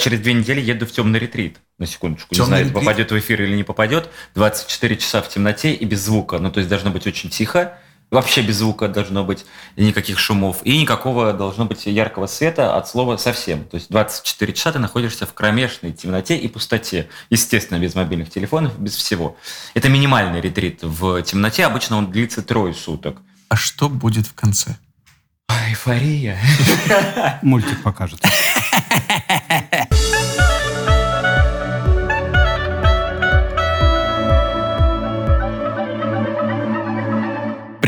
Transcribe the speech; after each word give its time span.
Через 0.00 0.20
две 0.20 0.32
недели 0.32 0.60
еду 0.60 0.86
в 0.86 0.92
темный 0.92 1.18
ретрит. 1.18 1.58
На 1.78 1.86
секундочку. 1.86 2.34
Темный 2.34 2.42
не 2.42 2.46
знаю, 2.46 2.64
ретрит? 2.64 2.80
попадет 2.80 3.12
в 3.12 3.18
эфир 3.18 3.42
или 3.42 3.54
не 3.54 3.64
попадет. 3.64 4.10
24 4.34 4.96
часа 4.96 5.22
в 5.22 5.28
темноте 5.28 5.72
и 5.72 5.84
без 5.84 6.00
звука. 6.00 6.38
Ну, 6.38 6.50
то 6.50 6.58
есть 6.58 6.68
должно 6.68 6.90
быть 6.90 7.06
очень 7.06 7.30
тихо. 7.30 7.74
Вообще 8.10 8.42
без 8.42 8.56
звука 8.56 8.88
должно 8.88 9.22
быть, 9.22 9.46
никаких 9.76 10.18
шумов. 10.18 10.62
И 10.64 10.76
никакого 10.76 11.32
должно 11.32 11.64
быть 11.64 11.86
яркого 11.86 12.26
света 12.26 12.76
от 12.76 12.88
слова 12.88 13.16
совсем. 13.16 13.64
То 13.64 13.76
есть 13.76 13.88
24 13.88 14.52
часа 14.52 14.72
ты 14.72 14.80
находишься 14.80 15.26
в 15.26 15.32
кромешной 15.32 15.92
темноте 15.92 16.36
и 16.36 16.48
пустоте. 16.48 17.08
Естественно, 17.30 17.78
без 17.78 17.94
мобильных 17.94 18.30
телефонов, 18.30 18.76
без 18.78 18.96
всего. 18.96 19.36
Это 19.74 19.88
минимальный 19.88 20.40
ретрит 20.40 20.80
в 20.82 21.22
темноте. 21.22 21.64
Обычно 21.64 21.98
он 21.98 22.10
длится 22.10 22.42
трое 22.42 22.74
суток. 22.74 23.18
А 23.48 23.54
что 23.54 23.88
будет 23.88 24.26
в 24.26 24.34
конце? 24.34 24.76
Эйфория. 25.68 26.38
Мультик 27.42 27.80
покажет. 27.82 28.20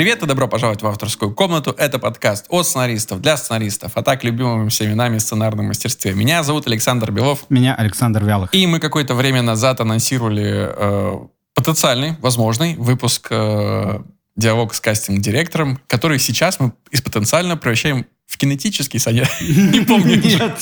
Привет 0.03 0.21
и 0.21 0.27
добро 0.27 0.49
пожаловать 0.49 0.83
в 0.83 0.87
авторскую 0.89 1.33
комнату. 1.33 1.73
Это 1.79 2.01
подкаст 2.01 2.47
от 2.49 2.67
сценаристов 2.67 3.21
для 3.21 3.37
сценаристов, 3.37 3.93
а 3.95 4.03
так 4.03 4.25
любимыми 4.25 4.69
всеми 4.69 4.95
нами 4.95 5.19
сценарном 5.19 5.67
мастерстве. 5.67 6.13
Меня 6.13 6.43
зовут 6.43 6.67
Александр 6.67 7.13
Белов. 7.13 7.45
Меня 7.51 7.77
Александр 7.77 8.25
Вялых. 8.25 8.53
И 8.53 8.67
мы 8.67 8.81
какое-то 8.81 9.15
время 9.15 9.43
назад 9.43 9.81
анонсировали 9.81 10.73
э, 10.75 11.19
потенциальный, 11.55 12.17
возможный 12.21 12.75
выпуск 12.75 13.29
э, 13.31 14.01
диалог 14.35 14.75
с 14.75 14.81
кастинг-директором, 14.81 15.79
который 15.87 16.19
сейчас 16.19 16.59
мы 16.59 16.73
из 16.91 17.01
потенциально 17.01 17.57
превращаем 17.57 18.05
в 18.33 18.39
кинетический, 18.39 18.99
Саня? 18.99 19.29
Не 19.41 19.81
помню. 19.81 20.17
Нет. 20.17 20.59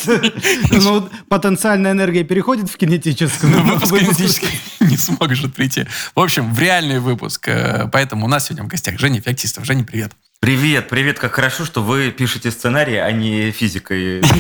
Ну, 0.71 1.09
потенциальная 1.29 1.93
энергия 1.93 2.25
переходит 2.25 2.69
в 2.69 2.77
кинетическую. 2.77 3.53
Ну, 3.53 3.63
выпуск 3.63 3.97
кинетический 3.97 4.49
не 4.81 4.97
сможет 4.97 5.55
прийти. 5.55 5.87
В 6.15 6.21
общем, 6.21 6.53
в 6.53 6.59
реальный 6.59 6.99
выпуск. 6.99 7.49
Э, 7.49 7.89
поэтому 7.93 8.27
у 8.27 8.29
нас 8.29 8.47
сегодня 8.47 8.65
в 8.65 8.67
гостях 8.67 8.99
Женя 8.99 9.21
Феоктистов. 9.21 9.65
Женя, 9.65 9.85
привет. 9.85 10.13
Привет, 10.43 10.89
привет, 10.89 11.19
как 11.19 11.33
хорошо, 11.33 11.67
что 11.67 11.83
вы 11.83 12.11
пишете 12.11 12.51
сценарий, 12.51 12.97
а 12.97 13.13
не 13.13 13.51
физикой. 13.51 14.23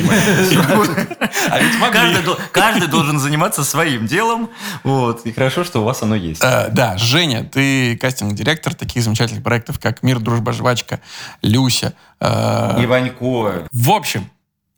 А 1.50 1.58
ведь 1.60 1.92
каждый, 1.92 2.36
каждый 2.52 2.88
должен 2.88 3.18
заниматься 3.18 3.64
своим 3.64 4.06
делом, 4.06 4.50
вот, 4.82 5.26
и 5.26 5.32
хорошо, 5.32 5.62
что 5.62 5.80
у 5.80 5.84
вас 5.84 6.02
оно 6.02 6.14
есть. 6.14 6.42
Э, 6.42 6.68
да, 6.70 6.96
Женя, 6.96 7.44
ты 7.44 7.96
кастинг-директор 7.98 8.74
таких 8.74 9.02
замечательных 9.02 9.42
проектов, 9.42 9.78
как 9.78 10.02
«Мир, 10.02 10.20
дружба, 10.20 10.52
жвачка», 10.52 11.00
«Люся». 11.42 11.94
Э, 12.18 12.82
Иванько. 12.82 13.68
В 13.70 13.90
общем, 13.90 14.30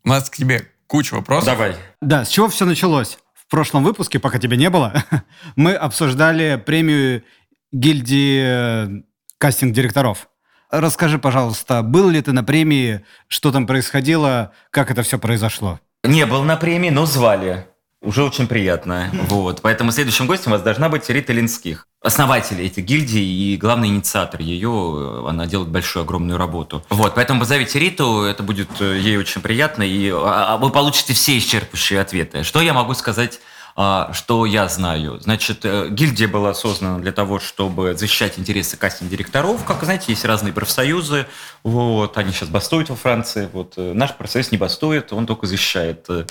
у 0.04 0.08
нас 0.08 0.28
к 0.28 0.36
тебе 0.36 0.68
куча 0.88 1.14
вопросов. 1.14 1.46
Давай. 1.46 1.76
Да, 2.00 2.24
с 2.24 2.28
чего 2.30 2.48
все 2.48 2.64
началось? 2.64 3.18
В 3.34 3.48
прошлом 3.48 3.84
выпуске, 3.84 4.18
пока 4.18 4.38
тебя 4.38 4.56
не 4.56 4.70
было, 4.70 5.04
мы 5.56 5.74
обсуждали 5.74 6.60
премию 6.64 7.22
гильдии 7.70 9.04
кастинг-директоров. 9.38 10.28
Расскажи, 10.72 11.18
пожалуйста, 11.18 11.82
был 11.82 12.08
ли 12.08 12.22
ты 12.22 12.32
на 12.32 12.42
премии, 12.42 13.02
что 13.28 13.52
там 13.52 13.66
происходило, 13.66 14.52
как 14.70 14.90
это 14.90 15.02
все 15.02 15.18
произошло? 15.18 15.78
Не 16.02 16.24
был 16.24 16.42
на 16.44 16.56
премии, 16.56 16.88
но 16.88 17.04
звали. 17.04 17.66
Уже 18.00 18.24
очень 18.24 18.46
приятно. 18.46 19.10
Вот. 19.28 19.60
Поэтому 19.60 19.92
следующим 19.92 20.26
гостем 20.26 20.50
у 20.50 20.54
вас 20.54 20.62
должна 20.62 20.88
быть 20.88 21.08
Рита 21.10 21.34
Линских. 21.34 21.86
Основатель 22.00 22.60
этих 22.60 22.84
гильдий 22.84 23.22
и 23.22 23.56
главный 23.58 23.88
инициатор 23.88 24.40
ее. 24.40 25.26
Она 25.28 25.46
делает 25.46 25.68
большую, 25.68 26.04
огромную 26.04 26.38
работу. 26.38 26.82
Вот. 26.88 27.14
Поэтому 27.14 27.40
позовите 27.40 27.78
Риту, 27.78 28.22
это 28.22 28.42
будет 28.42 28.68
э, 28.80 28.98
ей 28.98 29.18
очень 29.18 29.42
приятно, 29.42 29.82
и 29.82 30.10
а, 30.10 30.54
а, 30.54 30.56
вы 30.56 30.70
получите 30.70 31.12
все 31.12 31.36
исчерпывающие 31.36 32.00
ответы. 32.00 32.44
Что 32.44 32.62
я 32.62 32.72
могу 32.72 32.94
сказать 32.94 33.40
что 33.74 34.46
я 34.46 34.68
знаю? 34.68 35.20
Значит, 35.20 35.64
э, 35.64 35.88
гильдия 35.88 36.28
была 36.28 36.54
создана 36.54 36.98
для 36.98 37.12
того, 37.12 37.38
чтобы 37.38 37.94
защищать 37.94 38.38
интересы 38.38 38.76
кастинг-директоров. 38.76 39.64
Как 39.64 39.82
знаете, 39.84 40.06
есть 40.08 40.24
разные 40.24 40.52
профсоюзы. 40.52 41.26
Вот, 41.62 42.18
они 42.18 42.32
сейчас 42.32 42.48
бастуют 42.48 42.90
во 42.90 42.96
Франции. 42.96 43.48
Вот, 43.52 43.74
э, 43.76 43.92
наш 43.94 44.14
профсоюз 44.14 44.52
не 44.52 44.58
бастует, 44.58 45.12
он 45.12 45.26
только 45.26 45.46
защищает 45.46 46.06
э, 46.08 46.26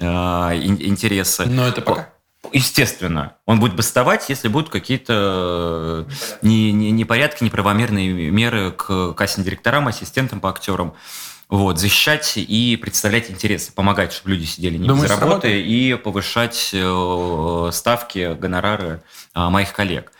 а, 0.00 0.54
интересы. 0.54 1.46
Но 1.46 1.66
это 1.66 1.82
пока. 1.82 2.10
Естественно, 2.52 3.34
он 3.44 3.58
будет 3.58 3.74
бастовать, 3.74 4.28
если 4.28 4.48
будут 4.48 4.70
какие-то 4.70 6.06
непорядки, 6.42 7.42
неправомерные 7.42 8.30
меры 8.30 8.70
к 8.70 9.14
кастинг-директорам, 9.14 9.88
ассистентам 9.88 10.40
по 10.40 10.50
актерам 10.50 10.94
вот, 11.48 11.78
защищать 11.78 12.34
и 12.36 12.76
представлять 12.80 13.30
интересы, 13.30 13.72
помогать, 13.72 14.12
чтобы 14.12 14.30
люди 14.30 14.44
сидели 14.44 14.78
не 14.78 14.88
Думаешь, 14.88 15.10
без 15.10 15.18
работы 15.18 15.62
и 15.62 15.94
повышать 15.94 16.70
э, 16.72 17.70
ставки, 17.72 18.34
гонорары 18.34 19.02
э, 19.34 19.48
моих 19.48 19.72
коллег. 19.72 20.12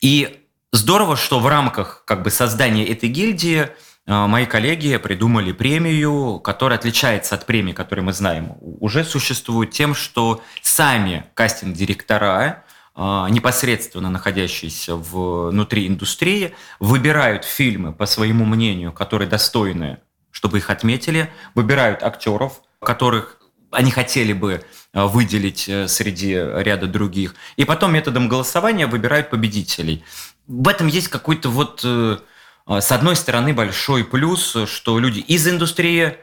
И 0.00 0.40
здорово, 0.72 1.16
что 1.16 1.38
в 1.38 1.46
рамках 1.46 2.02
как 2.04 2.22
бы 2.22 2.30
создания 2.30 2.84
этой 2.84 3.08
гильдии 3.08 3.68
э, 4.06 4.26
мои 4.26 4.44
коллеги 4.44 4.96
придумали 4.96 5.52
премию, 5.52 6.40
которая 6.40 6.80
отличается 6.80 7.36
от 7.36 7.46
премии, 7.46 7.72
которую 7.72 8.06
мы 8.06 8.12
знаем. 8.12 8.56
Уже 8.60 9.04
существует 9.04 9.70
тем, 9.70 9.94
что 9.94 10.42
сами 10.62 11.26
кастинг-директора 11.34 12.64
непосредственно 12.94 14.10
находящиеся 14.10 14.96
внутри 14.96 15.86
индустрии, 15.86 16.54
выбирают 16.78 17.46
фильмы, 17.46 17.94
по 17.94 18.04
своему 18.04 18.44
мнению, 18.44 18.92
которые 18.92 19.26
достойны 19.26 19.98
чтобы 20.32 20.58
их 20.58 20.70
отметили, 20.70 21.30
выбирают 21.54 22.02
актеров, 22.02 22.62
которых 22.80 23.38
они 23.70 23.90
хотели 23.90 24.32
бы 24.32 24.64
э, 24.92 25.04
выделить 25.04 25.68
э, 25.68 25.86
среди 25.86 26.34
ряда 26.34 26.86
других, 26.86 27.34
и 27.56 27.64
потом 27.64 27.94
методом 27.94 28.28
голосования 28.28 28.86
выбирают 28.86 29.30
победителей. 29.30 30.04
В 30.48 30.68
этом 30.68 30.88
есть 30.88 31.08
какой-то 31.08 31.48
вот, 31.48 31.82
э, 31.84 32.18
с 32.66 32.92
одной 32.92 33.16
стороны, 33.16 33.54
большой 33.54 34.04
плюс, 34.04 34.56
что 34.66 34.98
люди 34.98 35.20
из 35.20 35.46
индустрии 35.46 36.16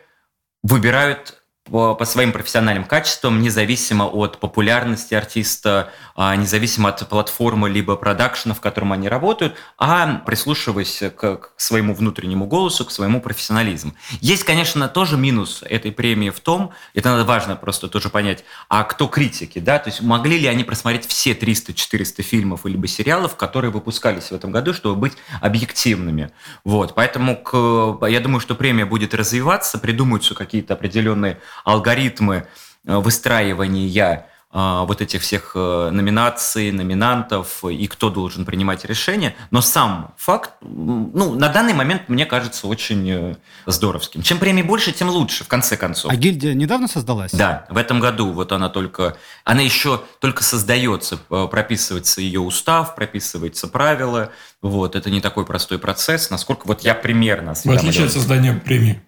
выбирают 0.64 1.39
по, 1.72 1.96
по 1.96 2.06
своим 2.06 2.32
профессиональным 2.32 2.86
качествам, 2.86 3.42
независимо 3.42 4.06
от 4.06 4.40
популярности 4.40 5.14
артиста, 5.14 5.92
а, 6.16 6.36
независимо 6.36 6.90
от 6.90 7.08
платформы 7.08 7.70
либо 7.70 7.96
продакшена, 7.96 8.54
в 8.54 8.62
котором 8.62 8.92
они 8.92 9.08
работают, 9.08 9.56
а 9.78 10.22
прислушиваясь 10.26 11.04
к, 11.16 11.38
к 11.38 11.52
своему 11.58 11.94
внутреннему 11.94 12.46
голосу, 12.46 12.86
к 12.86 12.92
своему 12.92 13.22
профессионализму. 13.22 13.94
Есть, 14.22 14.44
конечно, 14.44 14.88
тоже 14.88 15.18
минус 15.18 15.64
этой 15.68 15.92
премии 15.92 16.30
в 16.30 16.40
том, 16.40 16.72
это 16.94 17.10
надо 17.10 17.26
важно 17.26 17.56
просто 17.56 17.88
тоже 17.88 18.10
понять, 18.10 18.44
а 18.68 18.84
кто 18.84 19.08
критики, 19.08 19.60
да, 19.60 19.80
то 19.80 19.90
есть 19.90 20.02
могли 20.02 20.40
ли 20.40 20.48
они 20.48 20.64
просмотреть 20.64 21.06
все 21.08 21.34
300-400 21.34 22.22
фильмов 22.22 22.66
либо 22.66 22.88
сериалов, 22.88 23.36
которые 23.36 23.72
выпускались 23.72 24.32
в 24.32 24.34
этом 24.34 24.52
году, 24.52 24.74
чтобы 24.74 24.96
быть 24.96 25.14
объективными. 25.42 26.32
Вот, 26.64 26.96
поэтому 26.96 27.38
к, 27.38 28.08
я 28.08 28.20
думаю, 28.20 28.40
что 28.40 28.56
премия 28.56 28.86
будет 28.86 29.14
развиваться, 29.14 29.78
придумаются 29.78 30.36
какие-то 30.36 30.74
определенные 30.74 31.40
алгоритмы 31.64 32.48
э, 32.86 32.96
выстраивания 32.98 34.26
э, 34.52 34.84
вот 34.88 35.02
этих 35.02 35.22
всех 35.22 35.52
э, 35.56 35.90
номинаций, 35.92 36.72
номинантов 36.72 37.64
и 37.66 37.88
кто 37.88 38.10
должен 38.10 38.46
принимать 38.46 38.86
решения. 38.86 39.36
Но 39.52 39.62
сам 39.62 40.14
факт, 40.18 40.52
ну, 40.62 41.36
на 41.36 41.50
данный 41.50 41.74
момент, 41.74 42.10
мне 42.10 42.26
кажется, 42.26 42.68
очень 42.68 43.38
здоровским. 43.66 44.22
Чем 44.22 44.40
премий 44.40 44.64
больше, 44.64 44.92
тем 44.92 45.10
лучше, 45.10 45.44
в 45.44 45.48
конце 45.48 45.78
концов. 45.78 46.12
А 46.12 46.16
гильдия 46.16 46.54
недавно 46.54 46.88
создалась? 46.88 47.32
Да, 47.32 47.66
в 47.70 47.78
этом 47.78 48.00
году 48.00 48.32
вот 48.32 48.52
она 48.52 48.70
только, 48.70 49.18
она 49.44 49.62
еще 49.62 50.02
только 50.20 50.44
создается, 50.44 51.18
прописывается 51.18 52.22
ее 52.22 52.40
устав, 52.40 52.96
прописывается 52.96 53.68
правила. 53.68 54.32
Вот, 54.62 54.96
это 54.96 55.10
не 55.10 55.22
такой 55.22 55.46
простой 55.46 55.80
процесс, 55.80 56.30
насколько 56.30 56.68
вот 56.68 56.82
я 56.82 56.94
примерно... 56.96 57.54
В 57.54 57.66
отличие 57.68 58.06
от 58.06 58.12
создания 58.12 58.54
премии. 58.54 59.02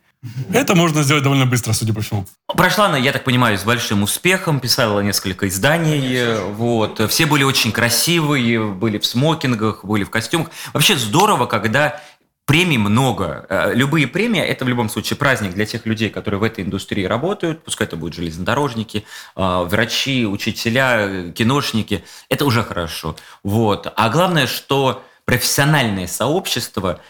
Это 0.54 0.76
можно 0.76 1.02
сделать 1.02 1.24
довольно 1.24 1.48
быстро, 1.48 1.74
судя 1.74 1.94
по 1.94 2.02
всему. 2.02 2.28
Прошла 2.48 2.86
она, 2.86 2.98
я 2.98 3.12
так 3.12 3.24
понимаю, 3.24 3.58
с 3.58 3.64
большим 3.64 4.04
успехом, 4.04 4.60
писала 4.60 5.00
несколько 5.00 5.48
изданий, 5.48 6.36
вот. 6.52 7.02
Все 7.10 7.26
были 7.26 7.44
очень 7.44 7.72
красивые, 7.72 8.64
были 8.66 9.00
в 9.00 9.06
смокингах, 9.06 9.84
были 9.84 10.04
в 10.04 10.12
костюмах. 10.12 10.50
Вообще 10.74 10.96
здорово, 10.96 11.48
когда 11.48 12.00
премий 12.46 12.78
много. 12.78 13.46
Э, 13.50 13.72
любые 13.74 14.08
премии– 14.08 14.42
это 14.42 14.66
в 14.66 14.68
любом 14.68 14.90
случае 14.90 15.18
праздник 15.18 15.54
для 15.54 15.66
тех 15.66 15.86
людей, 15.86 16.10
которые 16.10 16.40
в 16.40 16.44
этой 16.44 16.64
индустрии 16.64 17.06
работают. 17.06 17.64
Пускай 17.64 17.88
это 17.88 17.96
будут 17.96 18.16
железнодорожники, 18.16 19.06
э, 19.36 19.64
врачи, 19.66 20.28
учителя, 20.28 21.32
киношники. 21.32 22.04
Это 22.30 22.46
уже 22.46 22.64
хорошо. 22.64 23.16
Вот. 23.44 23.92
А 23.96 24.10
главное, 24.10 24.48
что 24.48 25.04
профессиональное 25.26 26.08
сообщество– 26.08 27.00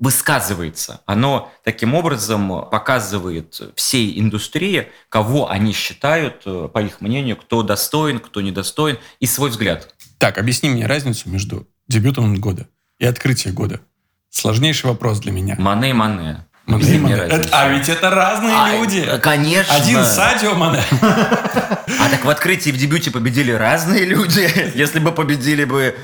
высказывается. 0.00 1.00
Оно 1.06 1.52
таким 1.64 1.94
образом 1.94 2.68
показывает 2.70 3.60
всей 3.74 4.18
индустрии, 4.20 4.88
кого 5.08 5.50
они 5.50 5.72
считают, 5.72 6.42
э, 6.46 6.68
по 6.72 6.82
их 6.82 7.00
мнению, 7.00 7.36
кто 7.36 7.62
достоин, 7.62 8.18
кто 8.18 8.40
недостоин, 8.40 8.98
и 9.20 9.26
свой 9.26 9.50
взгляд. 9.50 9.94
Так, 10.18 10.38
объясни 10.38 10.68
мне 10.70 10.86
разницу 10.86 11.28
между 11.28 11.66
дебютом 11.88 12.34
года 12.40 12.68
и 12.98 13.06
открытием 13.06 13.54
года. 13.54 13.80
Сложнейший 14.30 14.90
вопрос 14.90 15.20
для 15.20 15.32
меня. 15.32 15.56
Мане-мане. 15.58 16.46
Объясни 16.66 16.98
мне. 16.98 17.14
Это- 17.14 17.48
А 17.52 17.68
ведь 17.68 17.88
это 17.88 18.10
разные 18.10 18.54
А, 18.56 18.72
люди. 18.72 19.08
Конечно. 19.22 19.74
Один 19.74 20.04
Садио 20.04 20.54
Мане. 20.54 20.82
А 21.00 22.08
так 22.10 22.24
в 22.24 22.28
открытии 22.28 22.70
и 22.70 22.72
в 22.72 22.76
дебюте 22.76 23.10
победили 23.10 23.52
разные 23.52 24.04
люди. 24.04 24.72
Если 24.74 24.98
бы 24.98 25.12
победили 25.12 25.64
бы 25.64 25.96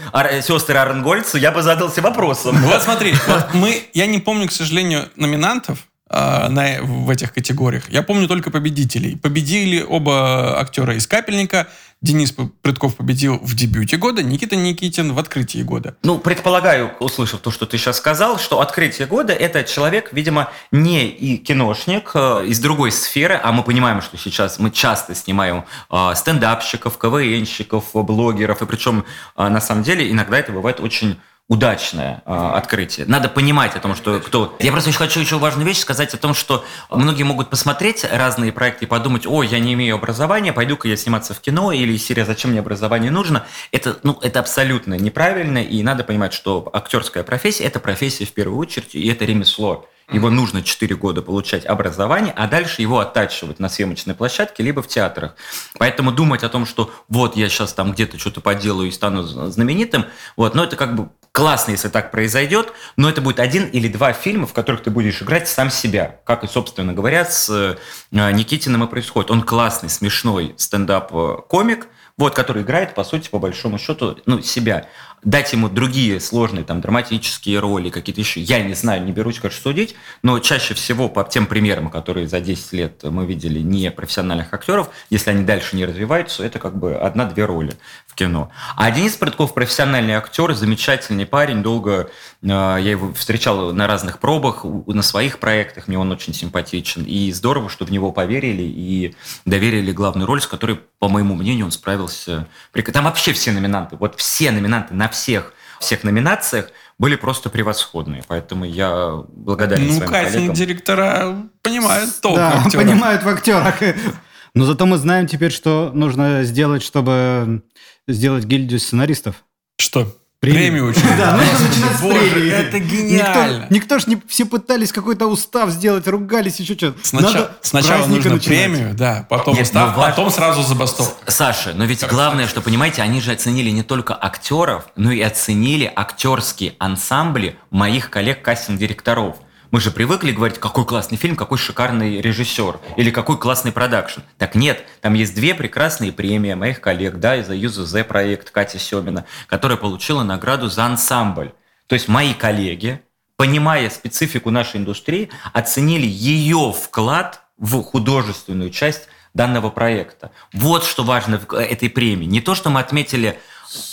сестры 0.42 0.78
Аренгольцы, 0.78 1.38
я 1.38 1.50
бы 1.50 1.62
задался 1.62 2.00
вопросом. 2.00 2.56
Вот 2.62 2.82
смотри, 2.82 3.14
вот 3.26 3.54
мы, 3.54 3.82
я 3.92 4.06
не 4.06 4.18
помню, 4.18 4.48
к 4.48 4.52
сожалению, 4.52 5.08
номинантов 5.16 5.78
а, 6.12 6.50
на, 6.50 6.82
в 6.82 7.08
этих 7.08 7.32
категориях. 7.32 7.88
Я 7.88 8.02
помню 8.02 8.28
только 8.28 8.50
победителей. 8.50 9.16
Победили 9.16 9.82
оба 9.82 10.60
актера 10.60 10.94
из 10.94 11.06
«Капельника». 11.06 11.68
Денис 12.02 12.34
Прытков 12.62 12.96
победил 12.96 13.38
в 13.38 13.54
дебюте 13.54 13.96
года, 13.96 14.24
Никита 14.24 14.56
Никитин 14.56 15.12
в 15.12 15.18
открытии 15.20 15.62
года. 15.62 15.96
Ну, 16.02 16.18
предполагаю, 16.18 16.90
услышав 16.98 17.40
то, 17.40 17.52
что 17.52 17.64
ты 17.64 17.78
сейчас 17.78 17.98
сказал, 17.98 18.40
что 18.40 18.60
открытие 18.60 19.06
года– 19.06 19.32
это 19.34 19.62
человек, 19.62 20.12
видимо, 20.12 20.50
не 20.72 21.06
и 21.06 21.36
киношник 21.36 22.10
э, 22.14 22.46
из 22.46 22.58
другой 22.58 22.90
сферы, 22.90 23.40
а 23.40 23.52
мы 23.52 23.62
понимаем, 23.62 24.02
что 24.02 24.18
сейчас 24.18 24.58
мы 24.58 24.72
часто 24.72 25.14
снимаем 25.14 25.64
э, 25.90 26.12
стендапщиков, 26.16 26.98
КВНщиков, 26.98 27.84
блогеров, 27.94 28.62
и 28.62 28.66
причем, 28.66 29.04
э, 29.36 29.48
на 29.48 29.60
самом 29.60 29.84
деле, 29.84 30.10
иногда 30.10 30.38
это 30.40 30.50
бывает 30.50 30.80
очень 30.80 31.20
удачное 31.48 32.22
э, 32.24 32.32
открытие. 32.32 33.04
Надо 33.06 33.28
понимать 33.28 33.76
о 33.76 33.80
том, 33.80 33.94
что 33.94 34.20
кто... 34.20 34.56
Я 34.58 34.72
просто 34.72 34.90
еще 34.90 34.98
хочу 34.98 35.20
еще 35.20 35.38
важную 35.38 35.66
вещь 35.66 35.80
сказать 35.80 36.14
о 36.14 36.16
том, 36.16 36.34
что 36.34 36.64
многие 36.88 37.24
могут 37.24 37.50
посмотреть 37.50 38.06
разные 38.10 38.52
проекты 38.52 38.86
и 38.86 38.88
подумать, 38.88 39.26
ой, 39.26 39.46
я 39.48 39.58
не 39.58 39.74
имею 39.74 39.96
образования, 39.96 40.52
пойду-ка 40.52 40.88
я 40.88 40.96
сниматься 40.96 41.34
в 41.34 41.40
кино, 41.40 41.72
или 41.72 41.96
серия 41.98 42.24
«Зачем 42.24 42.52
мне 42.52 42.60
образование 42.60 43.10
нужно?» 43.10 43.44
Это, 43.70 43.98
ну, 44.02 44.18
это 44.22 44.40
абсолютно 44.40 44.94
неправильно, 44.94 45.58
и 45.62 45.82
надо 45.82 46.04
понимать, 46.04 46.32
что 46.32 46.70
актерская 46.72 47.22
профессия– 47.22 47.64
это 47.64 47.80
профессия 47.80 48.24
в 48.24 48.32
первую 48.32 48.58
очередь, 48.58 48.94
и 48.94 49.06
это 49.08 49.24
ремесло. 49.24 49.86
Его 50.10 50.30
нужно 50.30 50.62
4 50.62 50.94
года 50.96 51.22
получать 51.22 51.64
образование, 51.64 52.32
а 52.36 52.46
дальше 52.46 52.82
его 52.82 52.98
оттачивать 52.98 53.58
на 53.58 53.68
съемочной 53.68 54.14
площадке, 54.14 54.62
либо 54.62 54.82
в 54.82 54.88
театрах. 54.88 55.36
Поэтому 55.78 56.12
думать 56.12 56.42
о 56.42 56.48
том, 56.48 56.66
что 56.66 56.90
вот 57.08 57.36
я 57.36 57.48
сейчас 57.48 57.72
там 57.72 57.92
где-то 57.92 58.18
что-то 58.18 58.40
поделаю 58.40 58.88
и 58.88 58.92
стану 58.92 59.22
знаменитым, 59.22 60.06
вот, 60.36 60.54
но 60.54 60.64
это 60.64 60.76
как 60.76 60.96
бы 60.96 61.10
классно, 61.32 61.72
если 61.72 61.88
так 61.88 62.10
произойдет, 62.10 62.72
но 62.96 63.08
это 63.08 63.20
будет 63.20 63.40
один 63.40 63.66
или 63.66 63.88
два 63.88 64.12
фильма, 64.12 64.46
в 64.46 64.52
которых 64.52 64.82
ты 64.82 64.90
будешь 64.90 65.22
играть 65.22 65.48
сам 65.48 65.70
себя, 65.70 66.20
как 66.24 66.44
и, 66.44 66.46
собственно 66.46 66.92
говоря, 66.92 67.24
с 67.24 67.48
э, 67.50 67.76
Никитиным 68.10 68.84
и 68.84 68.86
происходит. 68.86 69.30
Он 69.30 69.42
классный, 69.42 69.88
смешной 69.88 70.54
стендап-комик, 70.58 71.88
вот, 72.18 72.34
который 72.34 72.62
играет, 72.62 72.94
по 72.94 73.04
сути, 73.04 73.30
по 73.30 73.38
большому 73.38 73.78
счету, 73.78 74.18
ну, 74.26 74.42
себя. 74.42 74.86
Дать 75.24 75.52
ему 75.52 75.68
другие 75.68 76.18
сложные, 76.18 76.64
там, 76.64 76.80
драматические 76.80 77.60
роли, 77.60 77.90
какие-то 77.90 78.20
еще, 78.20 78.40
я 78.40 78.60
не 78.60 78.74
знаю, 78.74 79.04
не 79.04 79.12
берусь, 79.12 79.38
конечно, 79.38 79.62
судить, 79.62 79.94
но 80.24 80.40
чаще 80.40 80.74
всего 80.74 81.08
по 81.08 81.22
тем 81.22 81.46
примерам, 81.46 81.90
которые 81.90 82.26
за 82.26 82.40
10 82.40 82.72
лет 82.72 83.04
мы 83.04 83.24
видели 83.24 83.60
не 83.60 83.92
профессиональных 83.92 84.52
актеров, 84.52 84.90
если 85.10 85.30
они 85.30 85.44
дальше 85.44 85.76
не 85.76 85.84
развиваются, 85.84 86.44
это 86.44 86.58
как 86.58 86.76
бы 86.76 86.96
одна-две 86.96 87.44
роли 87.44 87.74
в 88.08 88.16
кино. 88.16 88.50
А 88.74 88.90
Денис 88.90 89.14
Прытков 89.14 89.54
профессиональный 89.54 90.14
актер, 90.14 90.54
замечательный 90.54 91.24
парень, 91.24 91.62
долго 91.62 92.10
э, 92.42 92.46
я 92.48 92.78
его 92.78 93.14
встречал 93.14 93.72
на 93.72 93.86
разных 93.86 94.18
пробах, 94.18 94.64
на 94.64 95.02
своих 95.02 95.38
проектах, 95.38 95.86
мне 95.86 96.00
он 96.00 96.10
очень 96.10 96.34
симпатичен, 96.34 97.04
и 97.04 97.30
здорово, 97.30 97.68
что 97.68 97.84
в 97.84 97.92
него 97.92 98.10
поверили 98.10 98.64
и 98.64 99.14
доверили 99.44 99.92
главную 99.92 100.26
роль, 100.26 100.42
с 100.42 100.48
которой, 100.48 100.80
по 100.98 101.08
моему 101.08 101.36
мнению, 101.36 101.66
он 101.66 101.70
справился. 101.70 102.48
Там 102.92 103.04
вообще 103.04 103.32
все 103.32 103.52
номинанты, 103.52 103.94
вот 103.94 104.18
все 104.18 104.50
номинанты 104.50 104.94
на 104.94 105.11
всех 105.12 105.52
всех 105.80 106.04
номинациях 106.04 106.66
были 106.98 107.16
просто 107.16 107.50
превосходные, 107.50 108.22
поэтому 108.28 108.64
я 108.64 109.24
благодарен 109.32 109.86
Ну, 109.88 109.92
своим 109.94 110.08
коллегам. 110.10 110.32
кастинг-директора 110.32 111.36
понимают 111.62 112.20
толк 112.20 112.36
Да, 112.36 112.62
актера. 112.64 112.82
понимают 112.82 113.22
в 113.24 113.28
актерах. 113.28 113.74
Но 114.54 114.64
зато 114.64 114.86
мы 114.86 114.96
знаем 114.98 115.26
теперь, 115.26 115.50
что 115.50 115.90
нужно 115.94 116.44
сделать, 116.44 116.82
чтобы 116.84 117.62
сделать 118.06 118.44
гильдию 118.44 118.78
сценаристов. 118.78 119.36
Что? 119.78 120.06
Премию. 120.42 120.86
Учредить. 120.88 121.16
Да, 121.16 121.36
нужно 121.36 121.68
начинать 121.68 121.96
с 121.96 122.00
Боже, 122.00 122.18
премии. 122.18 122.50
это 122.50 122.78
гениально. 122.80 123.66
никто 123.70 124.00
ж 124.00 124.08
не... 124.08 124.20
Все 124.26 124.44
пытались 124.44 124.90
какой-то 124.90 125.28
устав 125.28 125.70
сделать, 125.70 126.08
ругались, 126.08 126.58
еще 126.58 126.74
что-то. 126.74 126.98
Сначала, 127.04 127.52
Надо 127.72 128.08
нужно 128.08 128.30
начинать. 128.32 128.44
премию, 128.44 128.92
да, 128.92 129.24
потом 129.30 129.54
Нет, 129.54 129.66
устав, 129.66 129.96
ну, 129.96 130.02
потом 130.02 130.30
сразу 130.32 130.62
забастовку. 130.62 131.14
Саша, 131.30 131.74
но 131.76 131.84
ведь 131.84 132.04
главное, 132.08 132.48
что, 132.48 132.60
понимаете, 132.60 133.02
они 133.02 133.20
же 133.20 133.30
оценили 133.30 133.70
не 133.70 133.84
только 133.84 134.18
актеров, 134.20 134.86
но 134.96 135.12
и 135.12 135.20
оценили 135.20 135.90
актерские 135.94 136.74
ансамбли 136.80 137.56
моих 137.70 138.10
коллег-кастинг-директоров. 138.10 139.36
Мы 139.72 139.80
же 139.80 139.90
привыкли 139.90 140.32
говорить, 140.32 140.58
какой 140.58 140.84
классный 140.84 141.16
фильм, 141.16 141.34
какой 141.34 141.56
шикарный 141.56 142.20
режиссер 142.20 142.78
или 142.98 143.10
какой 143.10 143.38
классный 143.38 143.72
продакшн. 143.72 144.20
Так 144.36 144.54
нет, 144.54 144.84
там 145.00 145.14
есть 145.14 145.34
две 145.34 145.54
прекрасные 145.54 146.12
премии 146.12 146.52
моих 146.52 146.82
коллег, 146.82 147.14
да, 147.16 147.36
и 147.36 147.42
за 147.42 147.54
ЮЗЗ 147.54 148.04
проект 148.06 148.50
Кати 148.50 148.78
Семина, 148.78 149.24
которая 149.46 149.78
получила 149.78 150.24
награду 150.24 150.68
за 150.68 150.84
ансамбль. 150.84 151.52
То 151.86 151.94
есть 151.94 152.06
мои 152.06 152.34
коллеги, 152.34 153.00
понимая 153.36 153.88
специфику 153.88 154.50
нашей 154.50 154.76
индустрии, 154.76 155.30
оценили 155.54 156.06
ее 156.06 156.74
вклад 156.78 157.40
в 157.56 157.82
художественную 157.82 158.68
часть 158.68 159.08
данного 159.32 159.70
проекта. 159.70 160.32
Вот 160.52 160.84
что 160.84 161.02
важно 161.02 161.38
в 161.38 161.54
этой 161.54 161.88
премии. 161.88 162.26
Не 162.26 162.42
то, 162.42 162.54
что 162.54 162.68
мы 162.68 162.78
отметили 162.78 163.40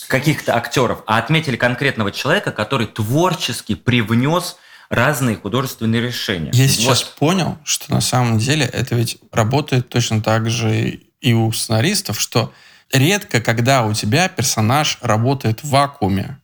каких-то 0.09 0.57
актеров, 0.57 1.03
а 1.05 1.19
отметили 1.19 1.55
конкретного 1.55 2.11
человека, 2.11 2.51
который 2.51 2.87
творчески 2.87 3.75
привнес 3.75 4.57
разные 4.89 5.35
художественные 5.35 6.01
решения. 6.01 6.51
Я 6.53 6.63
Вот. 6.63 6.71
сейчас 6.71 7.03
понял, 7.03 7.57
что 7.63 7.91
на 7.91 8.01
самом 8.01 8.39
деле 8.39 8.65
это 8.65 8.95
ведь 8.95 9.17
работает 9.31 9.89
точно 9.89 10.21
так 10.21 10.49
же 10.49 10.99
и 11.21 11.33
у 11.33 11.51
сценаристов, 11.51 12.19
что 12.19 12.53
редко, 12.91 13.41
когда 13.41 13.85
у 13.85 13.93
тебя 13.93 14.27
персонаж 14.27 14.97
работает 15.01 15.63
в 15.63 15.69
вакууме, 15.69 16.39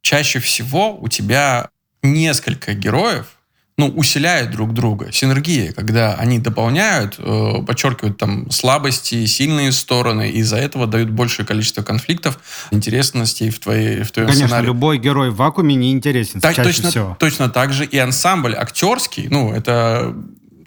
чаще 0.00 0.38
всего 0.38 0.96
у 0.96 1.08
тебя 1.08 1.68
несколько 2.02 2.74
героев, 2.74 3.36
ну, 3.78 3.88
усиляют 3.88 4.50
друг 4.50 4.74
друга. 4.74 5.10
Синергия, 5.12 5.72
когда 5.72 6.14
они 6.14 6.38
дополняют, 6.38 7.16
э, 7.18 7.62
подчеркивают 7.66 8.18
там 8.18 8.50
слабости, 8.50 9.24
сильные 9.26 9.72
стороны, 9.72 10.30
и 10.30 10.38
из-за 10.38 10.56
этого 10.56 10.86
дают 10.86 11.10
большее 11.10 11.46
количество 11.46 11.82
конфликтов, 11.82 12.38
интересностей 12.70 13.50
в, 13.50 13.58
твоей, 13.60 14.02
в 14.02 14.10
твоем 14.12 14.28
Конечно, 14.28 14.48
сценарии. 14.48 14.66
любой 14.66 14.98
герой 14.98 15.30
в 15.30 15.36
вакууме 15.36 15.74
не 15.74 15.90
интересен 15.90 16.40
Так, 16.40 16.54
чаще 16.54 16.68
точно, 16.68 16.90
всего. 16.90 17.16
точно 17.18 17.48
так 17.48 17.72
же 17.72 17.86
и 17.86 17.96
ансамбль 17.98 18.54
актерский, 18.54 19.28
ну, 19.28 19.52
это 19.52 20.14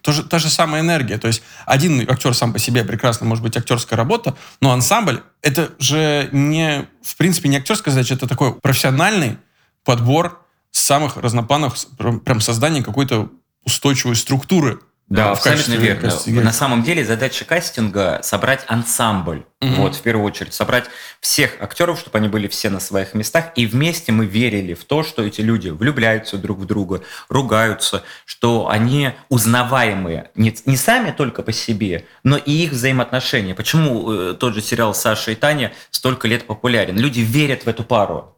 тоже, 0.02 0.24
та 0.24 0.40
же 0.40 0.50
самая 0.50 0.82
энергия. 0.82 1.18
То 1.18 1.28
есть 1.28 1.42
один 1.66 2.02
актер 2.10 2.34
сам 2.34 2.54
по 2.54 2.60
себе 2.60 2.84
прекрасно 2.84 3.26
может 3.26 3.44
быть 3.44 3.56
актерская 3.58 3.98
работа, 3.98 4.36
но 4.62 4.72
ансамбль 4.72 5.22
это 5.42 5.72
же 5.80 6.30
не, 6.32 6.86
в 7.04 7.16
принципе, 7.18 7.50
не 7.50 7.58
актерская 7.58 7.94
задача, 7.94 8.16
это 8.16 8.28
такой 8.28 8.54
профессиональный 8.54 9.38
подбор 9.84 10.45
самых 10.76 11.18
разноплановых, 11.18 11.76
прям, 11.98 12.42
создание 12.42 12.84
какой-то 12.84 13.30
устойчивой 13.64 14.16
структуры. 14.16 14.80
Да, 15.08 15.30
в 15.30 15.32
абсолютно 15.34 15.64
качестве 15.64 15.88
верно. 15.88 16.10
кастинга. 16.10 16.42
На 16.42 16.52
самом 16.52 16.82
деле 16.82 17.06
задача 17.06 17.46
кастинга 17.46 18.20
собрать 18.24 18.66
ансамбль. 18.68 19.46
Мгм. 19.62 19.76
Вот, 19.76 19.96
в 19.96 20.02
первую 20.02 20.26
очередь, 20.26 20.54
собрать 20.54 20.86
всех 21.22 21.62
актеров, 21.62 22.00
чтобы 22.00 22.18
они 22.18 22.28
были 22.28 22.48
все 22.48 22.72
на 22.72 22.80
своих 22.80 23.14
местах, 23.14 23.52
и 23.56 23.68
вместе 23.68 24.12
мы 24.12 24.26
верили 24.26 24.74
в 24.74 24.84
то, 24.84 25.04
что 25.04 25.24
эти 25.24 25.42
люди 25.42 25.70
влюбляются 25.70 26.38
друг 26.38 26.58
в 26.58 26.66
друга, 26.66 27.04
ругаются, 27.30 28.04
что 28.26 28.68
они 28.68 29.12
узнаваемые 29.30 30.32
не, 30.34 30.56
не 30.66 30.76
сами 30.76 31.12
только 31.12 31.44
по 31.44 31.52
себе, 31.52 32.06
но 32.24 32.38
и 32.38 32.52
их 32.52 32.72
взаимоотношения. 32.72 33.54
Почему 33.54 34.12
э, 34.12 34.34
тот 34.34 34.56
же 34.56 34.62
сериал 34.62 34.96
Саша 34.96 35.32
и 35.32 35.36
Таня 35.36 35.72
столько 35.92 36.28
лет 36.28 36.48
популярен? 36.48 36.98
Люди 36.98 37.20
верят 37.20 37.64
в 37.64 37.68
эту 37.68 37.84
пару. 37.84 38.35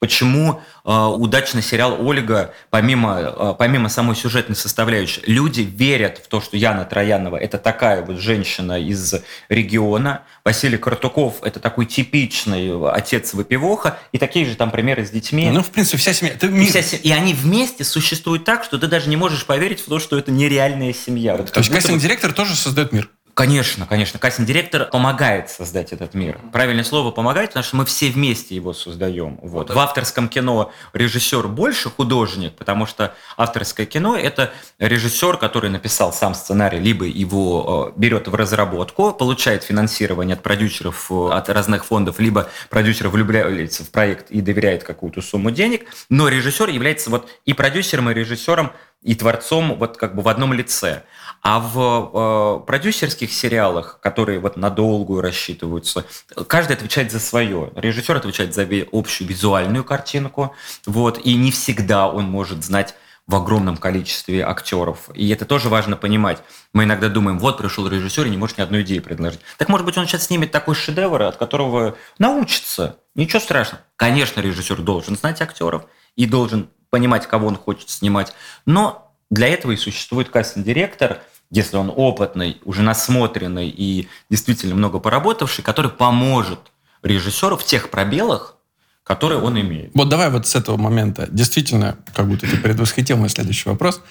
Почему 0.00 0.62
э, 0.86 0.90
удачный 0.90 1.60
сериал 1.62 1.98
Ольга, 2.00 2.54
помимо, 2.70 3.20
э, 3.20 3.54
помимо 3.58 3.90
самой 3.90 4.16
сюжетной 4.16 4.56
составляющей, 4.56 5.20
люди 5.26 5.60
верят 5.60 6.22
в 6.24 6.28
то, 6.28 6.40
что 6.40 6.56
Яна 6.56 6.86
Троянова 6.86 7.36
это 7.36 7.58
такая 7.58 8.02
вот 8.02 8.18
женщина 8.18 8.80
из 8.80 9.14
региона, 9.50 10.22
Василий 10.42 10.78
Картуков 10.78 11.42
это 11.42 11.60
такой 11.60 11.84
типичный 11.84 12.72
отец 12.90 13.34
выпивоха, 13.34 13.98
и 14.12 14.16
такие 14.18 14.46
же 14.46 14.54
там 14.56 14.70
примеры 14.70 15.04
с 15.04 15.10
детьми. 15.10 15.50
Ну, 15.52 15.62
в 15.62 15.68
принципе, 15.68 15.98
вся 15.98 16.14
семья. 16.14 16.32
Это 16.32 16.46
и, 16.46 16.48
мир. 16.50 16.70
вся 16.70 16.82
се- 16.82 16.96
и 16.96 17.10
они 17.12 17.34
вместе 17.34 17.84
существуют 17.84 18.46
так, 18.46 18.64
что 18.64 18.78
ты 18.78 18.86
даже 18.86 19.10
не 19.10 19.16
можешь 19.16 19.44
поверить 19.44 19.80
в 19.80 19.84
то, 19.84 19.98
что 19.98 20.18
это 20.18 20.30
нереальная 20.30 20.94
семья. 20.94 21.36
Вот 21.36 21.52
То 21.52 21.58
есть 21.60 21.68
будто 21.68 21.82
бы- 21.82 21.88
кастинг-директор 21.88 22.32
тоже 22.32 22.56
создает 22.56 22.92
мир. 22.92 23.10
Конечно, 23.40 23.86
конечно. 23.86 24.18
Кастинг-директор 24.18 24.84
помогает 24.90 25.48
создать 25.48 25.92
этот 25.92 26.12
мир. 26.12 26.38
Правильное 26.52 26.84
слово 26.84 27.10
помогает, 27.10 27.50
потому 27.50 27.64
что 27.64 27.76
мы 27.76 27.86
все 27.86 28.10
вместе 28.10 28.54
его 28.54 28.74
создаем. 28.74 29.38
Вот. 29.42 29.70
В 29.70 29.78
авторском 29.78 30.28
кино 30.28 30.72
режиссер 30.92 31.48
больше 31.48 31.88
художник, 31.88 32.52
потому 32.54 32.84
что 32.84 33.14
авторское 33.38 33.86
кино– 33.86 34.14
это 34.22 34.52
режиссер, 34.78 35.38
который 35.38 35.70
написал 35.70 36.12
сам 36.12 36.34
сценарий, 36.34 36.78
либо 36.78 37.06
его 37.06 37.94
э, 37.96 37.98
берет 37.98 38.28
в 38.28 38.34
разработку, 38.34 39.12
получает 39.12 39.64
финансирование 39.64 40.34
от 40.34 40.42
продюсеров, 40.42 41.10
э, 41.10 41.30
от 41.32 41.48
разных 41.48 41.86
фондов, 41.86 42.20
либо 42.20 42.50
продюсер 42.68 43.08
влюбляется 43.08 43.84
в 43.84 43.90
проект 43.90 44.30
и 44.30 44.42
доверяет 44.42 44.84
какую-то 44.84 45.22
сумму 45.22 45.50
денег, 45.50 45.86
но 46.10 46.28
режиссер 46.28 46.68
является 46.68 47.08
вот 47.08 47.28
и 47.46 47.54
продюсером, 47.54 48.10
и 48.10 48.14
режиссером 48.14 48.72
и 49.02 49.14
творцом 49.14 49.76
вот 49.76 49.96
как 49.96 50.14
бы 50.14 50.22
в 50.22 50.28
одном 50.28 50.52
лице. 50.52 51.04
А 51.42 51.58
в 51.58 52.60
э, 52.62 52.66
продюсерских 52.66 53.32
сериалах, 53.32 53.98
которые 54.02 54.40
вот 54.40 54.56
на 54.56 54.68
долгую 54.68 55.22
рассчитываются, 55.22 56.04
каждый 56.46 56.76
отвечает 56.76 57.10
за 57.10 57.18
свое. 57.18 57.72
Режиссер 57.76 58.14
отвечает 58.14 58.54
за 58.54 58.68
общую 58.92 59.28
визуальную 59.28 59.84
картинку, 59.84 60.54
вот, 60.84 61.18
и 61.24 61.34
не 61.34 61.50
всегда 61.50 62.08
он 62.08 62.24
может 62.24 62.62
знать 62.62 62.94
в 63.26 63.34
огромном 63.36 63.76
количестве 63.76 64.44
актеров. 64.44 65.08
И 65.14 65.30
это 65.30 65.44
тоже 65.44 65.68
важно 65.68 65.96
понимать. 65.96 66.42
Мы 66.74 66.84
иногда 66.84 67.08
думаем, 67.08 67.38
вот 67.38 67.58
пришел 67.58 67.86
режиссер 67.88 68.26
и 68.26 68.30
не 68.30 68.36
может 68.36 68.58
ни 68.58 68.62
одной 68.62 68.82
идеи 68.82 68.98
предложить. 68.98 69.40
Так 69.56 69.68
может 69.68 69.86
быть 69.86 69.96
он 69.96 70.06
сейчас 70.06 70.24
снимет 70.24 70.50
такой 70.50 70.74
шедевр, 70.74 71.22
от 71.22 71.36
которого 71.36 71.96
научится. 72.18 72.98
Ничего 73.14 73.38
страшного. 73.38 73.84
Конечно, 73.96 74.40
режиссер 74.40 74.82
должен 74.82 75.16
знать 75.16 75.40
актеров 75.40 75.84
и 76.16 76.26
должен 76.26 76.70
понимать, 76.90 77.26
кого 77.26 77.46
он 77.48 77.56
хочет 77.56 77.88
снимать. 77.90 78.32
Но 78.66 79.14
для 79.30 79.48
этого 79.48 79.72
и 79.72 79.76
существует 79.76 80.28
кастинг-директор, 80.28 81.22
если 81.50 81.76
он 81.76 81.92
опытный, 81.94 82.60
уже 82.64 82.82
насмотренный 82.82 83.68
и 83.68 84.08
действительно 84.28 84.74
много 84.74 84.98
поработавший, 84.98 85.64
который 85.64 85.90
поможет 85.90 86.60
режиссеру 87.02 87.56
в 87.56 87.64
тех 87.64 87.90
пробелах, 87.90 88.56
которые 89.02 89.40
он 89.40 89.58
имеет. 89.60 89.90
Вот 89.94 90.08
давай 90.08 90.30
вот 90.30 90.46
с 90.46 90.54
этого 90.54 90.76
момента. 90.76 91.26
Действительно, 91.30 91.98
как 92.14 92.28
будто 92.28 92.48
ты 92.48 92.56
предвосхитил 92.56 93.16
мой 93.16 93.28
следующий 93.28 93.68
вопрос. 93.68 94.02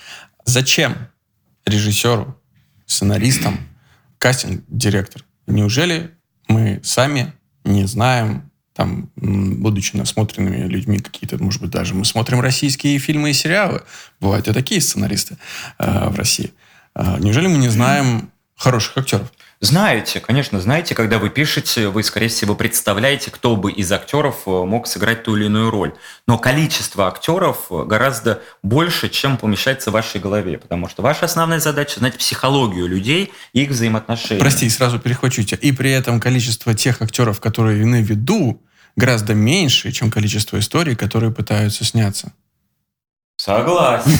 Зачем 0.45 0.95
режиссеру, 1.65 2.35
сценаристам, 2.85 3.59
кастинг-директор? 4.17 5.23
Неужели 5.47 6.17
мы 6.47 6.81
сами 6.83 7.33
не 7.63 7.85
знаем, 7.85 8.48
там, 8.79 9.09
будучи 9.17 9.97
насмотренными 9.97 10.65
людьми 10.65 10.99
какие-то, 10.99 11.37
может 11.43 11.59
быть, 11.59 11.69
даже 11.69 11.93
мы 11.95 12.05
смотрим 12.05 12.39
российские 12.39 12.97
фильмы 12.97 13.31
и 13.31 13.33
сериалы, 13.33 13.81
бывают 14.21 14.47
и 14.47 14.53
такие 14.53 14.79
сценаристы 14.79 15.37
э, 15.79 16.07
в 16.07 16.15
России. 16.15 16.53
Э, 16.95 17.17
неужели 17.19 17.47
мы 17.47 17.57
не 17.57 17.67
знаем 17.67 18.31
хороших 18.55 18.97
актеров? 18.97 19.33
Знаете, 19.61 20.21
конечно, 20.21 20.61
знаете, 20.61 20.95
когда 20.95 21.19
вы 21.19 21.29
пишете, 21.29 21.89
вы, 21.89 22.03
скорее 22.03 22.29
всего, 22.29 22.55
представляете, 22.55 23.29
кто 23.29 23.57
бы 23.57 23.73
из 23.73 23.91
актеров 23.91 24.43
э, 24.45 24.49
мог 24.49 24.87
сыграть 24.87 25.23
ту 25.23 25.35
или 25.35 25.47
иную 25.47 25.69
роль. 25.69 25.93
Но 26.25 26.37
количество 26.37 27.09
актеров 27.09 27.65
э, 27.69 27.83
гораздо 27.83 28.41
больше, 28.63 29.09
чем 29.09 29.35
помещается 29.35 29.89
в 29.89 29.93
вашей 29.93 30.21
голове, 30.21 30.57
потому 30.57 30.87
что 30.87 31.01
ваша 31.01 31.25
основная 31.25 31.59
задача 31.59 31.99
знать 31.99 32.17
психологию 32.17 32.87
людей 32.87 33.33
и 33.51 33.63
их 33.63 33.71
взаимоотношения. 33.71 34.39
Прости, 34.39 34.69
сразу 34.69 34.99
перехвачу 34.99 35.43
тебя. 35.43 35.59
И 35.61 35.73
при 35.73 35.91
этом 35.91 36.21
количество 36.21 36.73
тех 36.73 37.01
актеров, 37.01 37.41
которые 37.41 37.85
на 37.85 38.01
виду, 38.01 38.61
гораздо 38.99 39.33
меньше, 39.33 39.91
чем 39.91 40.11
количество 40.11 40.59
историй, 40.59 40.95
которые 40.95 41.31
пытаются 41.31 41.83
сняться. 41.83 42.33
Согласен. 43.37 44.11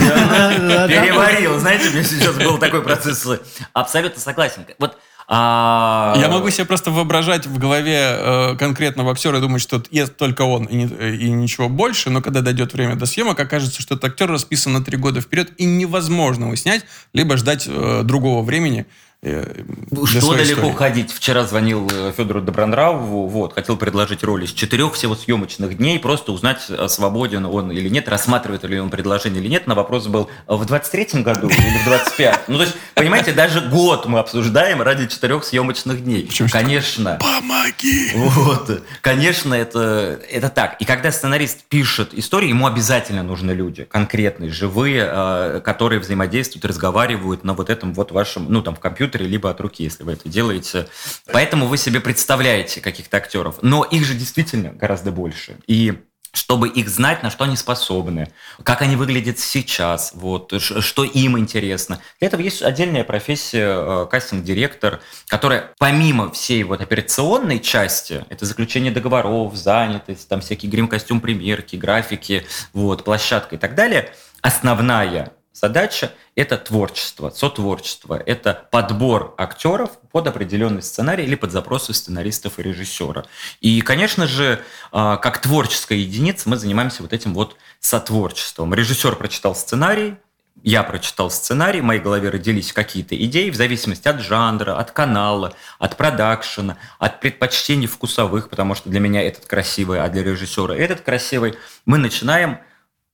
Переварил. 0.88 1.60
Знаете, 1.60 1.90
у 1.90 1.92
меня 1.92 2.04
сейчас 2.04 2.36
был 2.38 2.58
такой 2.58 2.82
процесс. 2.82 3.28
Абсолютно 3.74 4.22
согласен. 4.22 4.66
Вот 4.80 4.98
а... 5.32 6.16
Я 6.18 6.28
могу 6.28 6.50
себе 6.50 6.66
просто 6.66 6.90
воображать 6.90 7.46
в 7.46 7.60
голове 7.60 8.00
э, 8.18 8.56
конкретного 8.58 9.12
актера 9.12 9.38
и 9.38 9.42
думать, 9.42 9.62
что 9.62 9.84
есть 9.92 10.18
только 10.18 10.42
он 10.42 10.66
и, 10.66 10.76
не, 10.76 10.86
и 11.18 11.30
ничего 11.30 11.70
больше, 11.70 12.10
но 12.10 12.24
когда 12.24 12.42
дойдет 12.42 12.74
время 12.74 12.96
до 12.96 13.06
съемок, 13.06 13.40
окажется, 13.40 13.80
что 13.80 13.94
этот 13.94 14.06
актер 14.06 14.28
расписан 14.28 14.74
на 14.74 14.84
три 14.84 14.98
года 14.98 15.22
вперед, 15.22 15.52
и 15.58 15.66
невозможно 15.66 16.46
его 16.46 16.56
снять, 16.56 16.84
либо 17.14 17.38
ждать 17.38 17.68
э, 17.68 18.02
другого 18.04 18.44
времени, 18.44 18.88
Что 19.22 20.34
далеко 20.34 20.62
истории. 20.62 20.72
ходить? 20.76 21.12
Вчера 21.12 21.44
звонил 21.44 21.90
э, 21.92 22.14
Федору 22.16 22.40
Добронравову, 22.40 23.28
вот, 23.28 23.54
хотел 23.54 23.76
предложить 23.76 24.24
роль 24.24 24.46
из 24.46 24.54
четырех 24.54 24.94
всего 24.94 25.14
съемочных 25.14 25.76
дней, 25.76 26.00
просто 26.00 26.32
узнать, 26.32 26.62
э, 26.70 26.88
свободен 26.88 27.46
он 27.46 27.70
или 27.70 27.90
нет, 27.90 28.08
рассматривает 28.08 28.64
ли 28.64 28.80
он 28.80 28.90
предложение 28.90 29.42
или 29.42 29.50
нет. 29.50 29.68
На 29.68 29.76
вопрос 29.76 30.08
был 30.08 30.30
в 30.48 30.62
23-м 30.62 31.24
году 31.24 31.50
или 31.50 31.80
в 31.80 31.84
25 31.84 32.48
Ну, 32.48 32.56
то 32.60 32.64
есть, 32.64 32.78
понимаете, 32.94 33.34
даже 33.34 33.60
год 33.60 34.06
мы 34.06 34.20
обсуждаем 34.20 34.82
ради 34.82 35.08
четырех 35.08 35.44
съемочных 35.44 36.02
дней. 36.02 36.26
Почему 36.26 36.48
Конечно. 36.48 37.20
Помоги! 37.20 38.12
Вот. 38.16 38.84
Конечно, 39.02 39.54
это, 39.54 40.22
это 40.32 40.48
так. 40.48 40.80
И 40.80 40.86
когда 40.86 41.12
сценарист 41.12 41.64
пишет 41.64 42.14
историю, 42.14 42.52
ему 42.52 42.68
обязательно 42.68 43.24
нужны 43.24 43.52
люди, 43.52 43.84
конкретные, 43.84 44.50
живые, 44.50 45.60
которые 45.60 46.00
взаимодействуют, 46.00 46.64
разговаривают 46.64 47.44
на 47.44 47.54
вот 47.54 47.70
этом 47.70 47.94
вот 47.94 48.14
вашем, 48.14 48.46
ну, 48.48 48.62
там, 48.62 48.76
в 48.76 48.80
компьютере, 48.80 49.09
компьютере, 49.10 49.28
либо 49.28 49.50
от 49.50 49.60
руки, 49.62 49.84
если 49.84 50.04
вы 50.04 50.14
это 50.14 50.30
делаете. 50.30 50.88
Поэтому 51.32 51.68
вы 51.68 51.78
себе 51.78 52.00
представляете 52.00 52.82
каких-то 52.82 53.18
актеров. 53.18 53.58
Но 53.62 53.84
их 53.84 54.06
же 54.06 54.14
действительно 54.14 54.72
гораздо 54.72 55.12
больше. 55.12 55.58
И 55.68 56.00
чтобы 56.32 56.70
их 56.70 56.88
знать, 56.90 57.24
на 57.24 57.32
что 57.32 57.46
они 57.46 57.58
способны, 57.58 58.32
как 58.64 58.84
они 58.84 58.96
выглядят 58.96 59.40
сейчас, 59.40 60.12
вот, 60.14 60.54
что 60.62 61.04
им 61.04 61.40
интересно. 61.40 62.00
Для 62.20 62.28
этого 62.28 62.42
есть 62.42 62.62
отдельная 62.62 63.04
профессия 63.04 63.68
э, 63.68 64.08
кастинг-директор, 64.12 65.00
которая 65.28 65.74
помимо 65.80 66.32
всей 66.32 66.62
вот 66.64 66.82
операционной 66.82 67.60
части, 67.60 68.26
это 68.30 68.46
заключение 68.46 68.92
договоров, 68.92 69.56
занятость, 69.56 70.30
там 70.30 70.42
всякие 70.42 70.70
грим-костюм, 70.70 71.20
примерки, 71.20 71.76
графики, 71.76 72.46
вот, 72.74 73.04
площадка 73.04 73.56
и 73.56 73.58
так 73.58 73.74
далее, 73.74 74.14
основная 74.44 75.34
задача– 75.60 76.12
это 76.36 76.58
творчество, 76.58 77.30
сотворчество, 77.30 78.22
это 78.26 78.68
подбор 78.72 79.36
актеров 79.38 79.92
под 80.12 80.28
определенный 80.28 80.82
сценарий 80.82 81.26
или 81.26 81.36
под 81.36 81.52
запросы 81.52 81.94
сценаристов 81.94 82.60
и 82.60 82.64
режиссера. 82.64 83.26
И, 83.62 83.82
конечно 83.82 84.28
же, 84.28 84.62
а, 84.92 85.18
как 85.18 85.40
творческая 85.42 85.98
единица 85.98 86.50
мы 86.50 86.58
занимаемся 86.58 87.04
вот 87.04 87.14
этим 87.14 87.34
вот 87.34 87.58
сотворчеством. 87.80 88.74
Режиссер 88.74 89.16
прочитал 89.16 89.56
сценарий, 89.56 90.16
я 90.64 90.84
прочитал 90.84 91.32
сценарий, 91.32 91.80
в 91.80 91.86
моей 91.86 92.02
голове 92.02 92.30
родились 92.30 92.74
какие-то 92.74 93.16
идеи 93.16 93.50
в 93.50 93.56
зависимости 93.56 94.08
от 94.08 94.20
жанра, 94.20 94.78
от 94.78 94.92
канала, 94.92 95.54
от 95.78 95.96
продакшена, 95.96 96.78
от 97.00 97.22
предпочтений 97.22 97.88
вкусовых, 97.88 98.50
потому 98.50 98.76
что 98.76 98.90
для 98.90 99.00
меня 99.00 99.22
этот 99.22 99.46
красивый, 99.46 100.02
а 100.02 100.10
для 100.10 100.24
режиссера 100.24 100.76
этот 100.76 101.02
красивый. 101.02 101.56
Мы 101.86 101.98
начинаем 101.98 102.60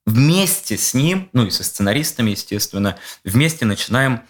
вместе 0.06 0.76
с 0.76 0.94
ним, 0.94 1.28
ну 1.32 1.46
и 1.46 1.50
со 1.50 1.64
сценаристами, 1.64 2.30
естественно, 2.30 2.96
вместе 3.24 3.66
начинаем 3.66 4.22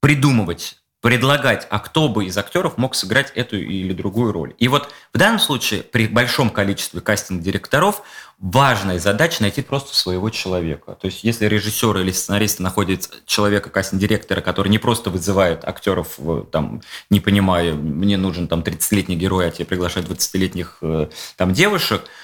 придумывать 0.00 0.80
предлагать, 1.00 1.66
а 1.70 1.78
кто 1.78 2.08
бы 2.10 2.26
из 2.26 2.36
актеров 2.36 2.76
мог 2.76 2.94
сыграть 2.94 3.32
эту 3.34 3.56
или 3.56 3.94
другую 3.94 4.32
роль. 4.32 4.54
И 4.58 4.68
вот 4.68 4.92
в 5.14 5.18
данном 5.18 5.38
случае 5.38 5.82
при 5.82 6.06
большом 6.06 6.50
количестве 6.50 7.00
кастинг-директоров 7.00 8.02
важная 8.38 8.98
задача 8.98 9.40
найти 9.40 9.62
просто 9.62 9.96
своего 9.96 10.28
человека. 10.28 10.98
То 11.00 11.06
есть 11.06 11.24
если 11.24 11.46
режиссер 11.46 11.96
или 11.96 12.12
сценарист 12.12 12.60
находит 12.60 13.08
человека, 13.24 13.70
кастинг-директора, 13.70 14.42
который 14.42 14.68
не 14.68 14.78
просто 14.78 15.08
вызывает 15.08 15.64
актеров, 15.64 16.18
там, 16.52 16.82
не 17.08 17.20
понимая, 17.20 17.72
мне 17.72 18.18
нужен 18.18 18.46
там 18.46 18.60
30-летний 18.60 19.16
герой, 19.16 19.48
а 19.48 19.50
тебе 19.50 19.64
приглашают 19.64 20.10
20-летних 20.10 20.78
э, 20.82 21.08
там 21.36 21.54
девушек– 21.54 22.04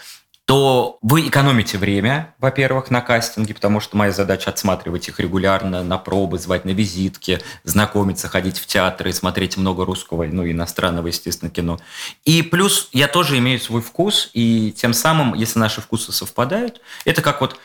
то 0.47 0.99
вы 1.03 1.26
экономите 1.26 1.76
время, 1.76 2.35
во-первых, 2.38 2.88
на 2.91 3.00
кастинге, 3.00 3.53
потому 3.53 3.81
что 3.81 3.97
моя 3.97 4.12
задача 4.12 4.49
отсматривать 4.49 5.09
их 5.09 5.19
регулярно 5.19 5.83
на 5.83 5.99
пробы, 5.99 6.38
звать 6.38 6.65
на 6.65 6.71
визитки, 6.71 7.41
знакомиться, 7.65 8.29
ходить 8.29 8.57
в 8.59 8.67
театры, 8.67 9.12
смотреть 9.12 9.57
много 9.57 9.85
русского, 9.85 10.23
ну, 10.23 10.49
иностранного, 10.49 11.09
естественно, 11.09 11.50
кино. 11.50 11.81
И 12.25 12.43
плюс 12.43 12.88
я 12.93 13.09
тоже 13.09 13.38
имею 13.38 13.59
свой 13.59 13.83
вкус, 13.83 14.31
и 14.35 14.73
тем 14.76 14.95
самым, 14.95 15.35
если 15.35 15.59
наши 15.59 15.81
вкусы 15.81 16.12
совпадают, 16.12 16.81
это 17.05 17.23
как 17.23 17.41
вот 17.41 17.59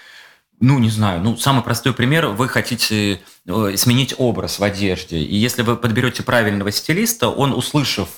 ну, 0.61 0.77
не 0.77 0.91
знаю, 0.91 1.21
ну, 1.21 1.35
самый 1.37 1.63
простой 1.63 1.91
пример, 1.91 2.27
вы 2.27 2.47
хотите 2.47 3.21
сменить 3.45 4.15
образ 4.17 4.59
в 4.59 4.63
одежде, 4.63 5.17
и 5.17 5.35
если 5.35 5.63
вы 5.63 5.75
подберете 5.75 6.23
правильного 6.23 6.71
стилиста, 6.71 7.29
он, 7.29 7.53
услышав 7.53 8.09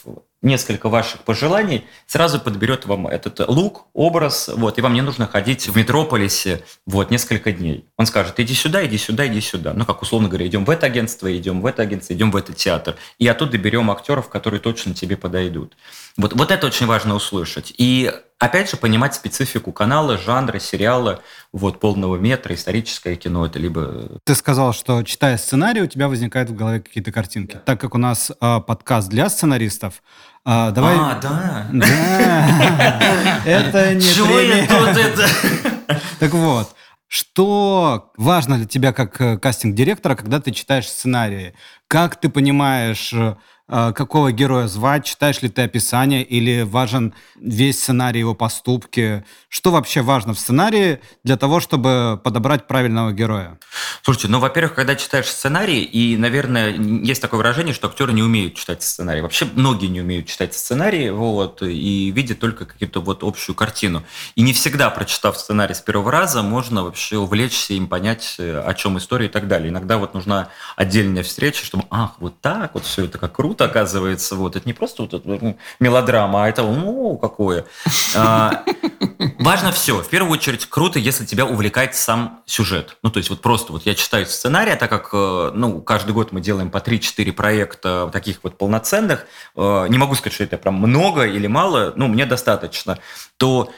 несколько 0.43 0.89
ваших 0.89 1.21
пожеланий, 1.21 1.85
сразу 2.05 2.39
подберет 2.39 2.85
вам 2.85 3.07
этот 3.07 3.39
лук, 3.47 3.85
образ, 3.93 4.49
вот, 4.53 4.77
и 4.77 4.81
вам 4.81 4.93
не 4.93 5.01
нужно 5.01 5.25
ходить 5.25 5.67
в 5.67 5.77
метрополисе, 5.77 6.63
вот, 6.85 7.09
несколько 7.09 7.53
дней. 7.53 7.85
Он 7.97 8.05
скажет, 8.05 8.39
иди 8.41 8.53
сюда, 8.53 8.85
иди 8.85 8.97
сюда, 8.97 9.25
иди 9.25 9.39
сюда. 9.39 9.73
Ну, 9.73 9.85
как 9.85 10.01
условно 10.01 10.27
говоря, 10.27 10.45
идем 10.45 10.65
в 10.65 10.69
это 10.69 10.85
агентство, 10.85 11.35
идем 11.35 11.61
в 11.61 11.65
это 11.65 11.81
агентство, 11.81 12.13
идем 12.13 12.29
в 12.29 12.35
этот 12.35 12.57
театр. 12.57 12.97
И 13.17 13.27
оттуда 13.27 13.57
берем 13.57 13.89
актеров, 13.89 14.27
которые 14.27 14.59
точно 14.59 14.93
тебе 14.93 15.15
подойдут. 15.15 15.77
Вот, 16.17 16.33
вот 16.33 16.51
это 16.51 16.67
очень 16.67 16.85
важно 16.85 17.15
услышать. 17.15 17.73
И 17.77 18.11
опять 18.37 18.69
же, 18.69 18.75
понимать 18.75 19.15
специфику 19.15 19.71
канала, 19.71 20.17
жанра, 20.17 20.59
сериала, 20.59 21.21
вот, 21.53 21.79
полного 21.79 22.17
метра, 22.17 22.53
историческое 22.53 23.15
кино, 23.15 23.45
это 23.45 23.59
либо... 23.59 24.19
Ты 24.25 24.35
сказал, 24.35 24.73
что 24.73 25.01
читая 25.13 25.37
сценарий, 25.37 25.81
у 25.83 25.85
тебя 25.85 26.07
возникают 26.07 26.49
в 26.49 26.55
голове 26.55 26.79
какие-то 26.79 27.11
картинки. 27.11 27.59
Так 27.65 27.79
как 27.79 27.93
у 27.93 27.99
нас 27.99 28.31
э, 28.31 28.59
подкаст 28.65 29.09
для 29.09 29.29
сценаристов, 29.29 30.01
а, 30.43 30.71
давай... 30.71 30.95
А, 30.97 31.19
да. 31.21 31.67
Да. 31.71 33.39
Это 33.45 33.93
не 33.93 34.01
Чего 34.01 34.39
я 34.39 34.65
тут 34.65 34.97
это... 34.97 35.99
Так 36.19 36.33
вот, 36.33 36.73
что 37.07 38.11
важно 38.17 38.57
для 38.57 38.65
тебя 38.65 38.91
как 38.91 39.21
э, 39.21 39.37
кастинг-директора, 39.37 40.15
когда 40.15 40.41
ты 40.41 40.51
читаешь 40.51 40.87
сценарии? 40.87 41.53
Как 41.87 42.19
ты 42.19 42.29
понимаешь, 42.29 43.13
э, 43.13 43.35
какого 43.95 44.31
героя 44.31 44.67
звать, 44.67 45.05
читаешь 45.05 45.41
ли 45.41 45.49
ты 45.49 45.63
описание 45.63 46.23
или 46.23 46.61
важен 46.61 47.13
весь 47.35 47.79
сценарий, 47.79 48.19
его 48.19 48.35
поступки? 48.35 49.25
Что 49.49 49.71
вообще 49.71 50.01
важно 50.01 50.33
в 50.33 50.39
сценарии 50.39 50.99
для 51.23 51.37
того, 51.37 51.59
чтобы 51.59 52.21
подобрать 52.23 52.67
правильного 52.67 53.11
героя? 53.11 53.57
Слушайте, 54.03 54.27
ну, 54.27 54.39
во-первых, 54.39 54.75
когда 54.75 54.95
читаешь 54.95 55.27
сценарий, 55.27 55.81
и, 55.81 56.17
наверное, 56.17 56.71
есть 56.71 57.21
такое 57.21 57.39
выражение, 57.39 57.73
что 57.73 57.87
актеры 57.87 58.13
не 58.13 58.21
умеют 58.21 58.55
читать 58.55 58.83
сценарий. 58.83 59.21
Вообще 59.21 59.47
многие 59.55 59.87
не 59.87 60.01
умеют 60.01 60.27
читать 60.27 60.53
сценарий, 60.53 61.09
вот, 61.09 61.61
и 61.63 62.11
видят 62.11 62.39
только 62.39 62.65
какую-то 62.65 63.01
вот 63.01 63.23
общую 63.23 63.55
картину. 63.55 64.03
И 64.35 64.41
не 64.41 64.53
всегда, 64.53 64.89
прочитав 64.89 65.37
сценарий 65.37 65.73
с 65.73 65.81
первого 65.81 66.11
раза, 66.11 66.43
можно 66.43 66.83
вообще 66.83 67.17
увлечься 67.17 67.73
им, 67.73 67.87
понять, 67.87 68.35
о 68.39 68.73
чем 68.75 68.97
история 68.97 69.25
и 69.25 69.29
так 69.29 69.47
далее. 69.47 69.69
Иногда 69.69 69.97
вот 69.97 70.13
нужна 70.13 70.49
отдельная 70.75 71.23
встреча, 71.23 71.65
чтобы, 71.65 71.85
ах, 71.89 72.15
вот 72.19 72.39
так 72.41 72.75
вот 72.75 72.85
все 72.85 73.05
это 73.05 73.17
как 73.17 73.33
круто 73.33 73.62
оказывается. 73.63 74.35
Вот, 74.35 74.55
это 74.55 74.67
не 74.67 74.73
просто 74.73 75.03
вот 75.03 75.13
это, 75.13 75.57
мелодрама, 75.79 76.45
а 76.45 76.49
это, 76.49 76.63
ну, 76.63 77.17
какое. 77.17 77.65
А, 78.15 78.63
важно 79.39 79.71
все. 79.71 80.01
В 80.01 80.09
первую 80.09 80.31
очередь, 80.31 80.65
круто, 80.67 80.99
если 80.99 81.25
тебя 81.25 81.45
увлекает 81.45 81.95
сам 81.95 82.41
сюжет. 82.45 82.97
Ну, 83.03 83.09
то 83.09 83.17
есть 83.17 83.29
вот 83.29 83.41
просто 83.41 83.71
вот 83.71 83.85
я 83.85 83.95
читаю 83.95 84.25
сценарий, 84.25 84.71
а 84.71 84.75
так 84.75 84.89
как, 84.89 85.09
э, 85.13 85.51
ну, 85.53 85.81
каждый 85.81 86.11
год 86.11 86.31
мы 86.31 86.41
делаем 86.41 86.69
по 86.69 86.77
3-4 86.77 87.31
проекта 87.31 88.09
таких 88.11 88.39
вот 88.43 88.57
полноценных, 88.57 89.25
э, 89.55 89.87
не 89.89 89.97
могу 89.97 90.15
сказать, 90.15 90.33
что 90.33 90.43
это 90.43 90.57
прям 90.57 90.75
много 90.75 91.25
или 91.25 91.47
мало, 91.47 91.93
ну, 91.95 92.07
мне 92.07 92.25
достаточно, 92.25 92.99
то 93.37 93.71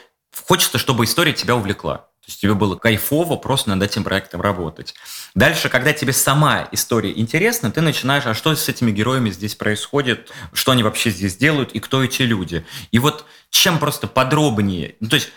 хочется, 0.46 0.78
чтобы 0.78 1.04
история 1.04 1.32
тебя 1.32 1.56
увлекла. 1.56 2.06
То 2.26 2.30
есть 2.30 2.40
тебе 2.40 2.54
было 2.54 2.74
кайфово 2.74 3.36
просто 3.36 3.70
над 3.70 3.80
этим 3.88 4.02
проектом 4.02 4.40
работать. 4.40 4.96
Дальше, 5.36 5.68
когда 5.68 5.92
тебе 5.92 6.12
сама 6.12 6.68
история 6.72 7.12
интересна, 7.16 7.70
ты 7.70 7.80
начинаешь, 7.82 8.26
а 8.26 8.34
что 8.34 8.52
с 8.52 8.68
этими 8.68 8.90
героями 8.90 9.30
здесь 9.30 9.54
происходит, 9.54 10.32
что 10.52 10.72
они 10.72 10.82
вообще 10.82 11.10
здесь 11.10 11.36
делают 11.36 11.70
и 11.70 11.78
кто 11.78 12.02
эти 12.02 12.22
люди. 12.22 12.66
И 12.90 12.98
вот 12.98 13.26
чем 13.50 13.78
просто 13.78 14.08
подробнее, 14.08 14.96
ну, 14.98 15.08
то 15.08 15.14
есть 15.14 15.28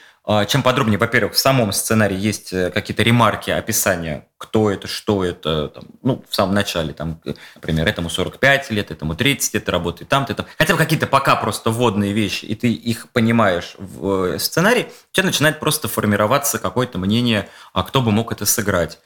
чем 0.46 0.62
подробнее, 0.62 1.00
во-первых, 1.00 1.34
в 1.34 1.40
самом 1.40 1.72
сценарии 1.72 2.16
есть 2.16 2.54
э, 2.54 2.70
какие-то 2.70 3.02
ремарки, 3.02 3.50
описания, 3.50 4.28
кто 4.38 4.70
это, 4.70 4.88
что 4.88 5.24
это, 5.24 5.70
там, 5.70 5.86
ну, 6.04 6.24
в 6.30 6.36
самом 6.36 6.54
начале, 6.54 6.94
там, 6.94 7.20
например, 7.56 7.88
этому 7.88 8.12
45 8.12 8.70
лет, 8.70 8.92
этому 8.92 9.16
30 9.16 9.56
лет, 9.56 9.68
работает 9.70 10.08
там-то, 10.08 10.36
там. 10.36 10.46
Хотя 10.60 10.74
бы 10.74 10.78
какие-то 10.78 11.08
пока 11.08 11.36
просто 11.36 11.72
вводные 11.72 12.14
вещи, 12.14 12.46
и 12.46 12.54
ты 12.54 12.72
их 12.72 13.10
понимаешь 13.10 13.74
в 13.80 14.36
э, 14.36 14.40
сценарии, 14.40 14.92
у 15.12 15.16
тебя 15.16 15.26
начинает 15.26 15.60
просто 15.60 15.88
формироваться 15.88 16.60
какое-то 16.60 17.00
мнение, 17.00 17.50
а 17.74 17.82
кто 17.82 18.00
бы 18.00 18.12
мог 18.12 18.32
это 18.32 18.46
сыграть. 18.46 19.00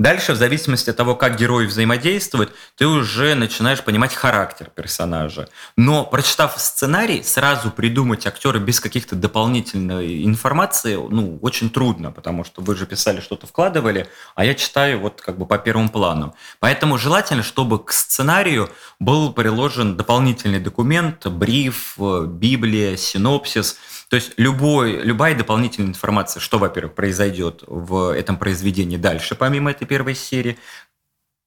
Дальше, 0.00 0.32
в 0.32 0.36
зависимости 0.36 0.88
от 0.88 0.96
того, 0.96 1.14
как 1.14 1.36
герой 1.36 1.66
взаимодействует, 1.66 2.54
ты 2.74 2.86
уже 2.86 3.34
начинаешь 3.34 3.82
понимать 3.82 4.14
характер 4.14 4.70
персонажа. 4.74 5.50
Но, 5.76 6.06
прочитав 6.06 6.54
сценарий, 6.58 7.22
сразу 7.22 7.70
придумать 7.70 8.26
актера 8.26 8.58
без 8.58 8.80
каких-то 8.80 9.14
дополнительной 9.14 10.24
информации, 10.24 10.94
ну, 10.94 11.38
очень 11.42 11.68
трудно, 11.68 12.12
потому 12.12 12.44
что 12.44 12.62
вы 12.62 12.76
же 12.76 12.86
писали, 12.86 13.20
что-то 13.20 13.46
вкладывали, 13.46 14.08
а 14.34 14.46
я 14.46 14.54
читаю 14.54 15.00
вот 15.00 15.20
как 15.20 15.36
бы 15.36 15.44
по 15.44 15.58
первому 15.58 15.90
плану. 15.90 16.34
Поэтому 16.60 16.96
желательно, 16.96 17.42
чтобы 17.42 17.78
к 17.84 17.92
сценарию 17.92 18.70
был 19.00 19.34
приложен 19.34 19.98
дополнительный 19.98 20.60
документ, 20.60 21.26
бриф, 21.26 21.98
библия, 21.98 22.96
синопсис– 22.96 23.76
то 24.10 24.16
есть 24.16 24.32
любой, 24.38 25.04
любая 25.04 25.36
дополнительная 25.36 25.90
информация, 25.90 26.40
что, 26.40 26.58
во-первых, 26.58 26.96
произойдет 26.96 27.62
в 27.68 28.12
этом 28.12 28.36
произведении 28.38 28.96
дальше, 28.96 29.36
помимо 29.36 29.70
этой 29.70 29.86
первой 29.90 30.14
серии, 30.14 30.56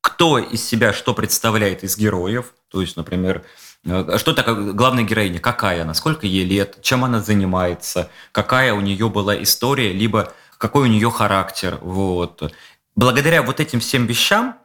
кто 0.02 0.38
из 0.38 0.62
себя 0.68 0.92
что 0.92 1.14
представляет 1.14 1.86
из 1.86 1.98
героев, 1.98 2.54
то 2.70 2.82
есть, 2.82 2.98
например, 2.98 3.46
э, 3.86 4.18
что 4.18 4.34
такое 4.34 4.74
главная 4.74 5.06
героиня, 5.06 5.40
какая 5.40 5.84
она, 5.84 5.94
сколько 5.94 6.28
ей 6.28 6.44
лет, 6.44 6.82
чем 6.82 7.06
она 7.06 7.22
занимается, 7.22 8.10
какая 8.34 8.74
у 8.74 8.82
нее 8.82 9.08
была 9.10 9.42
история, 9.42 9.94
либо 9.94 10.34
какой 10.58 10.90
у 10.90 10.92
нее 10.92 11.10
характер. 11.10 11.80
Вот. 11.82 12.54
Благодаря 12.98 13.44
вот 13.44 13.62
этим 13.62 13.80
всем 13.80 14.08
вещам 14.08 14.58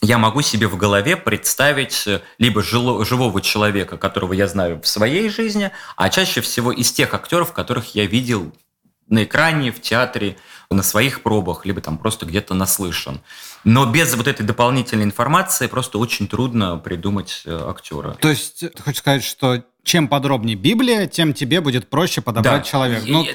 я 0.00 0.16
могу 0.16 0.40
себе 0.40 0.66
в 0.66 0.78
голове 0.78 1.18
представить 1.18 2.06
э, 2.06 2.22
либо 2.38 2.62
жило, 2.62 3.04
живого 3.04 3.42
человека, 3.42 3.98
которого 3.98 4.32
я 4.32 4.46
знаю 4.46 4.80
в 4.80 4.86
своей 4.86 5.28
жизни, 5.28 5.72
а 5.96 6.08
чаще 6.08 6.40
всего 6.40 6.72
из 6.72 6.90
тех 6.90 7.12
актеров, 7.12 7.52
которых 7.52 7.94
я 7.94 8.06
видел 8.06 8.50
на 9.10 9.24
экране, 9.24 9.72
в 9.72 9.80
театре, 9.80 10.36
на 10.70 10.82
своих 10.82 11.22
пробах, 11.22 11.66
либо 11.66 11.80
там 11.80 11.98
просто 11.98 12.26
где-то 12.26 12.54
наслышан. 12.54 13.20
Но 13.64 13.86
без 13.86 14.14
вот 14.14 14.26
этой 14.26 14.46
дополнительной 14.46 15.04
информации 15.04 15.66
просто 15.66 15.98
очень 15.98 16.28
трудно 16.28 16.78
придумать 16.78 17.42
э, 17.44 17.68
актера. 17.68 18.16
То 18.20 18.30
есть 18.30 18.60
ты 18.60 18.82
хочешь 18.82 19.00
сказать, 19.00 19.24
что 19.24 19.62
чем 19.82 20.08
подробнее 20.08 20.56
Библия, 20.56 21.06
тем 21.06 21.34
тебе 21.34 21.60
будет 21.60 21.88
проще 21.88 22.20
подобрать 22.20 22.62
да. 22.62 22.68
человека. 22.68 23.04
Ну, 23.08 23.26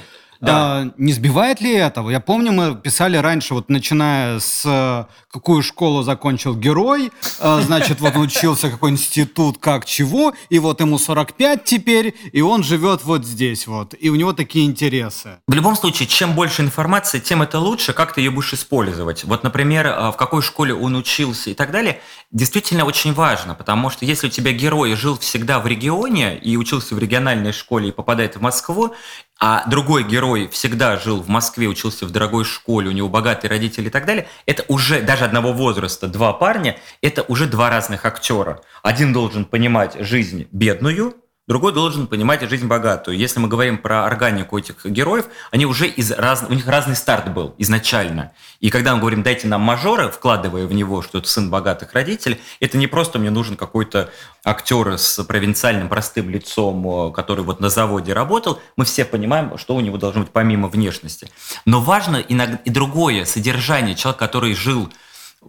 да. 0.42 0.82
А, 0.82 0.92
не 0.98 1.14
сбивает 1.14 1.62
ли 1.62 1.74
этого? 1.74 2.10
Я 2.10 2.20
помню, 2.20 2.52
мы 2.52 2.76
писали 2.76 3.18
раньше, 3.18 3.54
вот 3.54 3.70
начиная 3.70 4.40
с 4.40 4.64
э, 4.66 5.06
какую 5.32 5.64
школу 5.64 6.04
закончил 6.04 6.56
герой, 6.56 7.12
э, 7.40 7.62
значит, 7.62 8.02
вот 8.02 8.16
учился 8.16 8.70
какой 8.70 8.92
институт, 8.92 9.58
как 9.58 9.86
чего, 9.86 10.34
и 10.50 10.60
вот 10.60 10.82
ему 10.82 10.98
45 10.98 11.64
теперь, 11.64 12.16
и 12.32 12.42
он 12.42 12.64
живет 12.64 13.04
вот 13.04 13.26
здесь 13.26 13.68
вот, 13.68 13.96
и 14.00 14.10
у 14.10 14.16
него 14.16 14.34
такие 14.34 14.66
интересы. 14.66 15.40
В 15.48 15.54
любом 15.54 15.76
случае, 15.76 16.08
чем 16.08 16.34
больше 16.34 16.62
информации, 16.62 17.20
тем 17.20 17.42
это 17.42 17.60
лучше, 17.60 17.94
как 17.94 18.14
ты 18.14 18.22
ее 18.22 18.32
будешь 18.32 18.54
использовать. 18.54 19.24
Вот, 19.24 19.44
например, 19.44 19.88
э, 19.88 20.12
в 20.12 20.16
какой 20.18 20.42
школе 20.42 20.74
он 20.74 20.96
учился 20.96 21.50
и 21.50 21.54
так 21.54 21.72
далее, 21.72 22.02
действительно 22.32 22.86
очень 22.86 23.14
важно, 23.14 23.56
потому 23.56 23.90
что 23.90 24.06
если 24.06 24.28
у 24.28 24.30
тебя 24.30 24.52
герой 24.52 24.96
жил 24.96 25.18
всегда 25.18 25.60
в 25.60 25.68
регионе 25.68 26.38
и 26.38 26.58
учился 26.58 26.96
в 26.96 27.00
региональной 27.00 27.52
школе 27.52 27.90
и 27.90 27.92
попадает 27.92 28.36
в 28.36 28.42
Москву, 28.42 28.96
а 29.40 29.68
другой 29.70 30.04
герой 30.04 30.48
всегда 30.48 30.98
жил 30.98 31.22
в 31.22 31.28
Москве, 31.28 31.68
учился 31.68 32.06
в 32.06 32.12
дорогой 32.12 32.46
школе, 32.46 32.90
у 32.90 32.94
него 32.94 33.10
богатые 33.10 33.50
родители 33.50 33.88
и 33.88 33.90
так 33.90 34.06
далее, 34.06 34.28
это 34.46 34.64
уже 34.68 35.02
даже 35.02 35.26
одного 35.26 35.52
возраста 35.54 36.08
два 36.08 36.34
парня, 36.34 36.78
это 37.02 37.24
уже 37.24 37.48
два 37.48 37.70
разных 37.70 38.06
актера. 38.06 38.62
Один 38.82 39.14
должен 39.14 39.46
понимать 39.46 39.98
жизнь 40.00 40.48
бедную, 40.52 41.16
другой 41.48 41.74
должен 41.74 42.08
понимать 42.08 42.42
жизнь 42.50 42.68
богатую. 42.68 43.18
Если 43.18 43.40
мы 43.40 43.48
говорим 43.48 43.78
про 43.78 44.06
органику 44.06 44.58
этих 44.58 44.86
героев, 44.86 45.26
они 45.52 45.66
уже 45.66 45.88
из 45.88 46.12
раз... 46.12 46.46
у 46.48 46.54
них 46.54 46.68
разный 46.68 46.96
старт 46.96 47.32
был 47.34 47.54
изначально. 47.58 48.32
И 48.60 48.70
когда 48.70 48.94
мы 48.94 49.00
говорим 49.00 49.24
«дайте 49.24 49.48
нам 49.48 49.62
мажора», 49.62 50.10
вкладывая 50.10 50.66
в 50.66 50.74
него, 50.74 51.02
что 51.02 51.20
это 51.20 51.28
сын 51.28 51.50
богатых 51.50 51.94
родителей, 51.94 52.40
это 52.60 52.78
не 52.78 52.88
просто 52.88 53.20
мне 53.20 53.30
нужен 53.30 53.56
какой-то 53.56 54.10
актер 54.44 54.98
с 54.98 55.24
провинциальным 55.24 55.90
простым 55.90 56.30
лицом, 56.30 57.14
который 57.14 57.44
вот 57.44 57.60
на 57.60 57.70
заводе 57.70 58.14
работал. 58.14 58.60
Мы 58.76 58.86
все 58.86 59.06
понимаем, 59.06 59.58
что 59.58 59.76
у 59.76 59.82
него 59.82 59.98
должно 59.98 60.22
быть 60.22 60.32
помимо 60.32 60.68
внешности. 60.68 61.30
Но 61.66 61.80
важно 61.80 62.18
иногда 62.18 62.58
и 62.66 62.70
другое 62.70 63.26
содержание. 63.26 63.96
Человек, 63.96 64.20
который 64.20 64.54
жил 64.56 64.92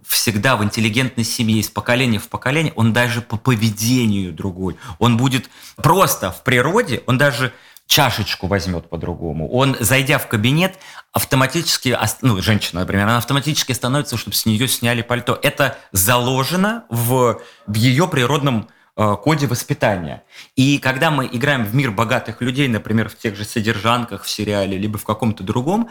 всегда 0.05 0.55
в 0.55 0.63
интеллигентной 0.63 1.23
семье 1.23 1.59
из 1.59 1.69
поколения 1.69 2.19
в 2.19 2.27
поколение, 2.27 2.73
он 2.75 2.93
даже 2.93 3.21
по 3.21 3.37
поведению 3.37 4.33
другой. 4.33 4.77
Он 4.99 5.17
будет 5.17 5.49
просто 5.75 6.31
в 6.31 6.43
природе, 6.43 7.03
он 7.05 7.17
даже 7.17 7.53
чашечку 7.87 8.47
возьмет 8.47 8.89
по-другому. 8.89 9.49
Он, 9.49 9.75
зайдя 9.79 10.19
в 10.19 10.27
кабинет, 10.27 10.77
автоматически, 11.13 11.97
ну, 12.21 12.41
женщина, 12.41 12.81
например, 12.81 13.05
она 13.05 13.17
автоматически 13.17 13.71
становится, 13.71 14.17
чтобы 14.17 14.35
с 14.35 14.45
нее 14.45 14.67
сняли 14.67 15.01
пальто. 15.01 15.39
Это 15.41 15.77
заложено 15.93 16.83
в, 16.89 17.41
в 17.65 17.73
ее 17.73 18.07
природном 18.07 18.67
э, 18.95 19.15
коде 19.23 19.47
воспитания. 19.47 20.23
И 20.55 20.79
когда 20.79 21.11
мы 21.11 21.27
играем 21.31 21.63
в 21.63 21.73
мир 21.73 21.91
богатых 21.91 22.41
людей, 22.41 22.67
например, 22.67 23.09
в 23.09 23.17
тех 23.17 23.35
же 23.35 23.45
содержанках 23.45 24.23
в 24.23 24.29
сериале, 24.29 24.77
либо 24.77 24.97
в 24.97 25.05
каком-то 25.05 25.43
другом, 25.43 25.89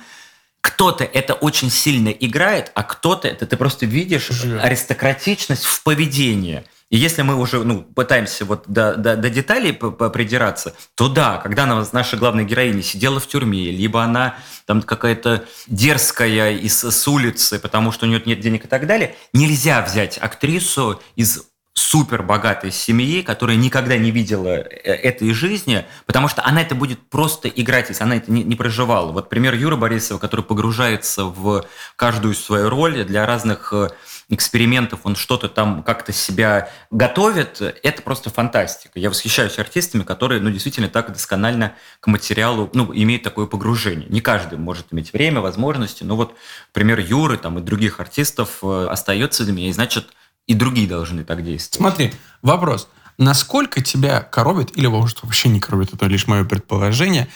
кто-то 0.67 1.05
это 1.05 1.35
очень 1.35 1.71
сильно 1.71 2.09
играет, 2.09 2.73
а 2.75 2.83
кто-то 2.83 3.29
это 3.29 3.47
ты 3.47 3.57
просто 3.57 3.87
видишь 3.87 4.29
Живет. 4.31 4.65
аристократичность 4.65 5.65
в 5.65 5.85
поведении. 5.85 6.65
И 6.91 6.97
если 6.97 7.23
мы 7.23 7.37
уже 7.37 7.63
ну, 7.63 7.83
пытаемся 7.83 8.45
вот 8.45 8.65
до, 8.67 8.97
до, 8.97 9.17
до 9.17 9.31
деталей 9.31 9.73
придираться, 9.73 10.75
то 10.97 11.09
да, 11.09 11.39
когда 11.39 11.67
наша 11.93 12.17
главная 12.17 12.43
героиня 12.45 12.83
сидела 12.83 13.21
в 13.21 13.29
тюрьме, 13.29 13.71
либо 13.71 14.03
она 14.03 14.35
там 14.67 14.83
какая-то 14.83 15.45
дерзкая 15.69 16.57
из 16.57 16.83
с 16.83 17.07
улицы, 17.07 17.61
потому 17.61 17.93
что 17.93 18.07
у 18.07 18.09
нее 18.09 18.21
нет 18.27 18.41
денег 18.41 18.65
и 18.65 18.69
так 18.69 18.89
далее, 18.89 19.15
нельзя 19.33 19.83
взять 19.83 20.19
актрису 20.19 21.01
из 21.15 21.45
супер 21.77 22.23
богатой 22.23 22.73
семьи, 22.73 23.21
которая 23.21 23.57
никогда 23.59 23.99
не 23.99 24.11
видела 24.11 24.49
э, 24.49 24.63
этой 24.63 25.33
жизни, 25.35 25.85
потому 26.07 26.27
что 26.27 26.43
она 26.43 26.63
это 26.63 26.75
будет 26.75 26.99
просто 27.11 27.49
играть, 27.49 27.91
если 27.91 28.03
она 28.03 28.17
это 28.17 28.33
не, 28.33 28.43
не 28.43 28.57
проживала. 28.57 29.13
Вот 29.13 29.29
пример 29.29 29.55
Юры 29.55 29.77
Борисова, 29.77 30.19
который 30.19 30.41
погружается 30.41 31.25
в 31.25 31.67
каждую 31.97 32.35
свою 32.35 32.71
роль 32.71 33.05
для 33.05 33.27
разных 33.27 33.75
э, 33.75 33.91
экспериментов, 34.31 35.01
он 35.05 35.17
что-то 35.17 35.51
там 35.51 35.83
как-то 35.83 36.13
себя 36.13 36.71
готовит, 36.91 37.61
это 37.61 38.01
просто 38.01 38.31
фантастика. 38.31 38.99
Я 38.99 39.11
восхищаюсь 39.11 39.59
артистами, 39.59 40.03
которые, 40.03 40.41
ну, 40.41 40.51
действительно 40.51 40.89
так 40.89 41.13
досконально 41.13 41.75
к 42.01 42.07
материалу, 42.07 42.71
ну, 42.73 42.91
имеют 42.95 43.23
такое 43.23 43.45
погружение. 43.45 44.09
Не 44.09 44.23
каждый 44.23 44.59
может 44.59 44.87
иметь 44.93 45.13
время, 45.13 45.43
возможности, 45.43 46.05
но 46.05 46.17
вот 46.17 46.35
пример 46.73 47.01
Юры 47.01 47.37
там 47.37 47.59
и 47.59 47.63
других 47.63 48.01
артистов 48.01 48.61
э, 48.63 48.87
остается 48.91 49.45
для 49.45 49.53
меня, 49.53 49.69
и 49.69 49.73
значит, 49.73 50.07
и 50.47 50.55
другие 50.55 50.89
должны 50.89 51.25
так 51.25 51.45
действовать. 51.45 51.77
Смотри, 51.77 52.13
вопрос. 52.43 52.89
Насколько 53.19 53.83
тебя 53.83 54.21
коробит, 54.21 54.77
или 54.77 54.87
может 54.87 55.23
вообще 55.23 55.49
не 55.49 55.61
коробит, 55.61 55.95
это 55.95 56.07
лишь 56.07 56.27
мое 56.27 56.45
предположение, 56.45 57.29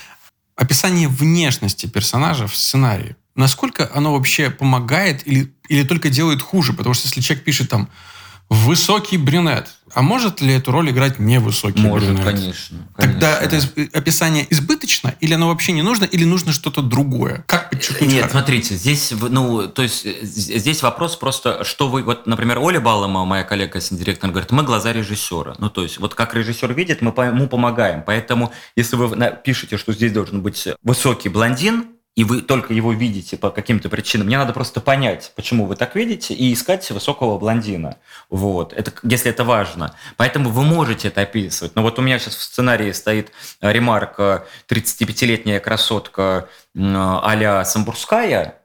описание 0.57 1.09
внешности 1.09 1.87
персонажа 1.87 2.47
в 2.47 2.55
сценарии? 2.55 3.17
Насколько 3.35 3.91
оно 3.95 4.13
вообще 4.13 4.51
помогает 4.51 5.27
или, 5.27 5.53
или 5.69 5.85
только 5.85 6.11
делает 6.11 6.43
хуже? 6.43 6.73
Потому 6.73 6.95
что 6.95 7.07
если 7.07 7.21
человек 7.21 7.45
пишет 7.45 7.71
там 7.71 7.89
высокий 8.51 9.17
брюнет. 9.17 9.69
А 9.93 10.03
может 10.03 10.41
ли 10.41 10.53
эту 10.55 10.71
роль 10.73 10.91
играть 10.91 11.19
невысокий 11.19 11.81
Может, 11.81 12.11
брюнет? 12.11 12.25
конечно, 12.25 12.79
Тогда 12.97 13.37
конечно. 13.39 13.57
это 13.77 13.83
из- 13.83 13.95
описание 13.95 14.47
избыточно 14.51 15.15
или 15.21 15.35
оно 15.35 15.49
вообще 15.49 15.73
не 15.73 15.83
нужно, 15.83 16.05
или 16.05 16.25
нужно 16.25 16.53
что-то 16.53 16.83
другое? 16.83 17.45
Как 17.47 17.71
подчеркнуть? 17.71 18.11
Нет, 18.13 18.31
смотрите, 18.31 18.75
здесь, 18.77 19.13
ну, 19.13 19.67
то 19.69 19.83
есть 19.83 20.05
э, 20.05 20.19
здесь 20.23 20.83
вопрос 20.83 21.17
просто, 21.17 21.65
что 21.65 21.89
вы, 21.89 22.03
вот, 22.03 22.27
например, 22.27 22.59
Оля 22.59 22.81
Балама, 22.81 23.25
моя 23.25 23.45
коллега, 23.45 23.81
директор, 23.91 24.31
говорит, 24.31 24.51
мы 24.53 24.63
глаза 24.63 24.93
режиссера. 24.93 25.55
Ну, 25.59 25.71
то 25.71 25.83
есть, 25.83 25.99
вот 25.99 26.15
как 26.15 26.35
режиссер 26.35 26.73
видит, 26.75 27.03
мы 27.03 27.11
ему 27.25 27.49
помогаем. 27.49 28.03
Поэтому, 28.05 28.53
если 28.77 28.97
вы 28.97 29.17
пишете, 29.45 29.77
что 29.77 29.93
здесь 29.93 30.13
должен 30.13 30.43
быть 30.43 30.69
высокий 30.83 31.29
блондин, 31.29 31.87
и 32.17 32.25
вы 32.25 32.43
только 32.43 32.75
его 32.75 32.93
видите 32.93 33.37
по 33.37 33.51
каким-то 33.51 33.89
причинам, 33.89 34.27
мне 34.27 34.37
надо 34.37 34.53
просто 34.53 34.81
понять, 34.81 35.33
почему 35.37 35.67
вы 35.67 35.77
так 35.77 35.95
видите, 35.95 36.35
и 36.35 36.53
искать 36.53 36.91
высокого 36.91 37.39
блондина. 37.39 37.99
Вот, 38.29 38.73
это, 38.73 38.93
если 39.03 39.31
это 39.31 39.45
важно. 39.45 39.95
Поэтому 40.17 40.51
вы 40.51 40.65
можете 40.65 41.09
это 41.09 41.23
описывать. 41.23 41.77
Но 41.77 41.83
вот 41.83 41.99
у 41.99 42.03
меня 42.03 42.19
сейчас 42.19 42.37
в 42.37 42.43
сценарии 42.43 42.93
стоит 42.93 43.33
э, 43.61 43.73
ремарка 43.73 44.47
35-летняя 44.69 45.61
красотка 45.61 46.49
а-ля 46.75 47.65
Самбурская, 47.65 48.60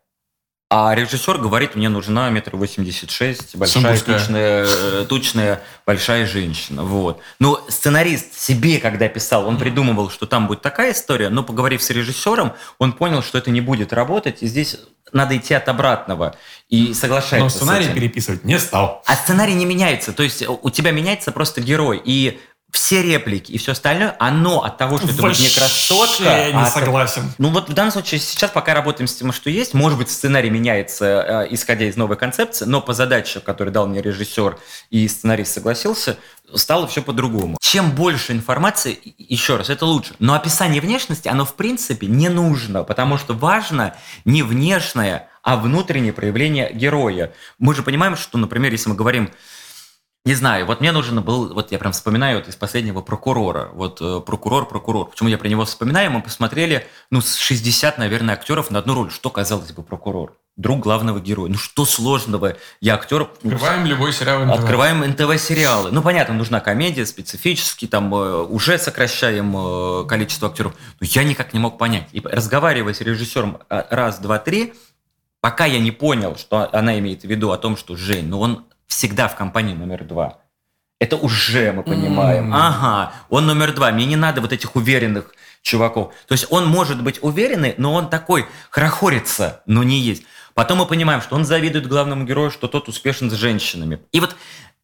а 0.69 0.95
режиссер 0.95 1.37
говорит, 1.37 1.75
мне 1.75 1.89
нужна 1.89 2.29
метр 2.29 2.55
восемьдесят 2.55 3.11
шесть, 3.11 3.55
большая, 3.55 3.99
тучная, 3.99 4.65
э, 4.67 5.05
тучная, 5.07 5.61
большая 5.85 6.25
женщина. 6.25 6.83
Вот. 6.83 7.21
Но 7.39 7.63
сценарист 7.69 8.33
себе, 8.37 8.79
когда 8.79 9.07
писал, 9.07 9.47
он 9.47 9.57
придумывал, 9.57 10.09
что 10.09 10.25
там 10.25 10.47
будет 10.47 10.61
такая 10.61 10.93
история, 10.93 11.29
но 11.29 11.43
поговорив 11.43 11.83
с 11.83 11.89
режиссером, 11.91 12.53
он 12.79 12.93
понял, 12.93 13.21
что 13.21 13.37
это 13.37 13.51
не 13.51 13.61
будет 13.61 13.93
работать, 13.93 14.41
и 14.41 14.47
здесь 14.47 14.77
надо 15.11 15.37
идти 15.37 15.53
от 15.53 15.69
обратного. 15.69 16.35
И 16.67 16.95
соглашается 16.95 17.43
Но 17.43 17.49
с 17.49 17.55
сценарий 17.55 17.85
этим. 17.85 17.95
переписывать 17.95 18.43
не 18.43 18.57
стал. 18.57 19.03
А 19.05 19.15
сценарий 19.15 19.53
не 19.53 19.65
меняется. 19.65 20.13
То 20.13 20.23
есть 20.23 20.43
у 20.47 20.69
тебя 20.71 20.91
меняется 20.91 21.31
просто 21.31 21.61
герой. 21.61 22.01
И 22.03 22.39
все 22.75 23.01
реплики 23.01 23.53
и 23.53 23.57
все 23.57 23.71
остальное, 23.71 24.15
оно 24.19 24.63
от 24.63 24.77
того, 24.77 24.97
что 24.97 25.07
это 25.07 25.21
будет 25.21 25.39
не 25.39 25.49
красотка, 25.49 26.23
я 26.23 26.51
не 26.51 26.57
а 26.57 26.67
от- 26.67 26.73
согласен. 26.73 27.31
ну 27.37 27.49
вот 27.49 27.69
в 27.69 27.73
данном 27.73 27.93
случае 27.93 28.19
сейчас 28.19 28.51
пока 28.51 28.73
работаем 28.73 29.07
с 29.07 29.15
тем, 29.15 29.31
что 29.31 29.49
есть. 29.49 29.73
Может 29.73 29.97
быть, 29.97 30.11
сценарий 30.11 30.49
меняется, 30.49 31.45
э, 31.45 31.53
исходя 31.53 31.85
из 31.85 31.95
новой 31.95 32.17
концепции, 32.17 32.65
но 32.65 32.81
по 32.81 32.93
задаче, 32.93 33.39
которую 33.39 33.73
дал 33.73 33.87
мне 33.87 34.01
режиссер 34.01 34.59
и 34.89 35.07
сценарист 35.07 35.53
согласился, 35.53 36.17
стало 36.53 36.85
все 36.87 37.01
по-другому. 37.01 37.57
Чем 37.61 37.91
больше 37.91 38.33
информации, 38.33 38.99
еще 39.17 39.55
раз, 39.55 39.69
это 39.69 39.85
лучше. 39.85 40.13
Но 40.19 40.33
описание 40.33 40.81
внешности, 40.81 41.29
оно 41.29 41.45
в 41.45 41.55
принципе 41.55 42.07
не 42.07 42.27
нужно, 42.27 42.83
потому 42.83 43.17
что 43.17 43.33
важно 43.33 43.95
не 44.25 44.43
внешнее, 44.43 45.27
а 45.43 45.55
внутреннее 45.55 46.11
проявление 46.11 46.71
героя. 46.73 47.31
Мы 47.57 47.73
же 47.73 47.83
понимаем, 47.83 48.17
что, 48.17 48.37
например, 48.37 48.71
если 48.73 48.89
мы 48.89 48.95
говорим 48.95 49.31
не 50.25 50.33
знаю, 50.33 50.65
вот 50.65 50.81
мне 50.81 50.91
нужен 50.91 51.21
был, 51.21 51.53
вот 51.53 51.71
я 51.71 51.77
прям 51.77 51.91
вспоминаю 51.91 52.39
вот 52.39 52.47
из 52.47 52.55
последнего 52.55 53.01
прокурора, 53.01 53.69
вот 53.73 54.01
э, 54.01 54.21
прокурор, 54.25 54.67
прокурор. 54.67 55.07
Почему 55.07 55.29
я 55.29 55.37
про 55.37 55.47
него 55.47 55.65
вспоминаю? 55.65 56.09
Мы 56.09 56.23
посмотрели, 56.23 56.87
ну, 57.11 57.21
с 57.21 57.35
60, 57.35 57.99
наверное, 57.99 58.33
актеров 58.33 58.71
на 58.71 58.79
одну 58.79 58.95
роль. 58.95 59.11
Что, 59.11 59.29
казалось 59.29 59.71
бы, 59.71 59.83
прокурор? 59.83 60.35
Друг 60.57 60.79
главного 60.79 61.19
героя. 61.19 61.51
Ну, 61.51 61.59
что 61.59 61.85
сложного? 61.85 62.57
Я 62.81 62.95
актер... 62.95 63.29
ну, 63.43 63.53
Открываем 63.53 63.85
любой 63.85 64.13
сериал. 64.13 64.45
НТВ. 64.45 64.59
Открываем 64.59 65.01
НТВ-сериалы. 65.01 65.91
Ну, 65.91 66.01
понятно, 66.01 66.33
нужна 66.33 66.59
комедия, 66.59 67.05
специфически, 67.05 67.85
там 67.85 68.11
э, 68.15 68.41
уже 68.45 68.79
сокращаем 68.79 69.55
э, 69.55 70.07
количество 70.07 70.49
актеров. 70.49 70.73
Но 70.99 71.05
я 71.07 71.23
никак 71.23 71.53
не 71.53 71.59
мог 71.59 71.77
понять. 71.77 72.07
И 72.13 72.21
разговаривая 72.23 72.95
с 72.95 73.01
режиссером 73.01 73.59
э, 73.69 73.83
раз, 73.91 74.17
два, 74.17 74.39
три, 74.39 74.73
пока 75.39 75.65
я 75.65 75.77
не 75.77 75.91
понял, 75.91 76.35
что 76.35 76.67
она 76.73 76.97
имеет 76.97 77.21
в 77.21 77.25
виду 77.25 77.51
о 77.51 77.59
том, 77.59 77.77
что 77.77 77.95
Жень, 77.95 78.27
ну 78.27 78.39
он 78.39 78.65
всегда 78.87 79.27
в 79.27 79.35
компании 79.35 79.73
номер 79.73 80.03
два. 80.03 80.39
Это 80.99 81.17
уже 81.17 81.71
мы 81.73 81.83
понимаем. 81.83 82.45
М. 82.45 82.53
Ага, 82.53 83.13
он 83.29 83.45
номер 83.45 83.73
два. 83.73 83.91
Мне 83.91 84.05
не 84.05 84.15
надо 84.15 84.41
вот 84.41 84.53
этих 84.53 84.75
уверенных 84.75 85.33
чуваков. 85.61 86.13
То 86.27 86.33
есть 86.33 86.47
он 86.49 86.67
может 86.67 87.03
быть 87.03 87.19
уверенный, 87.21 87.75
но 87.77 87.93
он 87.93 88.09
такой 88.09 88.45
хорохорится, 88.69 89.61
но 89.65 89.83
не 89.83 89.99
есть. 89.99 90.23
Потом 90.53 90.77
мы 90.77 90.85
понимаем, 90.85 91.21
что 91.21 91.35
он 91.35 91.43
завидует 91.43 91.87
главному 91.87 92.23
герою, 92.23 92.49
что 92.49 92.67
тот 92.67 92.87
успешен 92.87 93.29
с 93.29 93.33
женщинами. 93.33 93.99
И 94.13 94.21
вот 94.21 94.37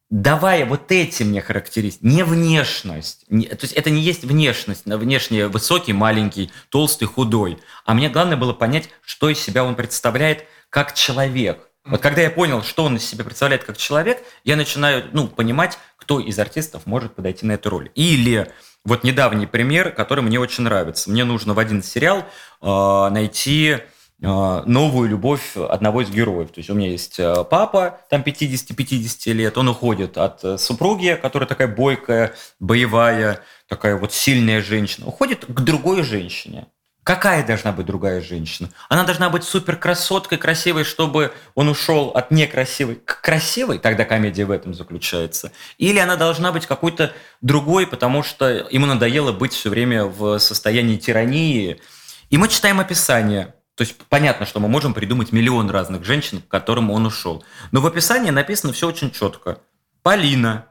давая 0.09 0.65
вот 0.65 0.91
эти 0.91 1.23
мне 1.23 1.41
характеристики, 1.41 2.05
не 2.05 2.23
внешность, 2.23 3.23
не- 3.29 3.45
то 3.47 3.59
есть 3.61 3.71
это 3.73 3.89
не 3.89 4.01
есть 4.01 4.25
внешность, 4.25 4.85
на 4.85 4.97
внешне 4.97 5.47
высокий, 5.47 5.93
маленький, 5.93 6.51
толстый, 6.69 7.05
худой, 7.05 7.59
а 7.85 7.93
мне 7.93 8.09
главное 8.09 8.35
было 8.35 8.51
понять, 8.51 8.89
что 9.05 9.29
из 9.29 9.39
себя 9.39 9.63
он 9.63 9.75
представляет 9.75 10.45
как 10.69 10.93
человек. 10.93 11.69
Вот 11.85 11.99
когда 11.99 12.21
я 12.21 12.29
понял, 12.29 12.61
что 12.61 12.83
он 12.83 12.97
из 12.97 13.05
себя 13.05 13.23
представляет 13.23 13.63
как 13.63 13.75
человек, 13.75 14.23
я 14.43 14.55
начинаю 14.55 15.05
ну, 15.13 15.27
понимать, 15.27 15.79
кто 15.97 16.19
из 16.19 16.37
артистов 16.37 16.85
может 16.85 17.15
подойти 17.15 17.45
на 17.45 17.53
эту 17.53 17.69
роль. 17.71 17.89
Или 17.95 18.51
вот 18.85 19.03
недавний 19.03 19.47
пример, 19.47 19.91
который 19.91 20.23
мне 20.23 20.39
очень 20.39 20.63
нравится. 20.63 21.09
Мне 21.09 21.23
нужно 21.23 21.53
в 21.53 21.59
один 21.59 21.81
сериал 21.81 22.23
э, 22.61 23.09
найти 23.11 23.77
э, 23.77 23.81
новую 24.19 25.09
любовь 25.09 25.57
одного 25.57 26.01
из 26.01 26.09
героев. 26.11 26.49
То 26.51 26.59
есть 26.59 26.69
у 26.69 26.75
меня 26.75 26.89
есть 26.89 27.19
э, 27.19 27.43
папа, 27.49 27.99
там 28.11 28.21
50-50 28.21 29.33
лет, 29.33 29.57
он 29.57 29.69
уходит 29.69 30.19
от 30.19 30.43
э, 30.43 30.57
супруги, 30.59 31.17
которая 31.19 31.47
такая 31.47 31.67
бойкая, 31.67 32.35
боевая, 32.59 33.41
такая 33.67 33.97
вот 33.97 34.13
сильная 34.13 34.61
женщина, 34.61 35.07
уходит 35.07 35.45
к 35.45 35.61
другой 35.61 36.03
женщине. 36.03 36.67
Какая 37.03 37.45
должна 37.45 37.71
быть 37.71 37.87
другая 37.87 38.21
женщина? 38.21 38.69
Она 38.87 39.03
должна 39.03 39.31
быть 39.31 39.43
супер 39.43 39.75
красоткой, 39.75 40.37
красивой, 40.37 40.83
чтобы 40.83 41.33
он 41.55 41.67
ушел 41.67 42.09
от 42.09 42.29
некрасивой 42.29 42.95
к 42.95 43.21
красивой, 43.21 43.79
тогда 43.79 44.05
комедия 44.05 44.45
в 44.45 44.51
этом 44.51 44.75
заключается. 44.75 45.51
Или 45.79 45.97
она 45.97 46.15
должна 46.15 46.51
быть 46.51 46.67
какой-то 46.67 47.11
другой, 47.41 47.87
потому 47.87 48.21
что 48.21 48.67
ему 48.69 48.85
надоело 48.85 49.31
быть 49.31 49.51
все 49.51 49.71
время 49.71 50.05
в 50.05 50.37
состоянии 50.37 50.97
тирании. 50.97 51.81
И 52.29 52.37
мы 52.37 52.47
читаем 52.47 52.79
описание. 52.79 53.55
То 53.75 53.81
есть 53.81 53.95
понятно, 54.07 54.45
что 54.45 54.59
мы 54.59 54.67
можем 54.67 54.93
придумать 54.93 55.31
миллион 55.31 55.71
разных 55.71 56.03
женщин, 56.03 56.39
к 56.41 56.47
которым 56.47 56.91
он 56.91 57.07
ушел. 57.07 57.43
Но 57.71 57.81
в 57.81 57.87
описании 57.87 58.29
написано 58.29 58.73
все 58.73 58.87
очень 58.87 59.09
четко. 59.09 59.57
Полина. 60.03 60.67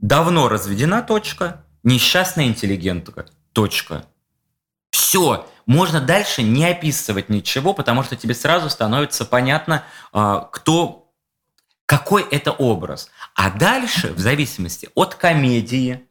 Давно 0.00 0.48
разведена, 0.48 1.02
точка. 1.02 1.64
Несчастная 1.84 2.46
интеллигентка, 2.46 3.26
точка. 3.52 4.06
Все, 4.90 5.46
можно 5.66 6.00
дальше 6.00 6.42
не 6.42 6.66
описывать 6.66 7.28
ничего, 7.28 7.74
потому 7.74 8.02
что 8.02 8.16
тебе 8.16 8.34
сразу 8.34 8.70
становится 8.70 9.24
понятно, 9.24 9.84
а, 10.12 10.48
кто, 10.52 11.10
какой 11.86 12.22
это 12.22 12.52
образ. 12.52 13.10
А 13.34 13.50
дальше, 13.50 14.12
в 14.12 14.18
зависимости 14.18 14.88
от 14.94 15.14
комедии, 15.14 16.08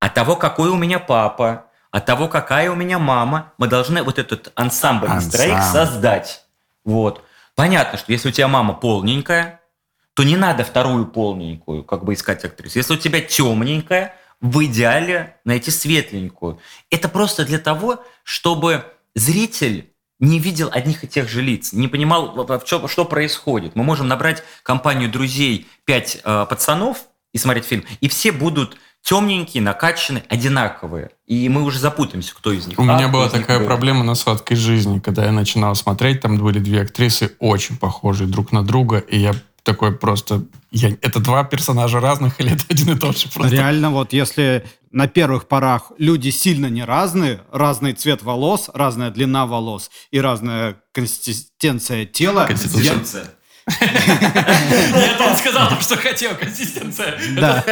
от 0.00 0.14
того, 0.14 0.36
какой 0.36 0.68
у 0.70 0.76
меня 0.76 0.98
папа, 0.98 1.66
от 1.90 2.06
того, 2.06 2.28
какая 2.28 2.70
у 2.70 2.74
меня 2.74 2.98
мама, 2.98 3.52
мы 3.58 3.66
должны 3.66 4.02
вот 4.02 4.18
этот 4.18 4.52
ансамбль 4.54 5.10
из 5.18 5.28
троих 5.28 5.62
создать. 5.62 6.44
Вот. 6.84 7.24
Понятно, 7.54 7.98
что 7.98 8.12
если 8.12 8.28
у 8.28 8.32
тебя 8.32 8.48
мама 8.48 8.74
полненькая, 8.74 9.60
то 10.14 10.22
не 10.22 10.36
надо 10.36 10.64
вторую 10.64 11.06
полненькую, 11.06 11.84
как 11.84 12.04
бы 12.04 12.14
искать 12.14 12.44
актрису. 12.44 12.78
Если 12.78 12.94
у 12.94 12.96
тебя 12.96 13.20
темненькая, 13.20 14.14
в 14.40 14.64
идеале 14.64 15.36
найти 15.44 15.70
светленькую. 15.70 16.58
Это 16.90 17.08
просто 17.08 17.44
для 17.44 17.58
того, 17.58 18.02
чтобы 18.24 18.84
зритель 19.14 19.90
не 20.18 20.38
видел 20.38 20.68
одних 20.72 21.04
и 21.04 21.08
тех 21.08 21.28
же 21.28 21.40
лиц, 21.40 21.72
не 21.72 21.88
понимал, 21.88 22.32
в- 22.46 22.62
что 22.88 23.04
происходит. 23.04 23.74
Мы 23.76 23.84
можем 23.84 24.06
набрать 24.08 24.42
компанию 24.62 25.10
друзей 25.10 25.66
пять 25.84 26.20
э, 26.22 26.46
пацанов 26.48 26.98
и 27.32 27.38
смотреть 27.38 27.64
фильм, 27.64 27.84
и 28.00 28.08
все 28.08 28.32
будут 28.32 28.76
темненькие, 29.02 29.62
накачанные, 29.62 30.22
одинаковые. 30.28 31.10
И 31.26 31.48
мы 31.48 31.62
уже 31.62 31.78
запутаемся, 31.78 32.34
кто 32.34 32.52
из 32.52 32.66
них. 32.66 32.78
У 32.78 32.82
А, 32.82 32.84
меня 32.84 33.08
была 33.08 33.30
такая 33.30 33.58
Б. 33.60 33.64
проблема 33.64 34.04
на 34.04 34.14
сладкой 34.14 34.58
жизни, 34.58 34.98
когда 34.98 35.24
я 35.24 35.32
начинал 35.32 35.74
смотреть, 35.74 36.20
там 36.20 36.36
были 36.36 36.58
две 36.58 36.82
актрисы 36.82 37.34
очень 37.38 37.78
похожие 37.78 38.28
друг 38.28 38.52
на 38.52 38.62
друга, 38.62 38.98
и 38.98 39.18
я 39.18 39.32
такой 39.62 39.92
просто... 39.96 40.44
Я, 40.70 40.90
это 41.02 41.20
два 41.20 41.44
персонажа 41.44 42.00
разных 42.00 42.40
или 42.40 42.52
это 42.54 42.64
один 42.68 42.90
и 42.94 42.98
тот 42.98 43.18
же? 43.18 43.28
Просто 43.28 43.54
Реально, 43.54 43.90
вот 43.90 44.12
если 44.12 44.64
на 44.92 45.06
первых 45.08 45.48
порах 45.48 45.92
люди 45.98 46.30
сильно 46.30 46.66
не 46.66 46.84
разные, 46.84 47.40
разный 47.52 47.92
цвет 47.92 48.22
волос, 48.22 48.70
разная 48.74 49.10
длина 49.10 49.46
волос 49.46 49.90
и 50.10 50.20
разная 50.20 50.76
консистенция 50.92 52.06
тела, 52.06 52.46
Конституция. 52.46 53.24
я-. 53.24 53.30
Нет, 53.80 55.20
он 55.20 55.36
сказал, 55.36 55.70
что 55.80 55.96
хотел, 55.96 56.34
консистенция. 56.34 57.18
Да. 57.36 57.64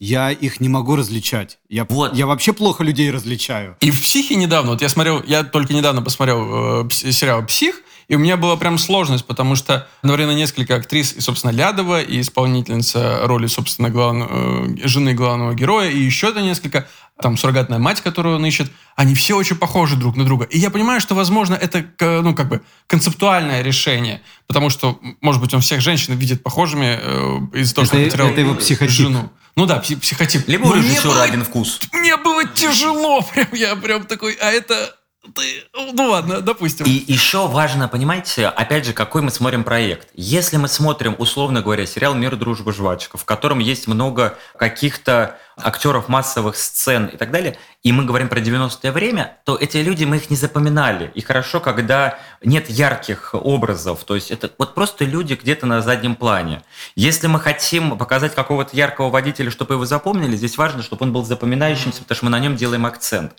Я 0.00 0.30
их 0.30 0.60
не 0.60 0.68
могу 0.68 0.96
различать. 0.96 1.58
Я, 1.68 1.84
Вот. 1.88 2.14
я 2.14 2.26
вообще 2.26 2.52
плохо 2.52 2.84
людей 2.84 3.10
различаю. 3.10 3.76
И 3.80 3.90
в 3.90 4.00
«Психе» 4.02 4.36
недавно, 4.36 4.72
вот 4.72 4.82
я 4.82 4.88
смотрел, 4.88 5.22
я 5.24 5.44
только 5.44 5.72
недавно 5.74 6.02
посмотрел 6.02 6.82
э, 6.82 6.84
пс- 6.84 7.10
сериал 7.12 7.44
«Псих», 7.46 7.82
И 8.08 8.14
у 8.14 8.18
меня 8.18 8.38
была 8.38 8.56
прям 8.56 8.78
сложность, 8.78 9.26
потому 9.26 9.54
что 9.54 9.86
одновременно 10.02 10.34
несколько 10.34 10.76
актрис, 10.76 11.12
и, 11.12 11.20
собственно, 11.20 11.50
Лядова, 11.50 12.00
и 12.00 12.20
исполнительница 12.20 13.20
роли, 13.24 13.46
собственно, 13.46 13.90
главного, 13.90 14.66
э, 14.66 14.88
жены 14.88 15.12
главного 15.12 15.54
героя, 15.54 15.90
и 15.90 15.98
еще 15.98 16.32
то 16.32 16.40
несколько, 16.40 16.88
там, 17.20 17.36
суррогатная 17.36 17.78
мать, 17.78 18.00
которую 18.00 18.36
он 18.36 18.46
ищет, 18.46 18.72
они 18.96 19.14
все 19.14 19.36
очень 19.36 19.56
похожи 19.56 19.94
друг 19.96 20.16
на 20.16 20.24
друга. 20.24 20.46
И 20.46 20.58
я 20.58 20.70
понимаю, 20.70 21.02
что, 21.02 21.14
возможно, 21.14 21.54
это, 21.54 21.84
ну, 22.22 22.34
как 22.34 22.48
бы, 22.48 22.62
концептуальное 22.86 23.60
решение, 23.60 24.22
потому 24.46 24.70
что, 24.70 24.98
может 25.20 25.42
быть, 25.42 25.52
он 25.52 25.60
всех 25.60 25.82
женщин 25.82 26.14
видит 26.16 26.42
похожими 26.42 26.98
э, 27.00 27.58
из-за 27.58 27.74
того, 27.74 27.86
это, 27.86 27.96
что 27.96 28.04
потерял 28.04 28.28
это 28.28 28.40
его 28.40 28.54
психотип. 28.54 28.94
жену. 28.94 29.30
Ну 29.54 29.66
да, 29.66 29.80
психотип. 29.80 30.46
Либо 30.46 30.68
у 30.68 30.74
режиссера 30.74 31.24
один 31.24 31.44
вкус. 31.44 31.80
Мне 31.92 32.16
было 32.16 32.46
тяжело, 32.46 33.22
прям 33.22 33.48
я 33.52 33.76
прям 33.76 34.04
такой, 34.04 34.34
а 34.40 34.50
это 34.50 34.94
ты, 35.34 35.64
ну 35.72 36.10
ладно, 36.10 36.40
допустим. 36.40 36.86
И 36.86 36.90
еще 36.90 37.48
важно, 37.48 37.88
понимаете, 37.88 38.46
опять 38.46 38.84
же, 38.84 38.92
какой 38.92 39.20
мы 39.22 39.30
смотрим 39.30 39.64
проект. 39.64 40.08
Если 40.14 40.56
мы 40.56 40.68
смотрим, 40.68 41.16
условно 41.18 41.60
говоря, 41.60 41.86
сериал 41.86 42.14
«Мир, 42.14 42.36
дружба, 42.36 42.72
жвачка», 42.72 43.18
в 43.18 43.24
котором 43.24 43.58
есть 43.58 43.88
много 43.88 44.38
каких-то 44.56 45.36
актеров 45.56 46.08
массовых 46.08 46.56
сцен 46.56 47.06
и 47.06 47.16
так 47.16 47.32
далее, 47.32 47.58
и 47.82 47.90
мы 47.90 48.04
говорим 48.04 48.28
про 48.28 48.40
90-е 48.40 48.92
время, 48.92 49.38
то 49.44 49.56
эти 49.56 49.78
люди, 49.78 50.04
мы 50.04 50.16
их 50.16 50.30
не 50.30 50.36
запоминали. 50.36 51.10
И 51.14 51.20
хорошо, 51.20 51.58
когда 51.60 52.18
нет 52.42 52.70
ярких 52.70 53.34
образов, 53.34 54.04
то 54.04 54.14
есть 54.14 54.30
это 54.30 54.50
вот 54.56 54.74
просто 54.74 55.04
люди 55.04 55.34
где-то 55.34 55.66
на 55.66 55.82
заднем 55.82 56.14
плане. 56.14 56.62
Если 56.94 57.26
мы 57.26 57.40
хотим 57.40 57.98
показать 57.98 58.34
какого-то 58.34 58.76
яркого 58.76 59.10
водителя, 59.10 59.50
чтобы 59.50 59.74
его 59.74 59.84
запомнили, 59.84 60.36
здесь 60.36 60.56
важно, 60.56 60.82
чтобы 60.82 61.06
он 61.06 61.12
был 61.12 61.24
запоминающимся, 61.24 62.02
потому 62.02 62.16
что 62.16 62.24
мы 62.26 62.30
на 62.30 62.38
нем 62.38 62.56
делаем 62.56 62.86
акцент 62.86 63.32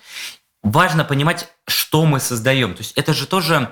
важно 0.61 1.05
понимать, 1.05 1.47
что 1.67 2.05
мы 2.05 2.19
создаем. 2.19 2.73
То 2.73 2.79
есть 2.79 2.93
это 2.93 3.13
же 3.13 3.27
тоже... 3.27 3.71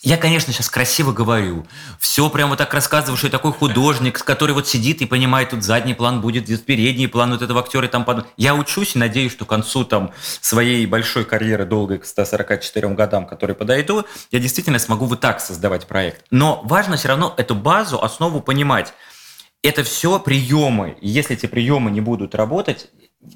Я, 0.00 0.16
конечно, 0.16 0.52
сейчас 0.52 0.68
красиво 0.68 1.12
говорю. 1.12 1.66
Все 2.00 2.28
прям 2.28 2.48
вот 2.48 2.58
так 2.58 2.72
рассказываю, 2.74 3.16
что 3.16 3.28
я 3.28 3.30
такой 3.30 3.52
художник, 3.52 4.24
который 4.24 4.52
вот 4.52 4.66
сидит 4.66 5.00
и 5.00 5.06
понимает, 5.06 5.50
тут 5.50 5.62
задний 5.62 5.94
план 5.94 6.20
будет, 6.20 6.46
здесь 6.46 6.60
передний 6.60 7.06
план 7.06 7.32
вот 7.32 7.42
этого 7.42 7.60
актера 7.60 7.86
там 7.86 8.04
под... 8.04 8.26
Я 8.36 8.54
учусь 8.54 8.96
и 8.96 8.98
надеюсь, 8.98 9.32
что 9.32 9.44
к 9.44 9.48
концу 9.48 9.84
там 9.84 10.12
своей 10.40 10.86
большой 10.86 11.24
карьеры, 11.24 11.66
долгой 11.66 11.98
к 11.98 12.04
144 12.04 12.88
годам, 12.88 13.26
которые 13.26 13.54
подойду, 13.54 14.04
я 14.30 14.40
действительно 14.40 14.78
смогу 14.78 15.04
вот 15.04 15.20
так 15.20 15.40
создавать 15.40 15.86
проект. 15.86 16.24
Но 16.30 16.62
важно 16.64 16.96
все 16.96 17.08
равно 17.08 17.34
эту 17.36 17.54
базу, 17.54 18.02
основу 18.02 18.40
понимать. 18.40 18.92
Это 19.62 19.84
все 19.84 20.18
приемы. 20.18 20.96
Если 21.00 21.36
эти 21.36 21.46
приемы 21.46 21.92
не 21.92 22.00
будут 22.00 22.34
работать, 22.34 22.88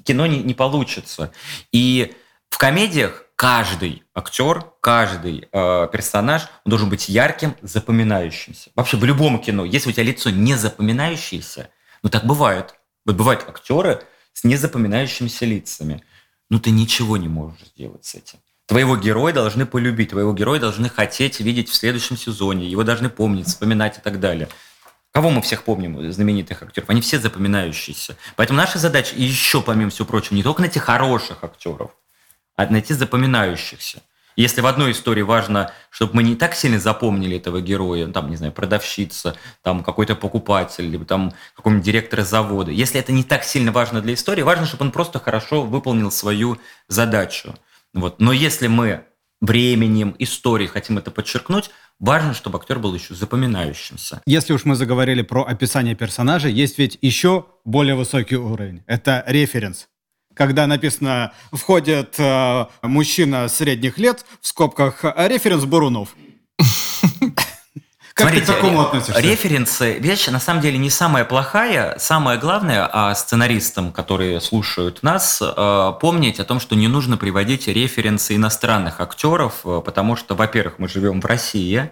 кино 0.03 0.25
не, 0.25 0.39
не 0.39 0.53
получится. 0.53 1.31
И 1.71 2.13
в 2.49 2.57
комедиях 2.57 3.25
каждый 3.35 4.03
актер, 4.15 4.65
каждый 4.81 5.47
э, 5.51 5.87
персонаж 5.91 6.47
должен 6.65 6.89
быть 6.89 7.07
ярким, 7.07 7.55
запоминающимся. 7.61 8.71
Вообще 8.75 8.97
в 8.97 9.05
любом 9.05 9.39
кино, 9.39 9.63
если 9.63 9.89
у 9.89 9.91
тебя 9.93 10.03
лицо 10.03 10.29
не 10.29 10.55
запоминающееся, 10.55 11.69
ну 12.03 12.09
так 12.09 12.25
бывает. 12.25 12.75
Вот 13.05 13.15
бывают 13.15 13.45
актеры 13.47 14.03
с 14.33 14.43
незапоминающимися 14.43 15.45
лицами. 15.45 16.03
Ну 16.49 16.59
ты 16.59 16.71
ничего 16.71 17.17
не 17.17 17.27
можешь 17.27 17.67
сделать 17.75 18.05
с 18.05 18.15
этим. 18.15 18.39
Твоего 18.65 18.97
героя 18.97 19.33
должны 19.33 19.65
полюбить, 19.65 20.09
твоего 20.09 20.33
героя 20.33 20.59
должны 20.59 20.89
хотеть 20.89 21.39
видеть 21.39 21.69
в 21.69 21.75
следующем 21.75 22.17
сезоне, 22.17 22.67
его 22.67 22.83
должны 22.83 23.09
помнить, 23.09 23.47
вспоминать 23.47 23.97
и 23.97 24.01
так 24.01 24.19
далее. 24.19 24.49
Кого 25.11 25.29
мы 25.29 25.41
всех 25.41 25.63
помним, 25.63 26.11
знаменитых 26.11 26.61
актеров? 26.63 26.89
Они 26.89 27.01
все 27.01 27.17
запоминающиеся. 27.17 28.17
Поэтому 28.35 28.57
наша 28.57 28.77
задача 28.77 29.15
еще, 29.15 29.61
помимо 29.61 29.89
всего 29.89 30.05
прочего, 30.05 30.35
не 30.35 30.43
только 30.43 30.61
найти 30.61 30.79
хороших 30.79 31.43
актеров, 31.43 31.91
а 32.57 32.65
найти 32.65 32.93
запоминающихся. 32.93 34.01
Если 34.35 34.61
в 34.61 34.67
одной 34.67 34.91
истории 34.91 35.23
важно, 35.23 35.71
чтобы 35.89 36.15
мы 36.15 36.23
не 36.23 36.35
так 36.35 36.53
сильно 36.53 36.79
запомнили 36.79 37.37
этого 37.37 37.59
героя, 37.59 38.07
там, 38.07 38.29
не 38.29 38.35
знаю, 38.35 38.51
продавщица, 38.51 39.35
там 39.63 39.83
какой-то 39.83 40.15
покупатель, 40.15 40.87
либо 40.87 41.05
там 41.05 41.33
какой-нибудь 41.55 41.85
директор 41.85 42.21
завода, 42.21 42.69
если 42.69 42.99
это 42.99 43.11
не 43.11 43.23
так 43.23 43.43
сильно 43.43 43.71
важно 43.71 44.01
для 44.01 44.13
истории, 44.13 44.43
важно, 44.43 44.67
чтобы 44.67 44.85
он 44.85 44.91
просто 44.91 45.19
хорошо 45.19 45.63
выполнил 45.63 46.11
свою 46.11 46.59
задачу. 46.87 47.55
Вот. 47.93 48.19
Но 48.19 48.31
если 48.31 48.67
мы 48.67 49.05
временем, 49.41 50.15
историей 50.19 50.67
хотим 50.67 50.99
это 50.99 51.09
подчеркнуть, 51.09 51.71
важно, 51.99 52.35
чтобы 52.35 52.59
актер 52.59 52.77
был 52.77 52.93
еще 52.93 53.15
запоминающимся. 53.15 54.21
Если 54.27 54.53
уж 54.53 54.65
мы 54.65 54.75
заговорили 54.75 55.23
про 55.23 55.43
описание 55.43 55.95
персонажа, 55.95 56.47
есть 56.47 56.77
ведь 56.77 56.99
еще 57.01 57.45
более 57.65 57.95
высокий 57.95 58.35
уровень. 58.35 58.83
Это 58.85 59.23
референс 59.27 59.87
когда 60.37 60.67
написано 60.67 61.33
«входит 61.51 62.15
э, 62.17 62.65
мужчина 62.83 63.47
средних 63.49 63.97
лет», 63.97 64.25
в 64.41 64.47
скобках 64.47 65.03
«референс 65.03 65.65
Бурунов». 65.65 66.09
Как 68.17 68.29
Смотрите, 68.29 68.47
ты 68.47 68.51
к 68.51 68.55
такому 68.55 68.81
относишься? 68.81 69.21
Референсы– 69.21 69.97
вещь, 69.99 70.25
на 70.25 70.39
самом 70.39 70.59
деле, 70.59 70.79
не 70.79 70.89
самая 70.89 71.23
плохая. 71.23 71.99
Самое 71.99 72.39
главное, 72.39 72.89
а 72.91 73.13
сценаристам, 73.13 73.91
которые 73.91 74.41
слушают 74.41 75.03
нас, 75.03 75.39
э, 75.39 75.93
помнить 76.01 76.39
о 76.39 76.43
том, 76.43 76.59
что 76.59 76.75
не 76.75 76.87
нужно 76.87 77.17
приводить 77.17 77.67
референсы 77.67 78.35
иностранных 78.35 79.01
актеров, 79.01 79.59
э, 79.65 79.83
потому 79.85 80.15
что, 80.15 80.33
во-первых, 80.33 80.79
мы 80.79 80.87
живем 80.87 81.21
в 81.21 81.25
России, 81.25 81.91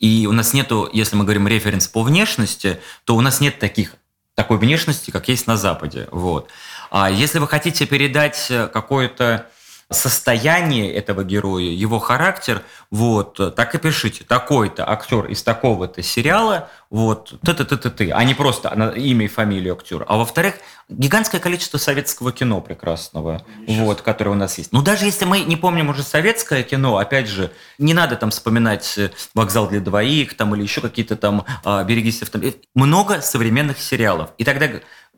и 0.00 0.26
у 0.28 0.32
нас 0.32 0.54
нету, 0.54 0.90
если 0.92 1.14
мы 1.14 1.22
говорим 1.22 1.46
референс 1.46 1.86
по 1.86 2.02
внешности, 2.02 2.80
то 3.04 3.14
у 3.14 3.20
нас 3.20 3.40
нет 3.40 3.60
таких 3.60 3.94
такой 4.34 4.58
внешности, 4.58 5.12
как 5.12 5.28
есть 5.28 5.46
на 5.46 5.56
Западе. 5.56 6.08
Вот. 6.10 6.48
А 6.90 7.10
если 7.10 7.38
вы 7.38 7.46
хотите 7.46 7.86
передать 7.86 8.46
э, 8.50 8.66
какое-то 8.66 9.46
состояние 9.92 10.92
этого 10.92 11.24
героя, 11.24 11.64
его 11.64 11.98
характер, 11.98 12.62
вот, 12.92 13.40
так 13.56 13.74
и 13.74 13.78
пишите. 13.78 14.22
Такой-то 14.24 14.88
актер 14.88 15.26
из 15.26 15.42
такого-то 15.42 16.00
сериала, 16.00 16.70
вот, 16.90 17.34
ты-ты-ты-ты-ты, 17.44 18.12
а 18.12 18.22
не 18.22 18.34
просто 18.34 18.68
имя 18.96 19.24
и 19.24 19.28
фамилию 19.28 19.74
актера. 19.74 20.04
А 20.08 20.16
во-вторых, 20.16 20.54
гигантское 20.88 21.40
количество 21.40 21.78
советского 21.78 22.30
кино 22.30 22.60
прекрасного, 22.60 23.44
Сейчас. 23.66 23.78
вот, 23.78 24.02
которое 24.02 24.30
у 24.30 24.34
нас 24.34 24.58
есть. 24.58 24.72
Ну, 24.72 24.80
даже 24.82 25.06
если 25.06 25.24
мы 25.24 25.40
не 25.40 25.56
помним 25.56 25.88
уже 25.88 26.04
советское 26.04 26.62
кино, 26.62 26.98
опять 26.98 27.26
же, 27.26 27.50
не 27.78 27.92
надо 27.92 28.14
там 28.14 28.30
вспоминать 28.30 28.96
«Вокзал 29.34 29.68
для 29.68 29.80
двоих», 29.80 30.36
там, 30.36 30.54
или 30.54 30.62
еще 30.62 30.80
какие-то 30.80 31.16
там 31.16 31.44
«Берегись 31.64 32.22
автомобиля». 32.22 32.54
Много 32.76 33.22
современных 33.22 33.80
сериалов. 33.80 34.30
И 34.38 34.44
тогда 34.44 34.68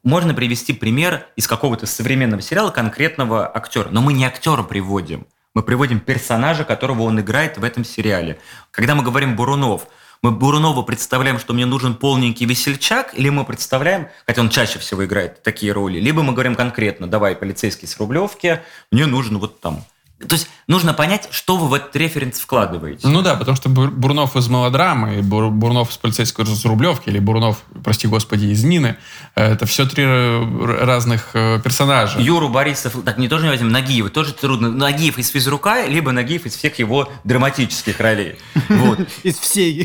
можно 0.05 0.35
привести 0.35 0.73
пример 0.73 1.27
из 1.37 1.47
какого-то 1.47 1.87
современного 1.87 2.43
сериала 2.43 2.71
конкретного 2.71 3.47
актера, 3.47 3.89
но 3.91 4.01
мы 4.01 4.13
не 4.13 4.25
актера 4.25 4.63
приводим, 4.63 5.27
мы 5.55 5.63
приводим 5.63 6.01
персонажа, 6.01 6.65
которого 6.65 7.03
он 7.03 7.21
играет 7.21 7.59
в 7.59 7.65
этом 7.65 7.85
сериале. 7.85 8.39
Когда 8.71 8.95
мы 8.95 9.03
говорим 9.03 9.37
Бурунов, 9.37 9.87
мы 10.23 10.31
Бурунова 10.31 10.83
представляем, 10.83 11.39
что 11.39 11.53
мне 11.53 11.67
нужен 11.67 11.95
полненький 11.95 12.47
весельчак, 12.47 13.13
или 13.19 13.29
мы 13.29 13.45
представляем, 13.45 14.09
хотя 14.27 14.41
он 14.41 14.51
чаще 14.51 14.79
всего 14.79 15.05
играет 15.05 15.43
такие 15.43 15.73
роли, 15.73 15.99
либо 15.99 16.23
мы 16.23 16.33
говорим 16.33 16.55
конкретно, 16.55 17.07
давай, 17.07 17.35
полицейский 17.35 17.89
с 17.89 17.99
Рублевки, 17.99 18.61
мне 18.91 19.07
нужен 19.07 19.39
вот 19.39 19.61
там 19.61 19.85
то 20.29 20.35
есть 20.35 20.49
нужно 20.67 20.95
понять, 20.95 21.29
что 21.31 21.57
вы 21.57 21.69
в 21.69 21.75
этот 21.75 21.95
референс 21.97 22.41
вкладываете. 22.41 23.07
Ну 23.09 23.23
да, 23.23 23.35
потому 23.35 23.57
что 23.57 23.69
Бурнов 23.69 24.37
из 24.37 24.49
мелодрамы, 24.49 25.23
Бурнов 25.23 25.91
из 25.91 25.97
полицейской 25.97 26.45
Рублевки, 26.65 27.09
или 27.09 27.19
Бурнов, 27.19 27.63
прости 27.85 28.07
господи, 28.07 28.47
из 28.47 28.65
Нины, 28.65 28.97
э, 29.35 29.53
это 29.53 29.67
все 29.67 29.87
три 29.87 30.05
разных 30.05 31.31
э, 31.35 31.61
персонажа. 31.63 32.21
Юру 32.21 32.49
Борисов, 32.49 32.97
так 33.05 33.19
не 33.19 33.29
тоже 33.29 33.45
не 33.45 33.51
возьмем, 33.51 33.71
Нагиева, 33.71 34.11
тоже 34.11 34.33
трудно. 34.33 34.71
Нагиев 34.71 35.19
из 35.19 35.29
физрука, 35.29 35.87
либо 35.87 36.13
Нагиев 36.13 36.47
из 36.47 36.57
всех 36.57 36.79
его 36.79 37.11
драматических 37.25 37.99
ролей. 38.01 38.37
Вот. 38.69 39.01
Из 39.23 39.39
всей. 39.39 39.83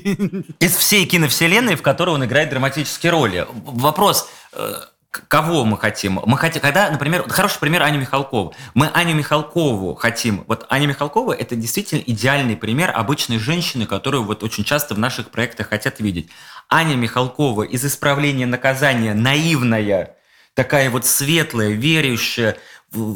Из 0.59 0.75
всей 0.75 1.05
киновселенной, 1.05 1.75
в 1.75 1.81
которой 1.81 2.11
он 2.11 2.25
играет 2.25 2.49
драматические 2.49 3.11
роли. 3.11 3.47
Вопрос, 3.65 4.29
э, 4.53 4.73
кого 5.11 5.65
мы 5.65 5.77
хотим? 5.77 6.19
Мы 6.25 6.37
хотим, 6.37 6.61
когда, 6.61 6.89
например, 6.89 7.27
хороший 7.29 7.59
пример 7.59 7.83
Аня 7.83 7.97
Михалкова. 7.97 8.53
Мы 8.73 8.87
Аню 8.87 9.15
Михалкову 9.15 9.95
хотим. 9.95 10.43
Вот 10.47 10.65
Аня 10.69 10.87
Михалкова– 10.87 11.33
это 11.39 11.55
действительно 11.55 12.01
идеальный 12.05 12.55
пример 12.55 12.91
обычной 12.93 13.39
женщины, 13.39 13.85
которую 13.85 14.23
вот 14.23 14.43
очень 14.43 14.63
часто 14.63 14.95
в 14.95 14.99
наших 14.99 15.29
проектах 15.29 15.69
хотят 15.69 15.99
видеть. 15.99 16.29
Аня 16.69 16.95
Михалкова 16.95 17.63
из 17.63 17.85
«Исправления 17.85 18.45
наказания» 18.45 19.13
наивная, 19.13 20.15
такая 20.53 20.89
вот 20.89 21.05
светлая, 21.05 21.69
верящая, 21.69 22.57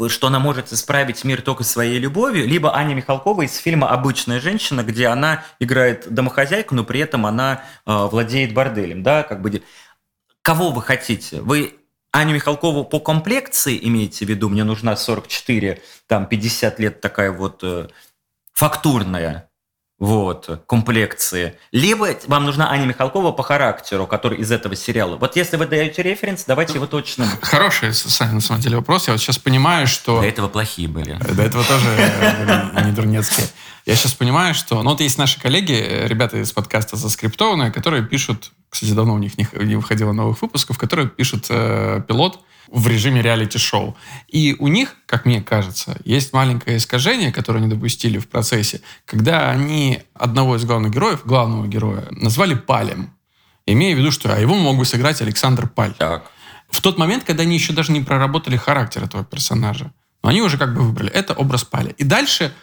что 0.07 0.27
она 0.27 0.39
может 0.39 0.71
исправить 0.73 1.23
мир 1.23 1.41
только 1.41 1.63
своей 1.63 1.99
любовью, 1.99 2.47
либо 2.47 2.75
Аня 2.75 2.93
Михалкова 2.93 3.43
из 3.43 3.57
фильма 3.57 3.89
«Обычная 3.89 4.39
женщина», 4.39 4.83
где 4.83 5.07
она 5.07 5.43
играет 5.59 6.11
домохозяйку, 6.13 6.75
но 6.75 6.83
при 6.83 6.99
этом 6.99 7.25
она 7.25 7.63
э, 7.85 8.07
владеет 8.11 8.53
борделем, 8.53 9.03
да, 9.03 9.23
как 9.23 9.41
бы 9.41 9.61
кого 10.41 10.71
вы 10.71 10.81
хотите? 10.81 11.41
Вы 11.41 11.80
Аню 12.11 12.33
Михалкову 12.33 12.83
по 12.83 12.99
комплекции 12.99 13.79
имеете 13.87 14.25
в 14.25 14.29
виду, 14.29 14.49
мне 14.49 14.63
нужна 14.65 14.95
44, 14.97 15.81
там 16.07 16.25
50 16.25 16.79
лет 16.79 16.99
такая 16.99 17.31
вот 17.31 17.63
э, 17.63 17.87
фактурная. 18.53 19.50
Вот, 20.01 20.63
комплекции, 20.65 21.59
либо 21.71 22.09
вам 22.25 22.45
нужна 22.45 22.71
Аня 22.71 22.85
Михалкова 22.85 23.31
по 23.33 23.43
характеру, 23.43 24.07
который 24.07 24.39
из 24.39 24.51
этого 24.51 24.75
сериала. 24.75 25.15
Вот 25.15 25.35
если 25.35 25.57
вы 25.57 25.67
даете 25.67 26.01
референс, 26.01 26.43
давайте 26.45 26.73
его 26.73 26.87
точно. 26.87 27.27
Хороший, 27.43 27.93
Саня, 27.93 28.33
на 28.33 28.41
самом 28.41 28.61
деле, 28.61 28.77
вопрос. 28.77 29.07
Я 29.07 29.13
вот 29.13 29.21
сейчас 29.21 29.37
понимаю, 29.37 29.85
что... 29.85 30.19
До 30.19 30.27
этого 30.27 30.47
плохие 30.47 30.87
были. 30.87 31.19
До 31.35 31.43
этого 31.43 31.63
тоже 31.63 31.85
не 32.83 32.91
дурнецкие. 32.93 33.45
Я 33.85 33.95
сейчас 33.95 34.13
понимаю, 34.13 34.55
что... 34.55 34.81
Ну, 34.81 34.89
вот 34.89 35.01
есть 35.01 35.19
наши 35.19 35.39
коллеги, 35.39 35.73
ребята 36.07 36.37
из 36.37 36.51
подкаста 36.51 36.97
«Заскриптованные», 36.97 37.71
которые 37.71 38.03
пишут... 38.03 38.51
Кстати, 38.71 38.93
давно 38.93 39.13
у 39.13 39.19
них 39.19 39.33
не 39.37 39.75
выходило 39.75 40.13
новых 40.13 40.41
выпусков, 40.41 40.79
которые 40.79 41.09
пишут 41.09 41.45
э, 41.49 42.01
пилот 42.07 42.39
в 42.71 42.87
режиме 42.87 43.21
реалити-шоу. 43.21 43.95
И 44.29 44.55
у 44.57 44.67
них, 44.67 44.95
как 45.05 45.25
мне 45.25 45.41
кажется, 45.41 45.99
есть 46.05 46.33
маленькое 46.33 46.77
искажение, 46.77 47.31
которое 47.31 47.59
они 47.59 47.67
допустили 47.67 48.17
в 48.17 48.27
процессе, 48.27 48.81
когда 49.05 49.51
они 49.51 49.99
одного 50.13 50.55
из 50.55 50.63
главных 50.63 50.93
героев, 50.93 51.21
главного 51.25 51.67
героя, 51.67 52.07
назвали 52.11 52.55
Палем, 52.55 53.13
имея 53.65 53.93
в 53.93 53.99
виду, 53.99 54.11
что 54.11 54.33
а 54.33 54.39
его 54.39 54.55
мог 54.55 54.77
бы 54.77 54.85
сыграть 54.85 55.21
Александр 55.21 55.67
Паль. 55.67 55.93
Так. 55.97 56.31
В 56.69 56.81
тот 56.81 56.97
момент, 56.97 57.25
когда 57.25 57.43
они 57.43 57.55
еще 57.55 57.73
даже 57.73 57.91
не 57.91 57.99
проработали 58.01 58.55
характер 58.55 59.03
этого 59.03 59.25
персонажа, 59.25 59.91
но 60.23 60.29
они 60.29 60.41
уже 60.41 60.57
как 60.57 60.73
бы 60.73 60.81
выбрали. 60.81 61.11
Это 61.11 61.33
образ 61.33 61.65
Паля. 61.65 61.91
И 61.97 62.05
дальше 62.05 62.53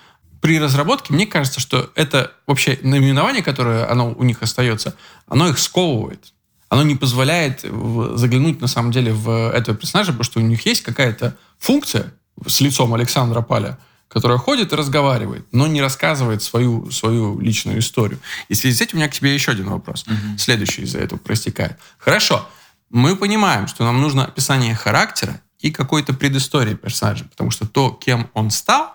при 0.40 0.58
разработке, 0.58 1.12
мне 1.12 1.26
кажется, 1.26 1.60
что 1.60 1.90
это 1.94 2.32
вообще 2.46 2.78
наименование, 2.82 3.42
которое 3.42 3.90
оно 3.90 4.12
у 4.12 4.24
них 4.24 4.42
остается, 4.42 4.94
оно 5.26 5.48
их 5.48 5.58
сковывает 5.58 6.32
оно 6.68 6.82
не 6.82 6.94
позволяет 6.94 7.60
заглянуть 7.62 8.60
на 8.60 8.66
самом 8.66 8.92
деле 8.92 9.12
в 9.12 9.50
этого 9.50 9.76
персонажа, 9.76 10.12
потому 10.12 10.24
что 10.24 10.40
у 10.40 10.42
них 10.42 10.66
есть 10.66 10.82
какая-то 10.82 11.36
функция 11.58 12.12
с 12.46 12.60
лицом 12.60 12.94
Александра 12.94 13.40
Паля, 13.40 13.78
которая 14.08 14.38
ходит 14.38 14.72
и 14.72 14.76
разговаривает, 14.76 15.46
но 15.52 15.66
не 15.66 15.82
рассказывает 15.82 16.42
свою, 16.42 16.90
свою 16.90 17.38
личную 17.40 17.78
историю. 17.80 18.18
И 18.48 18.54
в 18.54 18.56
связи 18.56 18.76
с 18.76 18.80
этим 18.80 18.98
у 18.98 19.00
меня 19.00 19.08
к 19.08 19.12
тебе 19.12 19.34
еще 19.34 19.52
один 19.52 19.68
вопрос. 19.68 20.04
Угу. 20.06 20.38
Следующий 20.38 20.82
из-за 20.82 20.98
этого 20.98 21.18
проистекает. 21.18 21.78
Хорошо, 21.98 22.48
мы 22.90 23.16
понимаем, 23.16 23.66
что 23.66 23.84
нам 23.84 24.00
нужно 24.00 24.24
описание 24.24 24.74
характера 24.74 25.40
и 25.58 25.70
какой-то 25.70 26.14
предыстории 26.14 26.74
персонажа, 26.74 27.24
потому 27.24 27.50
что 27.50 27.66
то, 27.66 27.90
кем 27.90 28.30
он 28.32 28.50
стал, 28.50 28.94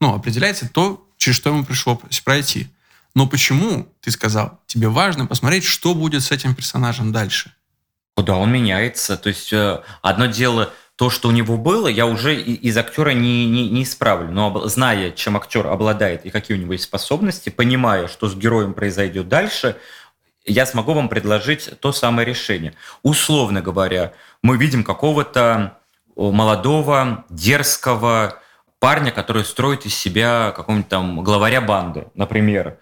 ну, 0.00 0.14
определяется 0.14 0.68
то, 0.68 1.06
через 1.18 1.36
что 1.36 1.50
ему 1.50 1.64
пришлось 1.64 1.98
пройти. 2.24 2.68
Но 3.14 3.26
почему, 3.26 3.86
ты 4.00 4.10
сказал, 4.10 4.60
тебе 4.66 4.88
важно 4.88 5.26
посмотреть, 5.26 5.64
что 5.64 5.94
будет 5.94 6.22
с 6.22 6.32
этим 6.32 6.54
персонажем 6.54 7.12
дальше? 7.12 7.52
Да, 8.16 8.36
он 8.36 8.52
меняется. 8.52 9.16
То 9.16 9.28
есть 9.28 9.52
э, 9.52 9.82
одно 10.02 10.26
дело 10.26 10.72
то, 10.96 11.10
что 11.10 11.28
у 11.28 11.32
него 11.32 11.56
было, 11.56 11.88
я 11.88 12.06
уже 12.06 12.40
из 12.40 12.76
актера 12.76 13.10
не, 13.10 13.46
не, 13.46 13.68
не 13.68 13.82
исправлю. 13.82 14.30
Но 14.30 14.66
зная, 14.68 15.10
чем 15.10 15.36
актер 15.36 15.66
обладает 15.66 16.24
и 16.24 16.30
какие 16.30 16.56
у 16.56 16.60
него 16.60 16.72
есть 16.72 16.84
способности, 16.84 17.50
понимая, 17.50 18.08
что 18.08 18.28
с 18.28 18.36
героем 18.36 18.74
произойдет 18.74 19.28
дальше, 19.28 19.76
я 20.44 20.66
смогу 20.66 20.92
вам 20.92 21.08
предложить 21.08 21.70
то 21.80 21.92
самое 21.92 22.26
решение. 22.26 22.74
Условно 23.02 23.62
говоря, 23.62 24.12
мы 24.42 24.56
видим 24.56 24.84
какого-то 24.84 25.78
молодого, 26.16 27.24
дерзкого 27.28 28.40
парня, 28.78 29.10
который 29.10 29.44
строит 29.44 29.86
из 29.86 29.94
себя 29.94 30.52
какого-нибудь 30.54 30.88
там 30.88 31.24
главаря 31.24 31.60
банды, 31.60 32.06
например 32.14 32.78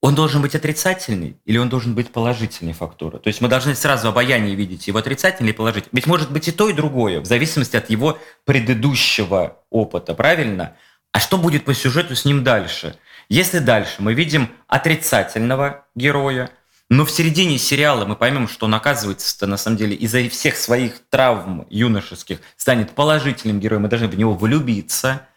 он 0.00 0.14
должен 0.14 0.40
быть 0.40 0.54
отрицательный 0.54 1.36
или 1.44 1.58
он 1.58 1.68
должен 1.68 1.94
быть 1.94 2.10
положительной 2.10 2.72
фактуры? 2.72 3.18
То 3.18 3.28
есть 3.28 3.40
мы 3.40 3.48
должны 3.48 3.74
сразу 3.74 4.08
обаяние 4.08 4.54
видеть, 4.54 4.86
его 4.86 4.98
отрицательный 4.98 5.50
или 5.50 5.56
положительный. 5.56 5.90
Ведь 5.92 6.06
может 6.06 6.32
быть 6.32 6.48
и 6.48 6.52
то, 6.52 6.68
и 6.68 6.72
другое, 6.72 7.20
в 7.20 7.26
зависимости 7.26 7.76
от 7.76 7.90
его 7.90 8.18
предыдущего 8.44 9.58
опыта, 9.68 10.14
правильно? 10.14 10.76
А 11.12 11.20
что 11.20 11.36
будет 11.36 11.64
по 11.64 11.74
сюжету 11.74 12.16
с 12.16 12.24
ним 12.24 12.44
дальше? 12.44 12.96
Если 13.28 13.58
дальше 13.58 13.96
мы 13.98 14.14
видим 14.14 14.50
отрицательного 14.68 15.84
героя, 15.94 16.50
но 16.88 17.04
в 17.04 17.10
середине 17.10 17.58
сериала 17.58 18.04
мы 18.04 18.16
поймем, 18.16 18.48
что 18.48 18.66
он 18.66 18.74
оказывается 18.74 19.46
на 19.46 19.56
самом 19.56 19.76
деле 19.76 19.94
из-за 19.94 20.28
всех 20.28 20.56
своих 20.56 20.94
травм 21.10 21.66
юношеских 21.68 22.40
станет 22.56 22.92
положительным 22.92 23.60
героем, 23.60 23.82
мы 23.82 23.88
должны 23.88 24.08
в 24.08 24.16
него 24.16 24.34
влюбиться– 24.34 25.26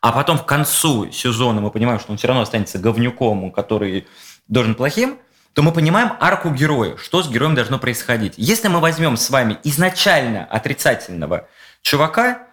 а 0.00 0.12
потом 0.12 0.38
в 0.38 0.46
концу 0.46 1.10
сезона 1.10 1.60
мы 1.60 1.70
понимаем, 1.70 1.98
что 1.98 2.12
он 2.12 2.18
все 2.18 2.28
равно 2.28 2.42
останется 2.42 2.78
говнюком, 2.78 3.50
который 3.50 4.06
должен 4.46 4.74
плохим, 4.74 5.18
то 5.54 5.62
мы 5.62 5.72
понимаем 5.72 6.12
арку 6.20 6.50
героя, 6.50 6.96
что 6.96 7.22
с 7.22 7.28
героем 7.28 7.54
должно 7.54 7.78
происходить. 7.78 8.34
Если 8.36 8.68
мы 8.68 8.80
возьмем 8.80 9.16
с 9.16 9.28
вами 9.30 9.58
изначально 9.64 10.44
отрицательного 10.44 11.48
чувака, 11.82 12.46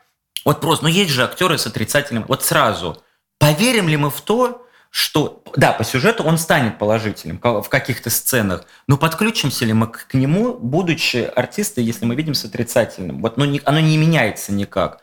вот 0.44 0.60
просто, 0.62 0.86
ну 0.86 0.90
есть 0.90 1.12
же 1.12 1.24
актеры 1.24 1.58
с 1.58 1.68
отрицательным, 1.68 2.26
вот 2.28 2.44
сразу, 2.44 3.02
поверим 3.38 3.88
ли 3.88 3.98
мы 3.98 4.10
в 4.10 4.22
то, 4.22 4.66
что, 4.90 5.44
да, 5.56 5.74
по 5.74 5.84
сюжету 5.84 6.24
он 6.24 6.38
станет 6.38 6.80
положительным 6.80 7.40
в 7.44 7.68
каких-то 7.68 8.10
сценах, 8.10 8.66
но 8.88 8.98
подключимся 8.98 9.66
ли 9.66 9.74
мы 9.74 9.88
к 9.88 10.14
нему, 10.14 10.54
будучи 10.54 11.18
артисты, 11.18 11.82
если 11.82 12.06
мы 12.06 12.16
видим 12.16 12.34
с 12.34 12.46
отрицательным? 12.46 13.22
Вот 13.22 13.38
ну, 13.38 13.60
оно 13.66 13.80
не 13.82 13.98
меняется 13.98 14.52
никак. 14.52 15.02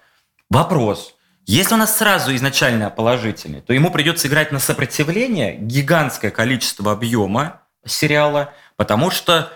Вопрос– 0.50 1.14
если 1.46 1.74
у 1.74 1.78
нас 1.78 1.96
сразу 1.96 2.34
изначально 2.34 2.90
положительный, 2.90 3.60
то 3.60 3.72
ему 3.72 3.90
придется 3.90 4.28
играть 4.28 4.52
на 4.52 4.58
сопротивление 4.58 5.56
гигантское 5.56 6.30
количество 6.30 6.92
объема 6.92 7.62
сериала, 7.84 8.52
потому 8.76 9.10
что 9.10 9.52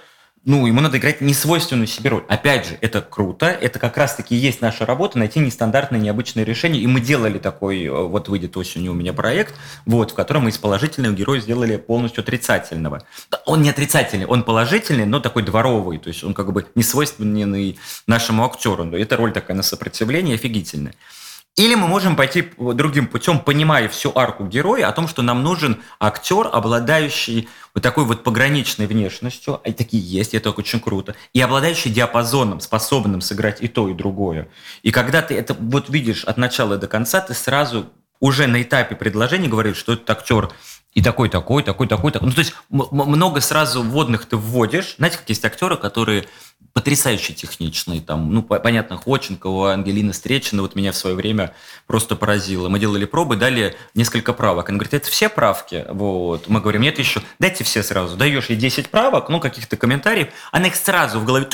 ну, 0.46 0.64
ему 0.64 0.81
надо 0.81 0.99
играть 0.99 1.20
несвойственную 1.20 1.88
себе 1.88 2.11
роль. 2.11 2.25
Опять 2.29 2.68
же, 2.68 2.79
это 2.81 3.01
круто, 3.01 3.46
это 3.46 3.81
как 3.81 3.96
раз-таки 3.96 4.37
есть 4.37 4.61
наша 4.61 4.87
работа, 4.87 5.18
найти 5.18 5.40
нестандартные, 5.40 6.01
необычные 6.01 6.44
решения, 6.44 6.79
и 6.79 6.87
мы 6.87 7.01
делали 7.01 7.38
такой, 7.38 7.85
э, 7.85 7.90
вот 7.90 8.29
выйдет 8.29 8.57
осенью 8.57 8.92
у 8.92 8.94
меня 8.94 9.12
проект, 9.12 9.57
вот, 9.87 10.12
в 10.12 10.14
котором 10.14 10.44
мы 10.44 10.51
из 10.51 10.59
положительного 10.59 11.14
героя 11.14 11.40
сделали 11.40 11.77
полностью 11.77 12.22
отрицательного. 12.22 13.03
Он 13.44 13.61
не 13.61 13.70
отрицательный, 13.70 14.27
он 14.27 14.44
положительный, 14.44 15.05
но 15.05 15.18
такой 15.18 15.42
дворовый, 15.42 15.99
то 15.99 16.09
есть 16.09 16.22
он 16.22 16.33
как 16.33 16.53
бы 16.53 16.64
несвойственный 16.77 17.77
нашему 18.07 18.44
актеру. 18.44 18.85
Это 18.92 19.16
роль 19.16 19.33
такая 19.33 19.57
на 19.57 19.64
сопротивление 19.64 20.37
офигительная. 20.37 20.94
Или 21.57 21.75
мы 21.75 21.88
можем 21.88 22.16
пойти 22.16 22.51
другим 22.59 23.07
путем, 23.07 23.40
понимая 23.40 23.88
всю 23.88 24.12
арку 24.14 24.45
героя, 24.45 24.88
о 24.88 24.92
том, 24.92 25.09
что 25.09 25.23
нам 25.23 25.42
нужен 25.42 25.83
актер, 25.99 26.51
обладающий 26.53 27.49
вот 27.75 27.83
такой 27.83 28.05
вот 28.05 28.25
пограничной 28.25 28.87
внешностью, 28.87 29.62
и 29.64 29.73
такие 29.73 30.03
есть, 30.03 30.35
и 30.35 30.37
это 30.37 30.51
очень 30.51 30.81
круто, 30.81 31.14
и 31.33 31.40
обладающий 31.40 31.90
диапазоном, 31.90 32.61
способным 32.61 33.23
сыграть 33.23 33.62
и 33.62 33.69
то, 33.69 33.88
и 33.88 33.95
другое. 33.95 34.49
И 34.83 34.90
когда 34.90 35.23
ты 35.23 35.35
это 35.35 35.57
вот 35.59 35.88
видишь 35.88 36.25
от 36.25 36.37
начала 36.37 36.77
до 36.77 36.88
конца, 36.88 37.23
ты 37.23 37.33
сразу 37.33 37.87
уже 38.21 38.47
на 38.47 38.61
этапе 38.61 38.95
предложения 38.95 39.49
говоришь, 39.49 39.79
что 39.79 39.95
этот 39.95 40.11
актер 40.11 40.51
и 40.96 41.02
такой, 41.02 41.28
такой, 41.28 41.62
такой, 41.62 41.87
такой, 41.87 42.11
такой. 42.11 42.26
Ну, 42.26 42.35
то 42.35 42.38
есть 42.38 42.54
много 42.70 43.42
сразу 43.42 43.82
вводных 43.82 44.24
ты 44.24 44.38
вводишь. 44.38 44.94
Знаете, 44.96 45.18
как 45.18 45.28
есть 45.28 45.44
актеры, 45.44 45.76
которые 45.76 46.24
потрясающе 46.72 47.35
техничные. 47.35 48.00
Там, 48.00 48.32
ну, 48.32 48.42
понятно, 48.42 48.96
Ходченкова, 48.96 49.74
Ангелина 49.74 50.14
Стречина 50.14 50.62
вот 50.62 50.74
меня 50.74 50.92
в 50.92 50.96
свое 50.96 51.14
время 51.14 51.52
просто 51.87 52.16
поразило. 52.16 52.70
Мы 52.70 52.78
делали 52.78 53.04
пробы, 53.04 53.37
дали 53.37 53.76
несколько 53.94 54.32
правок. 54.32 54.70
Она 54.70 54.78
говорит, 54.78 54.94
это 54.94 55.11
все 55.11 55.28
правки? 55.28 55.85
Вот. 55.90 56.48
Мы 56.48 56.62
говорим, 56.62 56.80
нет, 56.80 56.98
еще, 56.98 57.20
дайте 57.38 57.62
все 57.62 57.82
сразу. 57.82 58.16
Даешь 58.16 58.46
ей 58.46 58.56
10 58.56 58.88
правок, 58.88 59.28
ну, 59.28 59.38
каких-то 59.38 59.76
комментариев. 59.76 60.28
Она 60.50 60.68
их 60.68 60.76
сразу 60.76 61.20
в 61.20 61.26
голове 61.26 61.46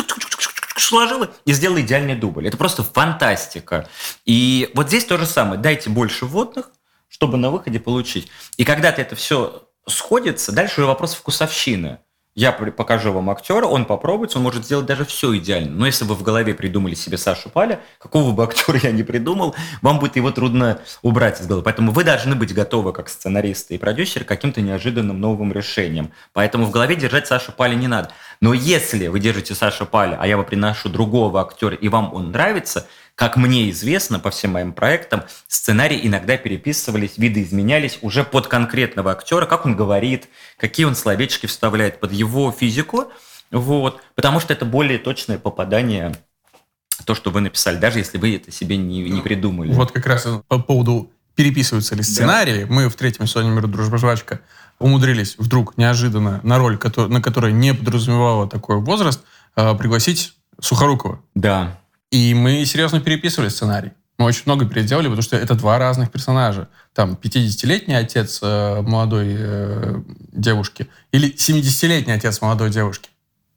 сложила 0.77 1.31
и 1.45 1.53
сделала 1.53 1.81
идеальный 1.81 2.15
дубль. 2.15 2.47
Это 2.47 2.57
просто 2.57 2.85
фантастика. 2.85 3.89
И 4.25 4.71
вот 4.75 4.87
здесь 4.87 5.05
то 5.05 5.19
же 5.19 5.27
самое. 5.27 5.61
Дайте 5.61 5.91
больше 5.91 6.27
вводных, 6.27 6.71
чтобы 7.13 7.37
на 7.37 7.51
выходе 7.51 7.79
получить. 7.79 8.29
И 8.57 8.65
когда-то 8.65 9.03
это 9.03 9.15
все 9.15 9.63
сходится, 9.87 10.51
дальше 10.51 10.81
уже 10.81 10.87
вопрос 10.87 11.15
вкусовщины. 11.15 11.99
Я 12.35 12.53
покажу 12.53 13.13
вам 13.13 13.29
актера, 13.29 13.67
он 13.67 13.85
попробует, 13.85 14.35
он 14.35 14.43
может 14.43 14.65
сделать 14.65 14.87
даже 14.87 15.05
все 15.05 15.37
идеально. 15.37 15.71
Но 15.73 15.85
если 15.85 16.07
вы 16.07 16.15
в 16.15 16.23
голове 16.23 16.55
придумали 16.55 16.95
себе 16.95 17.19
Сашу 17.19 17.51
Паля, 17.51 17.83
какого 17.99 18.33
бы 18.33 18.43
актера 18.45 18.81
я 18.83 18.91
не 18.91 19.03
придумал, 19.03 19.55
вам 19.83 19.99
будет 19.99 20.17
его 20.17 20.31
трудно 20.31 20.81
убрать 21.03 21.43
из 21.43 21.47
головы. 21.47 21.63
Поэтому 21.63 21.93
вы 21.93 22.05
должны 22.05 22.35
быть 22.35 22.55
готовы, 22.55 22.95
как 22.95 23.11
сценаристы 23.11 23.75
и 23.75 23.79
продюсеры, 23.79 24.25
к 24.25 24.29
каким-то 24.29 24.63
неожиданным 24.63 25.21
новым 25.21 25.53
решениям. 25.53 26.11
Поэтому 26.33 26.65
в 26.65 26.71
голове 26.71 26.97
держать 26.97 27.27
Сашу 27.27 27.53
Паля 27.53 27.75
не 27.75 27.87
надо. 27.87 28.11
Но 28.41 28.55
если 28.55 29.09
вы 29.09 29.21
держите 29.21 29.55
Сашу 29.55 29.85
Паля, 29.85 30.17
а 30.19 30.27
я 30.27 30.39
вам 30.39 30.47
приношу 30.47 30.89
другого 30.89 31.43
актера, 31.43 31.75
и 31.75 31.89
вам 31.89 32.15
он 32.15 32.31
нравится– 32.31 32.87
как 33.15 33.37
мне 33.37 33.71
известно 33.71 34.19
по 34.19 34.31
всем 34.31 34.53
моим 34.53 34.73
проектам, 34.73 35.25
сценарии 35.47 36.01
иногда 36.03 36.37
переписывались, 36.37 37.19
виды 37.19 37.43
изменялись 37.43 37.99
уже 38.03 38.25
под 38.25 38.49
конкретного 38.49 39.13
актера, 39.13 39.47
как 39.47 39.67
он 39.67 39.77
говорит, 39.77 40.29
какие 40.59 40.87
он 40.87 40.95
словечки 40.95 41.47
вставляет 41.47 42.01
под 42.01 42.13
его 42.13 42.51
физику, 42.53 43.13
вот, 43.51 44.01
потому 44.15 44.41
что 44.41 44.53
это 44.53 44.65
более 44.65 44.99
точное 44.99 45.39
попадание 45.39 46.15
то, 47.05 47.15
что 47.15 47.31
вы 47.31 47.41
написали, 47.41 47.77
даже 47.77 47.99
если 47.99 48.19
вы 48.19 48.37
это 48.37 48.51
себе 48.51 48.77
не, 48.77 49.03
не 49.03 49.21
придумали. 49.21 49.73
Вот 49.73 49.93
как 49.93 50.07
раз 50.07 50.27
по 50.49 50.59
поводу 50.59 51.11
переписываются 51.35 51.95
ли 51.95 52.03
сценарии, 52.03 52.65
да. 52.65 52.73
мы 52.73 52.89
в 52.89 52.95
третьем 52.95 53.27
сезоне 53.27 53.51
«Мира, 53.51 53.67
дружба, 53.67 53.99
жвачка» 53.99 54.41
умудрились 54.79 55.37
вдруг 55.39 55.77
неожиданно 55.77 56.41
на 56.43 56.59
роль, 56.59 56.79
на 56.97 57.23
которой 57.23 57.53
не 57.53 57.73
подразумевала 57.75 58.49
такой 58.49 58.77
возраст, 58.81 59.23
а, 59.55 59.75
пригласить 59.75 60.35
Сухорукова. 60.61 61.21
Да. 61.35 61.79
И 62.13 62.35
мы 62.35 62.67
серьезно 62.67 63.01
переписывали 63.01 63.49
сценарий. 63.49 63.93
Мы 64.19 64.27
очень 64.27 64.43
много 64.45 64.67
переделали, 64.67 65.07
потому 65.07 65.23
что 65.23 65.37
это 65.37 65.55
два 65.55 65.79
разных 65.79 66.13
персонажа. 66.13 66.69
Там 66.93 67.19
50-летний 67.21 67.95
отец 67.95 68.39
э, 68.43 68.83
молодой 68.83 69.29
э, 69.31 70.03
девушки 70.31 70.89
или 71.11 71.35
70-летний 71.35 72.13
отец 72.13 72.43
молодой 72.43 72.69
девушки. 72.69 73.09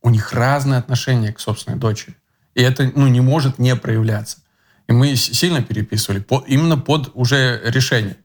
У 0.02 0.10
них 0.10 0.32
разные 0.32 0.80
отношения 0.80 1.34
к 1.34 1.42
собственной 1.42 1.78
дочери. 1.78 2.16
И 2.54 2.62
это 2.62 2.90
ну, 2.96 3.08
не 3.08 3.20
может 3.20 3.60
не 3.60 3.76
проявляться. 3.76 4.38
И 4.88 4.94
мы 4.94 5.18
сильно 5.18 5.62
переписывали 5.62 6.22
по, 6.22 6.42
именно 6.48 6.78
под 6.78 7.12
уже 7.14 7.62
решение. 7.66 8.16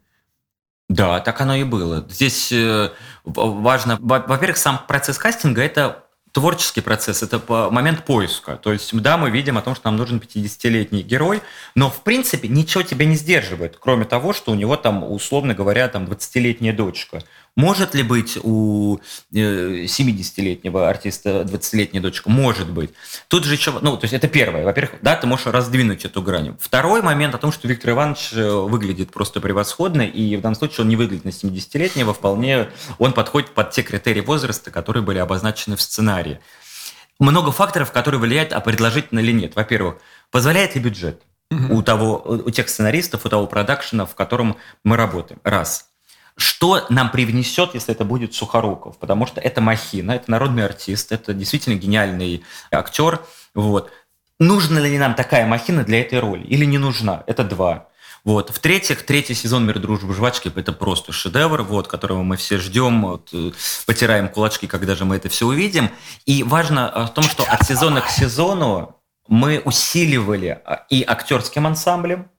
Да, 0.89 1.18
так 1.18 1.41
оно 1.41 1.57
и 1.57 1.64
было. 1.64 2.07
Здесь 2.09 2.53
э, 2.53 2.91
важно, 3.24 3.99
во-первых, 4.01 4.59
сам 4.59 4.81
процесс 4.87 5.18
кастинга– 5.18 5.61
это 5.64 6.05
творческий 6.33 6.81
процесс, 6.81 7.22
это 7.22 7.41
момент 7.70 8.05
поиска. 8.05 8.57
То 8.57 8.72
есть, 8.72 8.97
да, 9.01 9.16
мы 9.16 9.31
видим 9.31 9.59
о 9.59 9.62
том, 9.62 9.74
что 9.74 9.89
нам 9.89 9.97
нужен 9.97 10.18
50-летний 10.18 11.03
герой, 11.03 11.43
но, 11.74 11.91
в 11.91 12.03
принципе, 12.03 12.49
ничего 12.49 12.83
тебя 12.83 13.07
не 13.07 13.16
сдерживает, 13.16 13.76
кроме 13.81 14.05
того, 14.05 14.33
что 14.33 14.53
у 14.53 14.55
него 14.55 14.76
там, 14.76 15.03
условно 15.11 15.55
говоря, 15.55 15.89
там 15.89 16.05
20-летняя 16.05 16.72
дочка. 16.72 17.22
Может 17.57 17.94
ли 17.94 18.03
быть 18.03 18.38
у 18.42 18.98
70-летнего 19.32 20.78
э, 20.78 20.88
артиста 20.88 21.42
20-летняя 21.42 22.01
дочка? 22.01 22.30
Может 22.30 22.70
быть. 22.70 22.90
Тут 23.28 23.44
же 23.44 23.55
еще, 23.55 23.72
ну, 23.80 23.96
то 23.96 24.05
есть 24.05 24.14
это 24.14 24.28
первое. 24.28 24.64
Во-первых, 24.64 25.01
да, 25.03 25.16
ты 25.16 25.26
можешь 25.26 25.46
раздвинуть 25.46 26.05
эту 26.05 26.22
грань. 26.22 26.57
Второй 26.61 27.03
момент 27.03 27.34
о 27.34 27.38
том, 27.38 27.51
что 27.51 27.66
Виктор 27.66 27.90
Иванович 27.90 28.30
э, 28.32 28.48
выглядит 28.48 29.11
просто 29.11 29.40
превосходно, 29.40 30.03
и 30.03 30.36
в 30.36 30.40
данном 30.40 30.55
случае 30.55 30.82
он 30.82 30.88
не 30.88 30.96
выглядит 30.96 31.24
на 31.24 31.30
70-летнего, 31.30 32.14
вполне 32.14 32.70
он 32.98 33.12
подходит 33.12 33.51
под 33.51 33.70
те 33.72 33.82
критерии 33.82 34.20
возраста, 34.20 34.70
которые 34.70 35.03
были 35.03 35.18
обозначены 35.18 35.76
в 35.76 35.82
сценарии. 35.82 36.40
Много 37.18 37.53
факторов, 37.53 37.92
которые 37.92 38.20
влияют, 38.20 38.53
а 38.53 38.61
предложительно 38.61 39.18
или 39.18 39.32
нет. 39.32 39.57
Во-первых, 39.57 39.96
позволяет 40.30 40.74
ли 40.76 40.80
бюджет? 40.80 41.22
У 41.68 41.82
того, 41.82 42.22
у 42.46 42.51
тех 42.51 42.68
сценаристов, 42.68 43.26
у 43.26 43.28
того 43.28 43.48
продакшена, 43.48 44.07
в 44.07 44.14
котором 44.14 44.57
мы 44.84 44.96
работаем. 44.96 45.40
Раз 45.42 45.89
что 46.41 46.86
нам 46.88 47.11
привнесет, 47.11 47.74
если 47.74 47.95
это 47.95 48.05
будет 48.05 48.34
Сухоруков, 48.34 48.97
потому 48.99 49.26
что 49.26 49.41
это 49.41 49.61
махина, 49.61 50.12
это 50.12 50.30
народный 50.30 50.64
артист, 50.64 51.12
это 51.12 51.34
действительно 51.34 51.74
гениальный 51.74 52.43
актер. 52.70 53.20
Вот. 53.55 53.91
Нужна 54.38 54.80
ли 54.80 54.99
нам 54.99 55.14
такая 55.14 55.47
махина 55.47 55.84
для 55.84 56.01
этой 56.01 56.18
роли 56.18 56.45
или 56.45 56.64
не 56.64 56.78
нужна? 56.78 57.24
Это 57.26 57.45
два. 57.45 57.88
Вот. 58.24 58.51
В-третьих, 58.51 59.05
третий 59.05 59.34
сезон 59.34 59.66
«Мир, 59.66 59.78
дружбы, 59.78 60.14
жвачки»– 60.14 60.51
это 60.55 60.72
просто 60.72 61.12
шедевр, 61.12 61.62
вот, 61.62 61.88
которого 61.88 62.22
мы 62.22 62.36
все 62.36 62.59
ждем, 62.59 63.03
вот, 63.03 63.30
э, 63.32 63.53
потираем 63.86 64.28
кулачки, 64.28 64.66
когда 64.66 64.95
же 64.95 65.05
мы 65.05 65.16
это 65.16 65.28
все 65.28 65.47
увидим. 65.47 65.91
И 66.26 66.43
важно 66.43 67.07
в 67.07 67.14
том, 67.14 67.24
что 67.24 67.45
от 67.45 67.66
сезона 67.66 68.01
к 68.01 68.11
сезону 68.11 68.97
мы 69.28 69.61
усиливали 69.64 70.61
а, 70.64 70.84
и 70.91 71.03
актерским 71.07 71.66
ансамблем, 71.66 72.30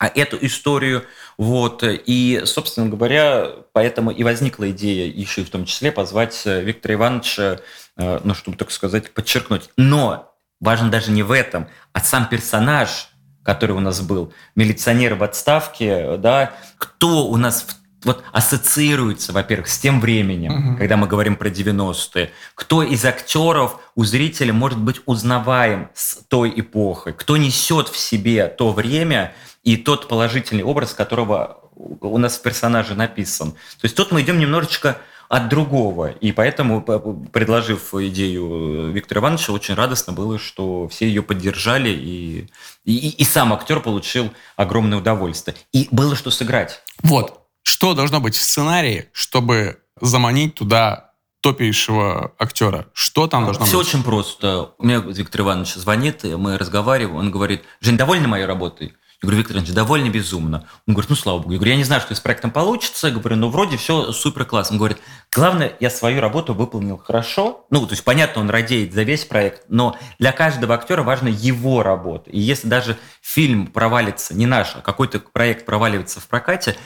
а 0.00 0.06
эту 0.06 0.38
историю. 0.44 1.04
Вот. 1.36 1.84
И, 1.84 2.42
собственно 2.46 2.88
говоря, 2.88 3.50
поэтому 3.72 4.10
и 4.10 4.24
возникла 4.24 4.70
идея 4.70 5.06
еще 5.06 5.42
и 5.42 5.44
в 5.44 5.50
том 5.50 5.66
числе 5.66 5.92
позвать 5.92 6.40
э, 6.46 6.62
Виктора 6.62 6.94
Ивановича, 6.94 7.60
э, 7.98 8.20
ну, 8.24 8.34
чтобы, 8.34 8.56
так 8.56 8.70
сказать, 8.70 9.12
подчеркнуть. 9.12 9.68
Но 9.76 10.34
важно 10.58 10.90
даже 10.90 11.10
не 11.10 11.22
в 11.22 11.30
этом, 11.30 11.68
а 11.92 12.00
сам 12.00 12.30
персонаж, 12.30 13.10
который 13.44 13.72
у 13.72 13.80
нас 13.80 14.00
был, 14.00 14.32
милиционер 14.56 15.16
в 15.16 15.22
отставке, 15.22 16.16
да, 16.16 16.52
кто 16.78 17.26
у 17.26 17.36
нас 17.36 17.66
вот 18.04 18.24
ассоциируется, 18.32 19.32
во-первых, 19.32 19.68
с 19.68 19.78
тем 19.78 20.00
временем, 20.00 20.70
угу. 20.70 20.78
когда 20.78 20.96
мы 20.96 21.06
говорим 21.06 21.36
про 21.36 21.48
90-е. 21.48 22.30
Кто 22.54 22.82
из 22.82 23.04
актеров 23.04 23.78
у 23.94 24.04
зрителя 24.04 24.54
может 24.54 24.78
быть 24.78 25.02
узнаваем 25.04 25.90
с 25.92 26.16
той 26.28 26.52
эпохой? 26.56 27.12
Кто 27.12 27.36
несет 27.36 27.88
в 27.88 27.98
себе 27.98 28.46
то 28.48 28.72
время, 28.72 29.34
и 29.62 29.76
тот 29.76 30.08
положительный 30.08 30.62
образ, 30.62 30.94
которого 30.94 31.70
у 31.74 32.18
нас 32.18 32.38
в 32.38 32.42
персонаже 32.42 32.94
написан. 32.94 33.52
То 33.52 33.84
есть 33.84 33.96
тут 33.96 34.12
мы 34.12 34.22
идем 34.22 34.38
немножечко 34.38 34.98
от 35.30 35.48
другого. 35.48 36.10
И 36.10 36.32
поэтому, 36.32 36.82
предложив 36.82 37.94
идею 37.94 38.90
Виктора 38.90 39.20
Ивановича, 39.20 39.52
очень 39.52 39.74
радостно 39.74 40.12
было, 40.12 40.40
что 40.40 40.88
все 40.88 41.06
ее 41.06 41.22
поддержали, 41.22 41.90
и, 41.90 42.48
и, 42.84 43.10
и 43.10 43.24
сам 43.24 43.52
актер 43.52 43.78
получил 43.78 44.32
огромное 44.56 44.98
удовольствие. 44.98 45.56
И 45.72 45.86
было 45.92 46.16
что 46.16 46.32
сыграть. 46.32 46.82
Вот. 47.02 47.46
Что 47.62 47.94
должно 47.94 48.20
быть 48.20 48.34
в 48.34 48.42
сценарии, 48.42 49.08
чтобы 49.12 49.78
заманить 50.00 50.56
туда 50.56 51.12
топейшего 51.42 52.34
актера? 52.36 52.88
Что 52.92 53.28
там 53.28 53.44
должно 53.44 53.66
Все 53.66 53.78
быть? 53.78 53.86
Все 53.86 53.96
очень 53.96 54.04
просто. 54.04 54.72
Мне 54.78 54.98
Виктор 54.98 55.42
Иванович 55.42 55.74
звонит, 55.74 56.24
мы 56.24 56.58
разговариваем, 56.58 57.16
он 57.16 57.30
говорит, 57.30 57.62
Жень, 57.80 57.96
довольна 57.96 58.26
моей 58.26 58.46
работой? 58.46 58.94
Я 59.22 59.26
говорю, 59.26 59.38
Виктор 59.38 59.56
Иванович, 59.56 59.74
довольно 59.74 60.08
безумно. 60.08 60.66
Он 60.86 60.94
говорит, 60.94 61.10
ну, 61.10 61.16
слава 61.16 61.38
богу. 61.40 61.52
Я 61.52 61.58
говорю, 61.58 61.72
я 61.72 61.76
не 61.76 61.84
знаю, 61.84 62.00
что 62.00 62.14
с 62.14 62.20
проектом 62.20 62.50
получится. 62.50 63.08
Я 63.08 63.12
говорю, 63.12 63.36
ну, 63.36 63.50
вроде 63.50 63.76
все 63.76 64.12
супер 64.12 64.46
классно. 64.46 64.74
Он 64.74 64.78
говорит, 64.78 64.96
главное, 65.30 65.74
я 65.78 65.90
свою 65.90 66.22
работу 66.22 66.54
выполнил 66.54 66.96
хорошо. 66.96 67.66
Ну, 67.68 67.86
то 67.86 67.92
есть, 67.92 68.02
понятно, 68.02 68.40
он 68.40 68.48
радеет 68.48 68.94
за 68.94 69.02
весь 69.02 69.26
проект, 69.26 69.64
но 69.68 69.98
для 70.18 70.32
каждого 70.32 70.74
актера 70.74 71.02
важна 71.02 71.28
его 71.28 71.82
работа. 71.82 72.30
И 72.30 72.40
если 72.40 72.66
даже 72.66 72.96
фильм 73.20 73.66
провалится, 73.66 74.34
не 74.34 74.46
наш, 74.46 74.74
а 74.74 74.80
какой-то 74.80 75.20
проект 75.20 75.66
проваливается 75.66 76.18
в 76.20 76.26
прокате, 76.26 76.76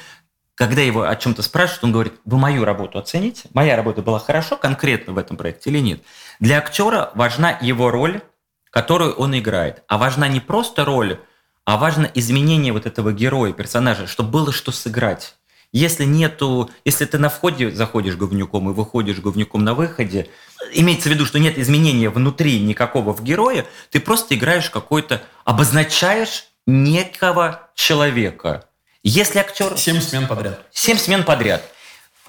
когда 0.57 0.83
его 0.83 1.03
о 1.03 1.15
чем-то 1.15 1.41
спрашивают, 1.43 1.85
он 1.85 1.93
говорит, 1.93 2.15
вы 2.25 2.37
мою 2.37 2.65
работу 2.65 2.99
оцените? 2.99 3.49
Моя 3.55 3.77
работа 3.77 4.03
была 4.03 4.19
хорошо 4.19 4.57
конкретно 4.57 5.13
в 5.13 5.19
этом 5.19 5.37
проекте 5.37 5.71
или 5.71 5.79
нет? 5.79 6.03
Для 6.41 6.59
актера 6.59 7.13
важна 7.15 7.57
его 7.61 7.93
роль, 7.93 8.23
которую 8.71 9.13
он 9.15 9.39
играет. 9.39 9.85
А 9.87 9.99
важна 9.99 10.27
не 10.27 10.41
просто 10.41 10.85
роль, 10.85 11.21
а 11.65 11.77
важно 11.77 12.11
изменение 12.15 12.73
вот 12.73 12.87
этого 12.87 13.13
героя, 13.13 13.53
персонажа, 13.53 14.07
чтобы 14.07 14.31
было 14.31 14.53
что 14.53 14.73
сыграть. 14.73 15.35
Если 15.73 16.05
нету, 16.05 16.71
если 16.85 17.05
ты 17.05 17.19
на 17.19 17.29
входе 17.29 17.73
заходишь 17.73 18.15
говнюком 18.15 18.71
и 18.71 18.73
выходишь 18.73 19.19
говнюком 19.19 19.65
на 19.65 19.75
выходе, 19.75 20.29
имеется 20.73 21.09
в 21.09 21.13
виду, 21.13 21.27
что 21.27 21.41
нет 21.41 21.59
изменения 21.59 22.11
внутри 22.11 22.61
никакого 22.61 23.13
в 23.13 23.25
герое, 23.25 23.67
ты 23.91 23.99
просто 23.99 24.37
играешь 24.37 24.71
какой-то, 24.71 25.21
обозначаешь 25.45 26.45
некого 26.65 27.71
человека. 27.75 28.67
Если 29.03 29.41
актер... 29.41 29.77
Семь 29.77 30.01
смен 30.01 30.29
подряд. 30.29 30.61
Семь 30.71 30.97
смен 30.97 31.25
подряд. 31.25 31.69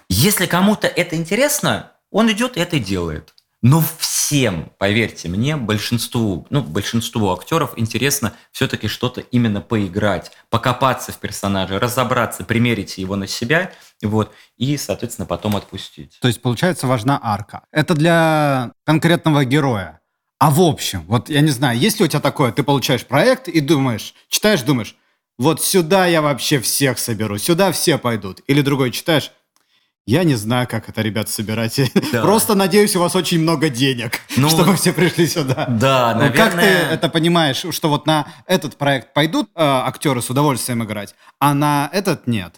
Если 0.09 0.47
кому-то 0.47 0.87
это 0.87 1.15
интересно, 1.15 1.91
он 2.09 2.31
идет 2.31 2.57
и 2.57 2.61
это 2.61 2.79
делает. 2.79 3.34
Но 3.67 3.83
всем, 3.97 4.71
поверьте 4.77 5.27
мне, 5.27 5.57
большинству, 5.57 6.45
ну, 6.51 6.61
большинству 6.61 7.33
актеров 7.33 7.73
интересно 7.77 8.33
все-таки 8.51 8.87
что-то 8.87 9.21
именно 9.21 9.59
поиграть, 9.59 10.31
покопаться 10.51 11.11
в 11.11 11.17
персонаже, 11.17 11.79
разобраться, 11.79 12.43
примерить 12.43 12.99
его 12.99 13.15
на 13.15 13.25
себя, 13.25 13.71
вот, 14.03 14.31
и, 14.57 14.77
соответственно, 14.77 15.25
потом 15.25 15.55
отпустить. 15.55 16.19
То 16.21 16.27
есть, 16.27 16.43
получается, 16.43 16.85
важна 16.85 17.19
арка. 17.19 17.63
Это 17.71 17.95
для 17.95 18.71
конкретного 18.83 19.45
героя. 19.45 19.99
А 20.37 20.51
в 20.51 20.61
общем, 20.61 21.03
вот 21.07 21.29
я 21.29 21.41
не 21.41 21.49
знаю, 21.49 21.79
есть 21.79 21.97
ли 21.97 22.05
у 22.05 22.07
тебя 22.07 22.21
такое, 22.21 22.51
ты 22.51 22.61
получаешь 22.61 23.03
проект 23.03 23.47
и 23.47 23.61
думаешь, 23.61 24.13
читаешь, 24.27 24.61
думаешь, 24.61 24.95
вот 25.39 25.63
сюда 25.63 26.05
я 26.05 26.21
вообще 26.21 26.59
всех 26.59 26.99
соберу, 26.99 27.39
сюда 27.39 27.71
все 27.71 27.97
пойдут. 27.97 28.41
Или 28.45 28.61
другой 28.61 28.91
читаешь, 28.91 29.31
я 30.07 30.23
не 30.23 30.35
знаю, 30.35 30.67
как 30.67 30.87
это, 30.89 31.01
ребят, 31.01 31.29
собирать. 31.29 31.79
Да. 32.11 32.21
Просто 32.21 32.55
надеюсь, 32.55 32.95
у 32.95 32.99
вас 32.99 33.15
очень 33.15 33.39
много 33.39 33.69
денег, 33.69 34.19
ну, 34.37 34.49
чтобы 34.49 34.75
все 34.75 34.93
пришли 34.93 35.27
сюда. 35.27 35.65
Да, 35.67 36.13
наверное... 36.13 36.29
Ну, 36.29 36.35
как 36.35 36.59
ты 36.59 36.65
это 36.65 37.09
понимаешь, 37.09 37.65
что 37.71 37.89
вот 37.89 38.05
на 38.05 38.27
этот 38.45 38.77
проект 38.77 39.13
пойдут 39.13 39.49
э, 39.55 39.61
актеры 39.61 40.21
с 40.21 40.29
удовольствием 40.29 40.83
играть, 40.83 41.15
а 41.39 41.53
на 41.53 41.89
этот 41.91 42.27
нет? 42.27 42.55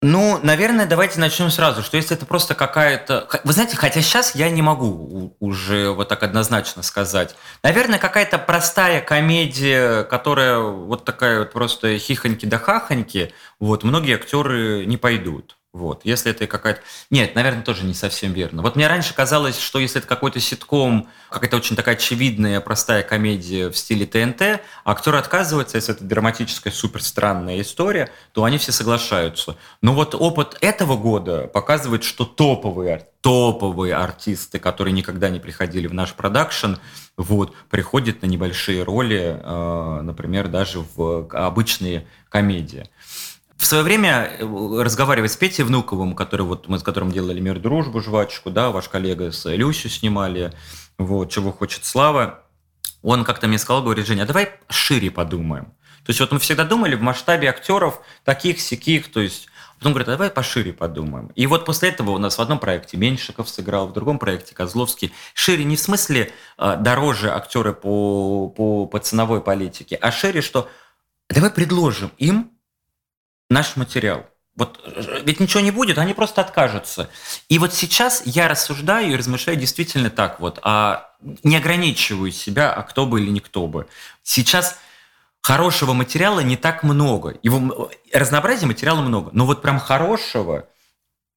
Ну, 0.00 0.38
наверное, 0.42 0.86
давайте 0.86 1.18
начнем 1.18 1.50
сразу, 1.50 1.82
что 1.82 1.96
если 1.96 2.16
это 2.16 2.24
просто 2.24 2.54
какая-то... 2.54 3.28
Вы 3.42 3.52
знаете, 3.52 3.76
хотя 3.76 4.00
сейчас 4.00 4.36
я 4.36 4.48
не 4.48 4.62
могу 4.62 5.36
уже 5.40 5.90
вот 5.90 6.08
так 6.08 6.22
однозначно 6.22 6.82
сказать. 6.82 7.34
Наверное, 7.64 7.98
какая-то 7.98 8.38
простая 8.38 9.00
комедия, 9.00 10.04
которая 10.04 10.58
вот 10.60 11.04
такая 11.04 11.40
вот 11.40 11.52
просто 11.52 11.98
хихоньки 11.98 12.46
да 12.46 12.58
хахоньки, 12.58 13.32
вот, 13.58 13.82
многие 13.82 14.14
актеры 14.14 14.86
не 14.86 14.96
пойдут. 14.96 15.57
Вот. 15.78 16.00
Если 16.02 16.32
это 16.32 16.48
какая-то... 16.48 16.80
Нет, 17.08 17.36
наверное, 17.36 17.62
тоже 17.62 17.84
не 17.84 17.94
совсем 17.94 18.32
верно. 18.32 18.62
Вот 18.62 18.74
мне 18.74 18.88
раньше 18.88 19.14
казалось, 19.14 19.56
что 19.60 19.78
если 19.78 20.00
это 20.00 20.08
какой-то 20.08 20.40
ситком, 20.40 21.08
какая-то 21.30 21.56
очень 21.56 21.76
такая 21.76 21.94
очевидная, 21.94 22.60
простая 22.60 23.04
комедия 23.04 23.70
в 23.70 23.78
стиле 23.78 24.04
ТНТ, 24.04 24.42
а 24.42 24.58
актер 24.90 25.14
отказывается, 25.14 25.76
если 25.76 25.94
это 25.94 26.02
драматическая, 26.02 26.72
супер 26.72 27.00
странная 27.00 27.60
история, 27.60 28.10
то 28.32 28.42
они 28.42 28.58
все 28.58 28.72
соглашаются. 28.72 29.56
Но 29.80 29.94
вот 29.94 30.16
опыт 30.16 30.58
этого 30.60 30.96
года 30.96 31.46
показывает, 31.46 32.02
что 32.02 32.24
топовые, 32.24 33.06
топовые 33.20 33.94
артисты, 33.94 34.58
которые 34.58 34.92
никогда 34.92 35.28
не 35.28 35.38
приходили 35.38 35.86
в 35.86 35.94
наш 35.94 36.12
продакшн, 36.14 36.74
вот, 37.16 37.54
приходят 37.70 38.22
на 38.22 38.26
небольшие 38.26 38.82
роли, 38.82 39.40
э, 39.40 40.00
например, 40.02 40.48
даже 40.48 40.84
в 40.96 41.28
обычные 41.32 42.06
комедии. 42.28 42.88
В 43.58 43.66
свое 43.66 43.82
время, 43.82 44.30
э, 44.38 44.82
разговаривать 44.82 45.32
с 45.32 45.36
Петей 45.36 45.64
Внуковым, 45.64 46.14
который 46.14 46.46
вот 46.46 46.68
мы 46.68 46.78
с 46.78 46.82
которым 46.82 47.10
делали 47.10 47.40
«Мир, 47.40 47.58
дружбу», 47.58 48.00
«Жвачку», 48.00 48.50
да, 48.50 48.70
ваш 48.70 48.88
коллега 48.88 49.32
с 49.32 49.52
Люсю 49.52 49.88
снимали, 49.88 50.52
вот, 50.96 51.30
«Чего 51.30 51.52
хочет 51.52 51.84
Слава», 51.84 52.44
он 53.02 53.24
как-то 53.24 53.48
мне 53.48 53.58
сказал, 53.58 53.82
говорит, 53.82 54.06
Женя, 54.06 54.22
а 54.22 54.26
давай 54.26 54.50
шире 54.68 55.10
подумаем. 55.10 55.66
То 56.04 56.10
есть 56.10 56.20
вот 56.20 56.32
мы 56.32 56.38
всегда 56.38 56.64
думали 56.64 56.94
в 56.94 57.02
масштабе 57.02 57.48
актеров 57.48 58.00
таких, 58.24 58.60
сяких, 58.60 59.10
то 59.10 59.20
есть 59.20 59.48
Потом 59.78 59.92
говорят, 59.92 60.08
а 60.08 60.12
давай 60.12 60.30
пошире 60.30 60.72
подумаем. 60.72 61.28
И 61.36 61.46
вот 61.46 61.64
после 61.64 61.90
этого 61.90 62.10
у 62.10 62.18
нас 62.18 62.36
в 62.36 62.40
одном 62.40 62.58
проекте 62.58 62.96
Меньшиков 62.96 63.48
сыграл, 63.48 63.86
в 63.86 63.92
другом 63.92 64.18
проекте 64.18 64.52
Козловский. 64.52 65.12
Шире 65.34 65.62
не 65.62 65.76
в 65.76 65.80
смысле 65.80 66.32
э, 66.58 66.76
дороже 66.80 67.30
актеры 67.30 67.72
по, 67.72 68.48
по, 68.48 68.86
по 68.86 68.98
ценовой 68.98 69.40
политике, 69.40 69.94
а 69.94 70.10
шире, 70.10 70.40
что 70.40 70.68
давай 71.30 71.50
предложим 71.50 72.10
им 72.18 72.50
наш 73.48 73.76
материал. 73.76 74.26
Вот 74.56 74.80
э, 74.84 75.22
ведь 75.24 75.40
ничего 75.40 75.60
не 75.60 75.70
будет, 75.70 75.98
они 75.98 76.14
просто 76.14 76.40
откажутся. 76.40 77.08
И 77.48 77.58
вот 77.58 77.72
сейчас 77.72 78.22
я 78.24 78.48
рассуждаю 78.48 79.12
и 79.12 79.16
размышляю 79.16 79.58
действительно 79.58 80.10
так 80.10 80.40
вот, 80.40 80.58
а 80.62 81.14
не 81.44 81.56
ограничиваю 81.56 82.32
себя, 82.32 82.72
а 82.72 82.82
кто 82.82 83.06
бы 83.06 83.20
или 83.20 83.30
никто 83.30 83.66
бы. 83.66 83.86
Сейчас 84.22 84.78
хорошего 85.40 85.92
материала 85.92 86.40
не 86.40 86.56
так 86.56 86.82
много. 86.82 87.38
Его 87.42 87.90
разнообразия 88.12 88.66
материала 88.66 89.00
много, 89.00 89.30
но 89.32 89.46
вот 89.46 89.62
прям 89.62 89.78
хорошего 89.78 90.68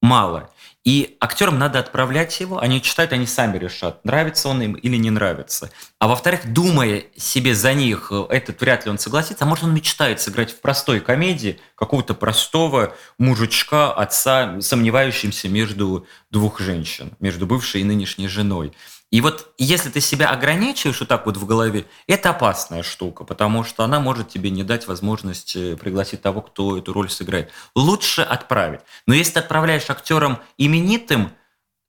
мало. 0.00 0.51
И 0.84 1.16
актерам 1.20 1.60
надо 1.60 1.78
отправлять 1.78 2.40
его, 2.40 2.58
они 2.58 2.82
читают, 2.82 3.12
они 3.12 3.24
сами 3.26 3.56
решат, 3.56 4.04
нравится 4.04 4.48
он 4.48 4.62
им 4.62 4.72
или 4.72 4.96
не 4.96 5.10
нравится. 5.10 5.70
А 6.00 6.08
во-вторых, 6.08 6.52
думая 6.52 7.04
себе 7.16 7.54
за 7.54 7.72
них, 7.72 8.10
этот 8.30 8.60
вряд 8.60 8.84
ли 8.84 8.90
он 8.90 8.98
согласится, 8.98 9.44
а 9.44 9.46
может 9.46 9.64
он 9.64 9.74
мечтает 9.74 10.20
сыграть 10.20 10.50
в 10.50 10.60
простой 10.60 10.98
комедии 10.98 11.60
какого-то 11.76 12.14
простого 12.14 12.96
мужичка, 13.16 13.92
отца, 13.92 14.60
сомневающимся 14.60 15.48
между 15.48 16.06
двух 16.32 16.58
женщин, 16.58 17.12
между 17.20 17.46
бывшей 17.46 17.82
и 17.82 17.84
нынешней 17.84 18.26
женой. 18.26 18.72
И 19.12 19.20
вот 19.20 19.52
если 19.58 19.90
ты 19.90 20.00
себя 20.00 20.30
ограничиваешь 20.30 20.98
вот 21.00 21.08
так 21.10 21.26
вот 21.26 21.36
в 21.36 21.44
голове, 21.44 21.84
это 22.06 22.30
опасная 22.30 22.82
штука, 22.82 23.24
потому 23.24 23.62
что 23.62 23.84
она 23.84 24.00
может 24.00 24.30
тебе 24.30 24.48
не 24.48 24.64
дать 24.64 24.88
возможность 24.88 25.54
э, 25.54 25.76
пригласить 25.76 26.22
того, 26.22 26.40
кто 26.40 26.78
эту 26.78 26.94
роль 26.94 27.10
сыграет. 27.10 27.52
Лучше 27.74 28.22
отправить. 28.22 28.80
Но 29.06 29.12
если 29.12 29.34
ты 29.34 29.40
отправляешь 29.40 29.90
актерам 29.90 30.40
именитым, 30.56 31.30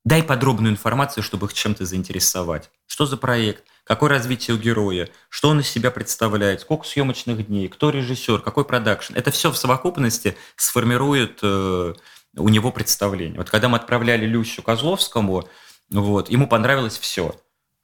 дай 0.04 0.22
подробную 0.22 0.72
информацию, 0.72 1.24
чтобы 1.24 1.46
их 1.46 1.54
чем-то 1.54 1.86
заинтересовать. 1.86 2.70
Что 2.86 3.06
за 3.06 3.16
проект? 3.16 3.64
Какое 3.84 4.10
развитие 4.10 4.54
у 4.54 4.60
героя? 4.60 5.08
Что 5.30 5.48
он 5.48 5.60
из 5.60 5.68
себя 5.68 5.90
представляет? 5.90 6.60
Сколько 6.60 6.86
съемочных 6.86 7.46
дней? 7.46 7.68
Кто 7.68 7.88
режиссер? 7.88 8.40
Какой 8.40 8.66
продакшн? 8.66 9.14
Это 9.14 9.30
все 9.30 9.50
в 9.50 9.56
совокупности 9.56 10.36
сформирует 10.56 11.38
э, 11.42 11.94
у 12.36 12.48
него 12.50 12.70
представление. 12.70 13.38
Вот 13.38 13.48
когда 13.48 13.70
мы 13.70 13.78
отправляли 13.78 14.26
Люсю 14.26 14.62
Козловскому, 14.62 15.48
вот. 16.02 16.30
Ему 16.30 16.46
понравилось 16.46 16.98
все. 16.98 17.34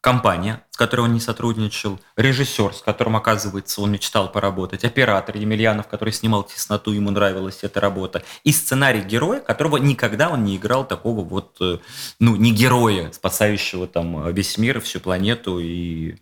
Компания, 0.00 0.64
с 0.70 0.78
которой 0.78 1.02
он 1.02 1.12
не 1.12 1.20
сотрудничал, 1.20 2.00
режиссер, 2.16 2.72
с 2.72 2.80
которым, 2.80 3.16
оказывается, 3.16 3.82
он 3.82 3.92
мечтал 3.92 4.32
поработать, 4.32 4.82
оператор 4.82 5.36
Емельянов, 5.36 5.88
который 5.88 6.14
снимал 6.14 6.44
«Тесноту», 6.44 6.92
ему 6.92 7.10
нравилась 7.10 7.58
эта 7.62 7.80
работа, 7.80 8.22
и 8.42 8.50
сценарий 8.50 9.02
героя, 9.02 9.40
которого 9.40 9.76
никогда 9.76 10.30
он 10.30 10.44
не 10.44 10.56
играл 10.56 10.86
такого 10.86 11.22
вот, 11.22 11.58
э, 11.60 11.78
ну, 12.18 12.36
не 12.36 12.50
героя, 12.50 13.12
спасающего 13.12 13.86
там 13.86 14.32
весь 14.32 14.56
мир, 14.56 14.80
всю 14.80 15.00
планету 15.00 15.58
и 15.58 16.16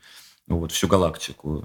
вот 0.49 0.73
всю 0.73 0.89
галактику. 0.89 1.65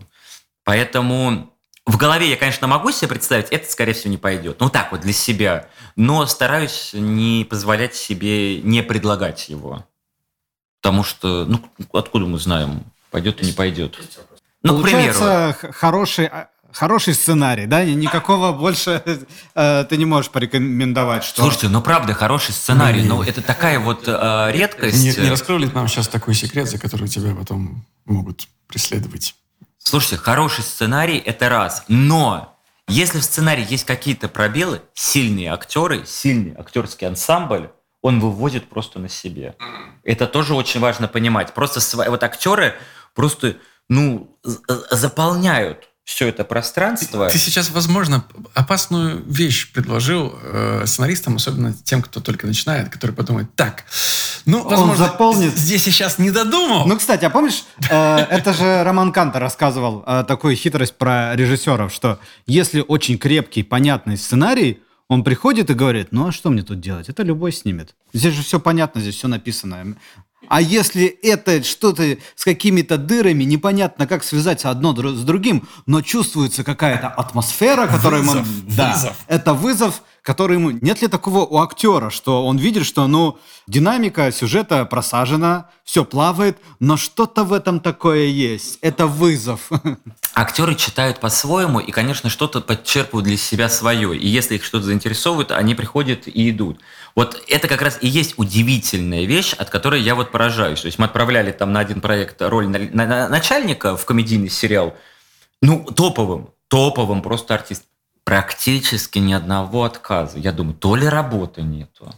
Поэтому 0.63 1.51
в 1.86 1.97
голове 1.97 2.30
я, 2.30 2.38
конечно, 2.38 2.67
могу 2.67 2.91
себе 2.91 3.09
представить, 3.09 3.49
это, 3.49 3.69
скорее 3.69 3.93
всего, 3.93 4.11
не 4.11 4.17
пойдет. 4.17 4.59
Ну, 4.59 4.69
так 4.69 4.91
вот, 4.91 5.01
для 5.01 5.13
себя. 5.13 5.67
Но 5.95 6.26
стараюсь 6.26 6.91
не 6.93 7.45
позволять 7.49 7.95
себе 7.95 8.61
не 8.61 8.82
предлагать 8.84 9.49
его. 9.49 9.86
Потому 10.84 11.04
что, 11.04 11.46
ну, 11.46 11.62
откуда 11.94 12.26
мы 12.26 12.38
знаем, 12.38 12.84
пойдет 13.10 13.42
и 13.42 13.46
не 13.46 13.54
пойдет. 13.54 13.98
Ну, 14.64 14.82
Получается, 14.82 15.56
к 15.58 15.60
примеру. 15.62 15.78
хороший, 15.80 16.26
а, 16.26 16.50
хороший 16.74 17.14
сценарий, 17.14 17.68
да? 17.68 17.86
Никакого 17.86 18.52
больше 18.52 19.02
э, 19.56 19.86
ты 19.86 19.96
не 19.96 20.04
можешь 20.04 20.30
порекомендовать, 20.30 21.24
что... 21.24 21.44
Слушайте, 21.44 21.70
ну 21.70 21.82
правда, 21.82 22.14
хороший 22.14 22.52
сценарий, 22.52 23.02
но 23.04 23.16
ну, 23.16 23.24
это 23.24 23.42
такая 23.42 23.80
вот 23.80 24.04
э, 24.08 24.52
редкость. 24.52 25.02
Не, 25.02 25.24
не 25.24 25.30
раскрыли 25.30 25.68
нам 25.68 25.88
сейчас 25.88 26.10
такой 26.10 26.34
секрет, 26.34 26.70
за 26.70 26.78
который 26.78 27.08
тебя 27.08 27.34
потом 27.34 27.86
могут 28.04 28.50
преследовать? 28.68 29.36
Слушайте, 29.78 30.18
хороший 30.18 30.66
сценарий– 30.66 31.18
это 31.26 31.48
раз. 31.48 31.86
Но 31.88 32.58
если 32.90 33.20
в 33.20 33.24
сценарии 33.24 33.66
есть 33.70 33.86
какие-то 33.86 34.28
пробелы, 34.28 34.82
сильные 34.94 35.54
актеры, 35.54 36.06
сильный 36.06 36.54
актерский 36.58 37.08
ансамбль, 37.08 37.70
он 38.04 38.20
выводит 38.20 38.70
просто 38.70 38.99
на 38.99 39.10
себе. 39.10 39.56
Это 40.04 40.28
тоже 40.28 40.54
очень 40.54 40.80
важно 40.80 41.08
понимать. 41.08 41.54
Просто 41.54 41.80
свои, 41.80 42.10
вот 42.10 42.22
актеры 42.22 42.76
просто, 43.16 43.56
ну, 43.89 44.38
заполняют 44.91 45.89
все 46.04 46.28
это 46.28 46.43
пространство. 46.43 47.28
Ты, 47.28 47.34
ты 47.34 47.39
сейчас, 47.39 47.72
возможно, 47.72 48.26
опасную 48.54 49.24
вещь 49.26 49.72
предложил 49.72 50.38
э, 50.43 50.84
сценаристам, 50.86 51.38
особенно 51.38 51.74
тем, 51.74 52.01
кто 52.01 52.20
только 52.20 52.45
начинает, 52.45 52.89
который 52.89 53.14
подумает, 53.14 53.56
так, 53.56 53.86
ну, 54.45 54.64
возможно, 54.64 54.91
Он 54.91 54.97
заполнит... 54.97 55.54
здесь 55.56 55.84
сейчас 55.84 56.20
не 56.20 56.30
додумал. 56.30 56.86
Ну, 56.86 56.97
кстати, 56.97 57.24
а 57.24 57.30
помнишь, 57.30 57.64
э, 57.89 58.18
это 58.30 58.51
же 58.51 58.84
Роман 58.84 59.14
Канта 59.14 59.39
рассказывал 59.39 60.04
э, 60.06 60.26
такую 60.28 60.58
хитрость 60.58 60.97
про 60.97 61.38
режиссеров, 61.38 61.93
что 61.93 62.20
если 62.45 62.84
очень 62.86 63.18
крепкий, 63.18 63.64
понятный 63.64 64.18
сценарий, 64.18 64.83
он 65.10 65.24
приходит 65.24 65.70
и 65.70 65.74
говорит, 65.74 66.08
ну 66.12 66.28
а 66.28 66.32
что 66.32 66.49
мне 66.49 66.64
тут 66.64 66.80
делать? 66.80 67.10
Это 67.10 67.24
любой 67.24 67.51
снимет. 67.51 67.95
Здесь 68.14 68.34
же 68.34 68.43
все 68.43 68.60
понятно, 68.60 69.01
здесь 69.01 69.16
все 69.16 69.28
написано. 69.28 69.95
А 70.47 70.62
если 70.62 71.06
это 71.06 71.64
что-то 71.64 72.18
с 72.36 72.43
какими-то 72.43 72.97
дырами, 72.97 73.43
непонятно, 73.43 74.08
как 74.08 74.24
связать 74.24 74.66
одно 74.66 74.93
с 74.95 75.24
другим, 75.24 75.68
но 75.86 76.01
чувствуется 76.01 76.64
какая-то 76.64 77.08
атмосфера, 77.08 77.88
которая... 77.88 78.22
Вызов, 78.22 78.47
да, 78.76 78.93
вызов. 78.93 79.18
это 79.28 79.54
вызов, 79.54 80.04
который 80.24 80.55
ему... 80.55 80.71
Нет 80.71 81.01
ли 81.01 81.09
такого 81.09 81.39
у 81.39 81.59
актера, 81.59 82.09
что 82.09 82.45
он 82.45 82.57
видит, 82.57 82.86
что, 82.86 83.05
ну, 83.07 83.38
динамика 83.67 84.32
сюжета 84.32 84.86
просажена, 84.86 85.69
все 85.84 86.05
плавает, 86.05 86.57
но 86.80 86.95
что-то 86.95 87.43
в 87.43 87.51
этом 87.51 87.82
такое 87.82 88.26
есть. 88.28 88.80
Это 88.82 89.05
вызов. 89.05 89.69
Актеры 90.34 90.76
читают 90.76 91.19
по-своему 91.19 91.80
и, 91.82 91.91
конечно, 91.91 92.30
что-то 92.30 92.61
подчерпывают 92.61 93.26
для 93.26 93.38
себя 93.38 93.67
свое. 93.67 94.17
И 94.17 94.26
если 94.26 94.55
их 94.55 94.63
что-то 94.63 94.86
заинтересовывает, 94.86 95.51
они 95.51 95.76
приходят 95.76 96.26
и 96.28 96.49
идут. 96.49 96.80
Вот 97.15 97.43
это 97.49 97.67
как 97.67 97.82
раз 97.82 97.97
и 97.99 98.07
есть 98.07 98.36
удивительная 98.38 99.26
вещь, 99.26 99.53
от 99.53 99.69
которой 99.69 100.01
я 100.01 100.15
вот 100.15 100.32
поражаюсь. 100.32 100.82
То 100.82 100.88
есть 100.88 100.99
мы 100.99 101.05
отправляли 101.05 101.51
там 101.51 101.74
на 101.74 101.82
один 101.82 101.99
проект 101.99 102.41
роль 102.41 102.67
на, 102.67 102.80
на, 102.80 103.05
на 103.05 103.28
начальника 103.28 103.97
в 103.97 104.05
комедийный 104.05 104.49
сериал, 104.49 104.95
ну, 105.61 105.84
топовым, 105.84 106.49
топовым 106.69 107.21
просто 107.21 107.53
артист. 107.53 107.84
Практически 108.24 109.19
ни 109.19 109.34
одного 109.34 109.84
отказа. 109.84 110.39
Я 110.39 110.51
думаю, 110.51 110.76
то 110.76 110.95
ли 110.95 111.07
работы 111.07 111.61
нету, 111.61 112.13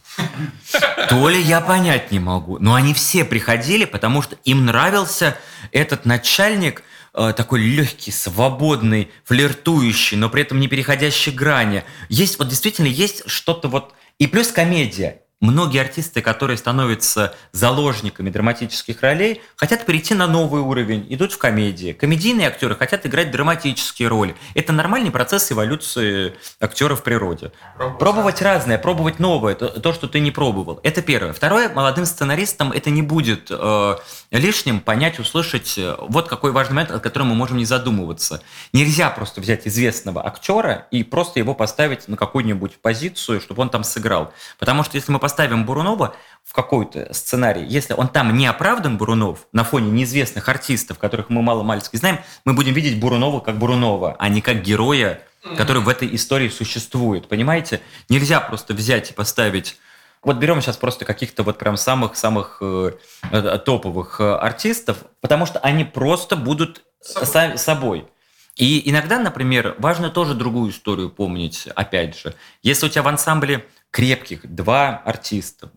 то 1.09 1.29
ли 1.29 1.41
я 1.41 1.61
понять 1.61 2.11
не 2.11 2.19
могу. 2.19 2.59
Но 2.59 2.75
они 2.75 2.93
все 2.93 3.25
приходили, 3.25 3.85
потому 3.85 4.21
что 4.21 4.37
им 4.43 4.65
нравился 4.65 5.37
этот 5.71 6.05
начальник– 6.05 6.83
Э, 7.17 7.33
такой 7.35 7.61
легкий, 7.61 8.11
свободный, 8.11 9.09
флиртующий, 9.23 10.17
но 10.17 10.29
при 10.29 10.41
этом 10.41 10.59
не 10.59 10.67
переходящий 10.67 11.31
грани. 11.31 11.85
Есть, 12.09 12.37
вот 12.39 12.49
действительно, 12.49 12.87
есть 12.87 13.23
что-то 13.27 13.69
вот... 13.69 13.93
И 14.19 14.27
плюс 14.27 14.49
комедия 14.49 15.21
многие 15.41 15.81
артисты, 15.81 16.21
которые 16.21 16.57
становятся 16.57 17.35
заложниками 17.51 18.29
драматических 18.29 19.01
ролей, 19.01 19.41
хотят 19.55 19.85
перейти 19.85 20.13
на 20.13 20.27
новый 20.27 20.61
уровень, 20.61 21.05
идут 21.09 21.33
в 21.33 21.37
комедии. 21.37 21.93
Комедийные 21.93 22.47
актеры 22.47 22.75
хотят 22.75 23.05
играть 23.05 23.31
драматические 23.31 24.07
роли. 24.07 24.35
Это 24.53 24.73
нормальный 24.73 25.11
процесс 25.11 25.51
эволюции 25.51 26.33
актера 26.59 26.95
в 26.95 27.03
природе. 27.03 27.51
Пробовать, 27.77 27.99
пробовать 27.99 28.41
разное, 28.41 28.77
пробовать 28.77 29.19
новое, 29.19 29.55
то, 29.55 29.67
то, 29.67 29.93
что 29.93 30.07
ты 30.07 30.19
не 30.19 30.31
пробовал. 30.31 30.79
Это 30.83 31.01
первое. 31.01 31.33
Второе, 31.33 31.69
молодым 31.69 32.05
сценаристам 32.05 32.71
это 32.71 32.89
не 32.89 33.01
будет 33.01 33.47
э, 33.49 33.95
лишним 34.31 34.79
понять, 34.79 35.19
услышать 35.19 35.77
э, 35.77 35.95
вот 35.99 36.27
какой 36.27 36.51
важный 36.51 36.75
момент, 36.75 36.91
о 36.91 36.99
котором 36.99 37.27
мы 37.27 37.35
можем 37.35 37.57
не 37.57 37.65
задумываться. 37.65 38.41
Нельзя 38.73 39.09
просто 39.09 39.41
взять 39.41 39.67
известного 39.67 40.25
актера 40.25 40.87
и 40.91 41.03
просто 41.03 41.39
его 41.39 41.53
поставить 41.53 42.07
на 42.07 42.17
какую-нибудь 42.17 42.79
позицию, 42.81 43.41
чтобы 43.41 43.61
он 43.61 43.69
там 43.69 43.83
сыграл. 43.83 44.33
Потому 44.57 44.83
что 44.83 44.95
если 44.97 45.11
мы 45.11 45.19
поставим 45.25 45.65
Бурунова 45.65 46.15
в 46.43 46.53
какой-то 46.53 47.11
сценарий, 47.11 47.65
если 47.65 47.95
он 47.95 48.09
там 48.09 48.37
не 48.37 48.45
оправдан, 48.45 48.99
Бурунов, 48.99 49.47
на 49.53 49.63
фоне 49.63 49.89
неизвестных 49.89 50.47
артистов, 50.49 50.99
которых 50.99 51.31
мы 51.31 51.41
мало-мальски 51.41 51.95
знаем, 51.95 52.19
мы 52.45 52.53
будем 52.53 52.73
видеть 52.73 52.99
Бурунова 52.99 53.39
как 53.39 53.57
Бурунова, 53.57 54.15
а 54.19 54.29
не 54.29 54.41
как 54.41 54.61
героя, 54.61 55.23
который 55.57 55.81
в 55.81 55.89
этой 55.89 56.13
истории 56.13 56.49
существует. 56.49 57.27
Понимаете? 57.27 57.81
Нельзя 58.07 58.39
просто 58.39 58.75
взять 58.75 59.09
и 59.09 59.13
поставить 59.15 59.79
вот 60.21 60.37
берем 60.37 60.61
сейчас 60.61 60.77
просто 60.77 61.05
каких-то 61.05 61.41
вот 61.41 61.57
прям 61.57 61.75
самых-самых 61.75 62.59
э, 62.61 62.91
э, 63.31 63.57
топовых 63.65 64.21
э, 64.21 64.35
артистов, 64.35 64.97
потому 65.21 65.47
что 65.47 65.57
они 65.57 65.85
просто 65.85 66.35
будут 66.35 66.83
собой. 67.01 67.57
собой. 67.57 68.07
И 68.55 68.89
иногда, 68.89 69.17
например, 69.17 69.75
важно 69.79 70.11
тоже 70.11 70.35
другую 70.35 70.71
историю 70.71 71.09
помнить, 71.09 71.67
опять 71.75 72.15
же. 72.15 72.35
Если 72.61 72.85
у 72.85 72.89
тебя 72.89 73.01
в 73.01 73.07
ансамбле 73.07 73.65
крепких, 73.95 74.41
два 74.53 74.97
артиста, 75.05 75.71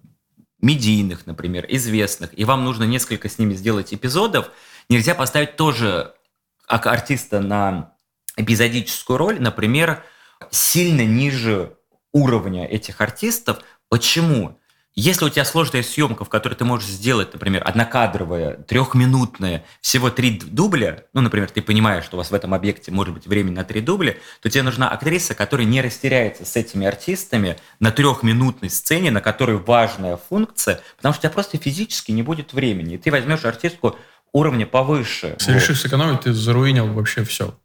медийных, 0.61 1.27
например, 1.27 1.65
известных, 1.69 2.37
и 2.37 2.45
вам 2.45 2.65
нужно 2.65 2.83
несколько 2.83 3.29
с 3.29 3.39
ними 3.39 3.55
сделать 3.55 3.95
эпизодов, 3.95 4.51
нельзя 4.89 5.15
поставить 5.15 5.55
тоже 5.55 6.15
артиста 6.67 7.39
на 7.39 7.93
эпизодическую 8.37 9.19
роль, 9.19 9.41
например, 9.41 10.03
сильно 10.51 11.03
ниже 11.03 11.77
уровня 12.13 12.67
этих 12.67 13.01
артистов. 13.01 13.61
Почему? 13.89 14.58
Если 15.01 15.25
у 15.25 15.29
тебя 15.29 15.45
сложная 15.45 15.85
съемка, 15.85 16.25
в 16.25 16.29
которой 16.29 16.55
ты 16.55 16.65
можешь 16.65 16.89
сделать, 16.89 17.33
например, 17.33 17.63
однокадровая, 17.65 18.55
трехминутная, 18.55 19.65
всего 19.81 20.11
три 20.11 20.41
дубля, 20.41 21.05
ну, 21.13 21.21
например, 21.21 21.49
ты 21.49 21.63
понимаешь, 21.63 22.03
что 22.03 22.17
у 22.17 22.19
вас 22.19 22.33
в 22.33 22.35
этом 22.35 22.53
объекте 22.53 22.91
может 22.91 23.15
быть 23.15 23.29
время 23.29 23.53
на 23.53 23.63
три 23.63 23.81
дубля, 23.81 24.17
то 24.43 24.51
тебе 24.51 24.65
нужна 24.65 24.91
актриса, 24.91 25.37
которая 25.37 25.69
не 25.69 25.83
растеряется 25.83 26.45
с 26.45 26.57
этими 26.57 26.85
артистами 26.85 27.59
на 27.79 27.93
трехминутной 27.93 28.71
сцене, 28.71 29.13
на 29.13 29.21
которой 29.21 29.59
важная 29.59 30.17
функция, 30.17 30.81
потому 30.97 31.13
что 31.15 31.21
у 31.21 31.23
тебя 31.23 31.31
просто 31.31 31.59
физически 31.59 32.11
не 32.11 32.25
будет 32.25 32.53
времени. 32.53 32.97
И 32.97 32.99
ты 32.99 33.13
возьмешь 33.13 33.45
артистку 33.45 33.95
уровня 34.33 34.67
повыше. 34.67 35.37
Если 35.39 35.53
вот. 35.53 35.61
решишь 35.61 35.81
сэкономить, 35.83 36.23
ты 36.23 36.33
заруинил 36.33 36.93
вообще 36.93 37.23
все. 37.23 37.57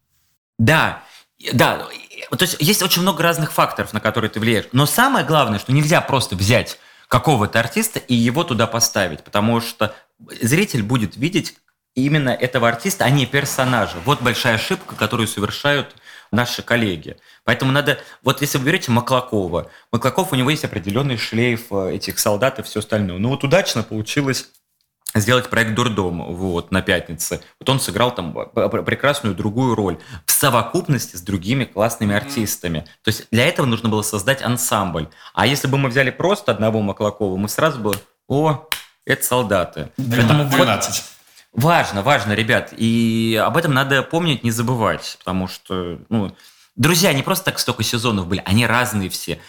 Да, 0.59 1.03
да. 1.51 1.87
То 2.29 2.43
есть 2.43 2.57
есть 2.59 2.83
очень 2.83 3.01
много 3.01 3.23
разных 3.23 3.51
факторов, 3.51 3.91
на 3.91 3.99
которые 3.99 4.29
ты 4.29 4.39
влияешь. 4.39 4.65
Но 4.71 4.85
самое 4.85 5.25
главное, 5.25 5.57
что 5.57 5.71
нельзя 5.73 5.99
просто 5.99 6.35
взять 6.35 6.77
какого-то 7.13 7.59
артиста 7.59 7.99
и 7.99 8.15
его 8.15 8.43
туда 8.43 8.65
поставить, 8.65 9.23
потому 9.23 9.61
что 9.61 9.95
зритель 10.41 10.81
будет 10.81 11.15
видеть 11.15 11.53
именно 11.93 12.31
этого 12.31 12.67
артиста, 12.67 13.05
а 13.05 13.09
не 13.11 13.27
персонажа. 13.27 13.97
Вот 14.03 14.23
большая 14.23 14.55
ошибка, 14.55 14.95
которую 14.95 15.27
совершают 15.27 15.95
наши 16.31 16.63
коллеги. 16.63 17.17
Поэтому 17.43 17.71
надо, 17.71 17.99
вот 18.23 18.41
если 18.41 18.57
вы 18.57 18.65
берете 18.65 18.89
Маклакова, 18.89 19.69
Маклаков, 19.91 20.33
у 20.33 20.35
него 20.35 20.49
есть 20.49 20.65
определенный 20.65 21.17
шлейф 21.17 21.67
э, 21.69 21.91
этих 21.97 22.17
солдат 22.17 22.57
и 22.57 22.63
все 22.63 22.79
остальное. 22.79 23.19
Ну 23.19 23.29
вот 23.29 23.43
удачно 23.43 23.83
получилось 23.83 24.49
сделать 25.15 25.49
проект 25.49 25.75
«Дурдом» 25.75 26.35
вот, 26.35 26.71
на 26.71 26.81
пятнице. 26.81 27.41
Вот 27.59 27.69
он 27.69 27.79
сыграл 27.79 28.13
там 28.13 28.33
прекрасную 28.33 29.35
другую 29.35 29.75
роль 29.75 29.97
в 30.25 30.31
совокупности 30.31 31.15
с 31.15 31.21
другими 31.21 31.65
классными 31.65 32.15
артистами. 32.15 32.85
То 33.03 33.09
есть 33.09 33.27
для 33.31 33.47
этого 33.47 33.65
нужно 33.65 33.89
было 33.89 34.01
создать 34.01 34.41
ансамбль. 34.41 35.07
А 35.33 35.45
если 35.45 35.67
бы 35.67 35.77
мы 35.77 35.89
взяли 35.89 36.09
просто 36.09 36.51
одного 36.51 36.81
Маклакова, 36.81 37.37
мы 37.37 37.49
сразу 37.49 37.79
бы, 37.79 37.93
о, 38.27 38.67
это 39.05 39.23
солдаты. 39.23 39.91
12. 39.97 40.51
Поэтому 40.51 41.03
важно, 41.53 42.01
важно, 42.01 42.33
ребят. 42.33 42.73
И 42.75 43.39
об 43.43 43.57
этом 43.57 43.73
надо 43.73 44.01
помнить, 44.03 44.43
не 44.43 44.51
забывать. 44.51 45.17
Потому 45.19 45.47
что, 45.47 45.99
ну, 46.09 46.35
друзья 46.75 47.13
не 47.13 47.23
просто 47.23 47.45
так 47.45 47.59
столько 47.59 47.83
сезонов 47.83 48.27
были, 48.27 48.41
они 48.45 48.65
разные 48.65 49.09
все. 49.09 49.39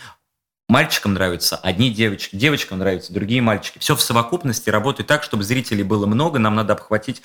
Мальчикам 0.68 1.12
нравятся 1.12 1.56
одни 1.56 1.90
девочки, 1.90 2.36
девочкам 2.36 2.78
нравятся 2.78 3.12
другие 3.12 3.42
мальчики. 3.42 3.78
Все 3.78 3.94
в 3.94 4.00
совокупности 4.00 4.70
работает 4.70 5.06
так, 5.06 5.22
чтобы 5.22 5.44
зрителей 5.44 5.82
было 5.82 6.06
много, 6.06 6.38
нам 6.38 6.54
надо 6.54 6.72
обхватить 6.72 7.22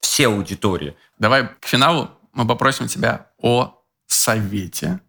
все 0.00 0.28
аудитории. 0.28 0.96
Давай 1.18 1.48
к 1.60 1.66
финалу 1.66 2.10
мы 2.32 2.46
попросим 2.46 2.88
тебя 2.88 3.26
о 3.38 3.82
совете 4.06 5.00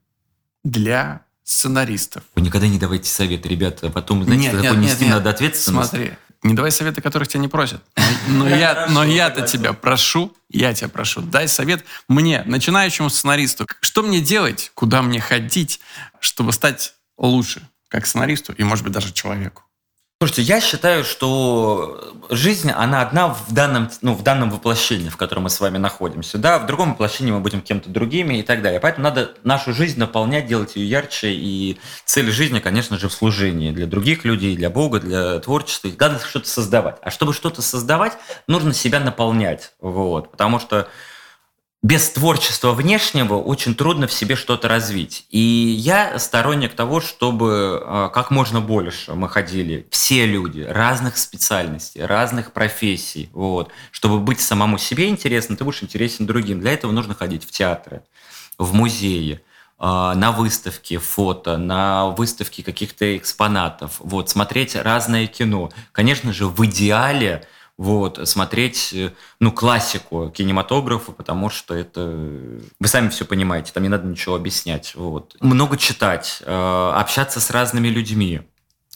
для 0.64 1.22
сценаристов. 1.44 2.24
Вы 2.36 2.42
никогда 2.42 2.68
не 2.68 2.78
давайте 2.78 3.10
советы, 3.10 3.48
ребята, 3.48 3.90
потом, 3.90 4.26
знаете, 4.26 4.52
нет, 4.52 4.62
нет, 4.62 4.78
нести 4.78 5.06
нет, 5.06 5.14
надо 5.14 5.30
ответственность. 5.30 5.90
Смотри, 5.90 6.12
не 6.44 6.54
давай 6.54 6.72
советы, 6.72 7.02
которых 7.02 7.30
тебя 7.30 7.40
не 7.40 7.48
просят. 7.48 7.82
Но, 8.28 8.48
я, 8.48 8.88
но 8.90 9.06
я-то 9.06 9.48
тебя 9.48 9.72
прошу, 9.72 10.36
я 10.50 10.74
тебя 10.74 10.90
прошу, 10.90 11.22
дай 11.22 11.48
совет 11.48 11.86
мне, 12.10 12.44
начинающему 12.46 13.10
сценаристу. 13.10 13.66
Что 13.80 14.04
мне 14.04 14.20
делать, 14.20 14.72
куда 14.74 15.02
мне 15.02 15.22
ходить, 15.22 15.80
чтобы 16.20 16.52
стать 16.52 16.94
лучше, 17.18 17.68
как 17.90 18.06
сценаристу 18.06 18.54
и, 18.54 18.64
может 18.64 18.84
быть, 18.84 18.94
даже 18.94 19.14
человеку? 19.14 19.64
Слушайте, 20.20 20.42
я 20.42 20.62
считаю, 20.62 21.04
что 21.04 22.16
жизнь, 22.32 22.72
она 22.72 23.04
одна 23.04 23.28
в 23.28 23.54
данном, 23.54 23.92
ну, 24.02 24.16
в 24.16 24.24
данном 24.24 24.50
воплощении, 24.50 25.10
в 25.10 25.18
котором 25.18 25.44
мы 25.44 25.52
с 25.52 25.60
вами 25.60 25.78
находимся. 25.78 26.40
Да, 26.40 26.58
в 26.58 26.66
другом 26.66 26.94
воплощении 26.94 27.32
мы 27.32 27.40
будем 27.40 27.62
кем-то 27.62 27.92
другими 27.92 28.40
и 28.40 28.42
так 28.42 28.64
далее. 28.64 28.80
Поэтому 28.80 29.04
надо 29.04 29.36
нашу 29.44 29.74
жизнь 29.76 30.00
наполнять, 30.00 30.48
делать 30.48 30.76
ее 30.76 30.90
ярче. 30.90 31.34
И 31.34 31.78
цель 32.06 32.32
жизни, 32.32 32.58
конечно 32.58 32.98
же, 32.98 33.10
в 33.10 33.14
служении 33.14 33.70
для 33.72 33.86
других 33.86 34.26
людей, 34.26 34.58
для 34.58 34.72
Бога, 34.72 35.00
для 35.00 35.38
творчества. 35.38 35.92
Надо 36.00 36.20
что-то 36.26 36.50
создавать. 36.50 36.98
А 37.04 37.12
чтобы 37.12 37.32
что-то 37.32 37.62
создавать, 37.62 38.18
нужно 38.48 38.74
себя 38.74 39.00
наполнять. 39.00 39.74
Вот. 39.80 40.32
Потому 40.32 40.60
что 40.60 40.90
без 41.84 42.10
творчества 42.10 42.72
внешнего 42.72 43.36
очень 43.36 43.76
трудно 43.76 44.08
в 44.08 44.14
себе 44.14 44.36
что-то 44.36 44.68
развить. 44.68 45.26
И 45.30 45.40
я 45.40 46.18
сторонник 46.18 46.74
того, 46.74 47.02
чтобы 47.02 47.82
а, 47.86 48.10
как 48.10 48.32
можно 48.32 48.62
больше 48.62 49.14
мы 49.14 49.30
ходили, 49.30 49.88
все 49.92 50.26
люди, 50.26 50.62
разных 50.62 51.18
специальностей, 51.18 52.04
разных 52.04 52.52
профессий, 52.52 53.30
вот, 53.32 53.72
чтобы 53.92 54.20
быть 54.20 54.40
самому 54.40 54.80
себе 54.80 55.08
интересным, 55.08 55.56
ты 55.56 55.64
будешь 55.64 55.84
интересен 55.84 56.26
другим. 56.26 56.62
Для 56.62 56.74
этого 56.74 56.92
нужно 56.92 57.14
ходить 57.14 57.46
в 57.46 57.52
театры, 57.52 58.02
в 58.58 58.74
музеи, 58.74 59.42
а, 59.78 60.16
на 60.16 60.32
выставки 60.32 60.98
фото, 60.98 61.58
на 61.58 62.08
выставки 62.08 62.64
каких-то 62.64 63.16
экспонатов, 63.16 63.98
вот, 64.00 64.32
смотреть 64.32 64.76
разное 64.76 65.28
кино. 65.28 65.70
Конечно 65.92 66.34
же, 66.34 66.48
в 66.48 66.66
идеале– 66.66 67.46
вот, 67.78 68.20
смотреть, 68.28 68.92
э, 68.94 69.12
ну, 69.40 69.52
классику 69.52 70.30
кинематографа, 70.30 71.12
потому 71.12 71.50
что 71.50 71.76
это... 71.76 72.02
Вы 72.02 72.88
сами 72.88 73.10
все 73.10 73.24
понимаете, 73.24 73.72
там 73.72 73.84
не 73.84 73.90
надо 73.90 74.08
ничего 74.08 74.36
объяснять. 74.36 74.96
Вот. 74.96 75.36
Много 75.40 75.78
читать, 75.78 76.42
э, 76.42 76.92
общаться 76.96 77.40
с 77.40 77.52
разными 77.52 77.88
людьми, 77.88 78.42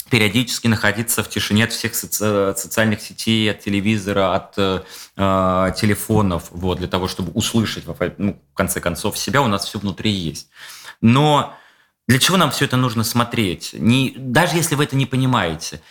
периодически 0.09 0.67
находиться 0.67 1.23
в 1.23 1.29
тишине 1.29 1.65
от 1.65 1.71
всех 1.71 1.95
соци... 1.95 2.53
социальных 2.57 3.01
сетей, 3.01 3.49
от 3.51 3.61
телевизора, 3.61 4.35
от 4.35 4.53
э, 4.57 4.81
э, 5.15 5.73
телефонов, 5.77 6.47
вот, 6.49 6.79
для 6.79 6.87
того, 6.87 7.07
чтобы 7.07 7.31
услышать, 7.33 7.85
ну, 8.17 8.41
в 8.51 8.55
конце 8.55 8.81
концов, 8.81 9.17
себя, 9.17 9.41
у 9.41 9.47
нас 9.47 9.65
все 9.65 9.77
внутри 9.77 10.11
есть. 10.11 10.49
Но 11.01 11.55
для 12.07 12.19
чего 12.19 12.35
нам 12.35 12.51
все 12.51 12.65
это 12.65 12.75
нужно 12.75 13.05
смотреть? 13.05 13.73
Не, 13.73 14.13
даже 14.17 14.57
если 14.57 14.75
вы 14.75 14.83
это 14.83 14.97
не 14.97 15.05
понимаете. 15.05 15.81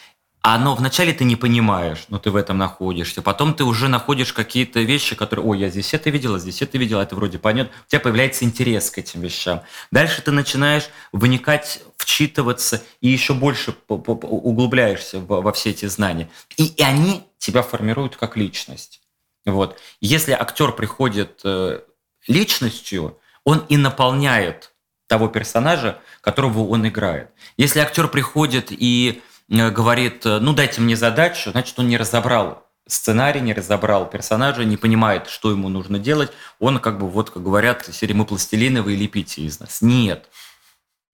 Оно 0.43 0.75
вначале 0.75 1.13
ты 1.13 1.25
не 1.25 1.37
понимаешь, 1.37 2.07
но 2.09 2.19
ты 2.19 2.31
в 2.31 2.37
этом 2.37 2.57
находишься. 2.57 3.21
Потом 3.21 3.53
ты 3.53 3.65
уже 3.65 3.89
находишь 3.89 4.33
какие-то 4.33 4.81
вещи, 4.81 5.15
которые, 5.15 5.45
ой, 5.45 5.59
я 5.59 5.69
здесь 5.69 5.93
это 5.93 6.09
видела, 6.09 6.39
здесь 6.39 6.63
это 6.63 6.79
видела, 6.79 7.03
это 7.03 7.15
вроде 7.15 7.39
понятно. 7.39 7.73
У 7.87 7.91
тебя 7.91 8.01
появляется 8.01 8.47
интерес 8.47 8.91
к 8.91 8.97
этим 8.99 9.21
вещам. 9.21 9.63
Дальше 9.91 10.23
ты 10.23 10.31
начинаешь 10.31 10.89
вникать, 11.13 11.83
вчитываться 11.99 12.83
и 13.03 13.09
еще 13.09 13.35
больше 13.35 13.75
углубляешься 13.87 15.21
во 15.21 15.53
все 15.53 15.71
эти 15.71 15.85
знания. 15.87 16.31
И, 16.57 16.69
и 16.69 16.83
они 16.83 17.27
тебя 17.39 17.63
формируют 17.63 18.17
как 18.17 18.39
личность. 18.39 19.03
Вот. 19.45 19.79
Если 20.01 20.33
актер 20.33 20.73
приходит 20.73 21.41
э, 21.45 21.81
личностью, 22.27 23.19
он 23.45 23.65
и 23.69 23.77
наполняет 23.77 24.73
того 25.07 25.29
персонажа, 25.29 25.99
которого 26.23 26.67
он 26.69 26.87
играет. 26.87 27.31
Если 27.57 27.81
актер 27.81 28.09
приходит 28.09 28.69
и 28.71 29.23
говорит, 29.51 30.25
э, 30.25 30.39
ну 30.39 30.53
дайте 30.53 30.81
мне 30.81 30.97
задачу, 30.97 31.51
значит, 31.51 31.79
он 31.79 31.89
не 31.89 31.97
разобрал 31.97 32.67
сценарий, 32.87 33.41
не 33.41 33.53
разобрал 33.53 34.09
персонажа, 34.09 34.65
не 34.65 34.77
понимает, 34.77 35.29
что 35.29 35.51
ему 35.51 35.69
нужно 35.69 35.99
делать. 35.99 36.31
Он 36.59 36.79
как 36.79 36.99
бы, 36.99 37.09
вот 37.09 37.31
как 37.31 37.43
говорят, 37.43 37.89
серии 37.93 38.13
мы 38.13 38.25
пластилиновые, 38.25 38.97
лепите 38.97 39.43
из 39.43 39.61
нас. 39.61 39.83
Нет, 39.83 40.29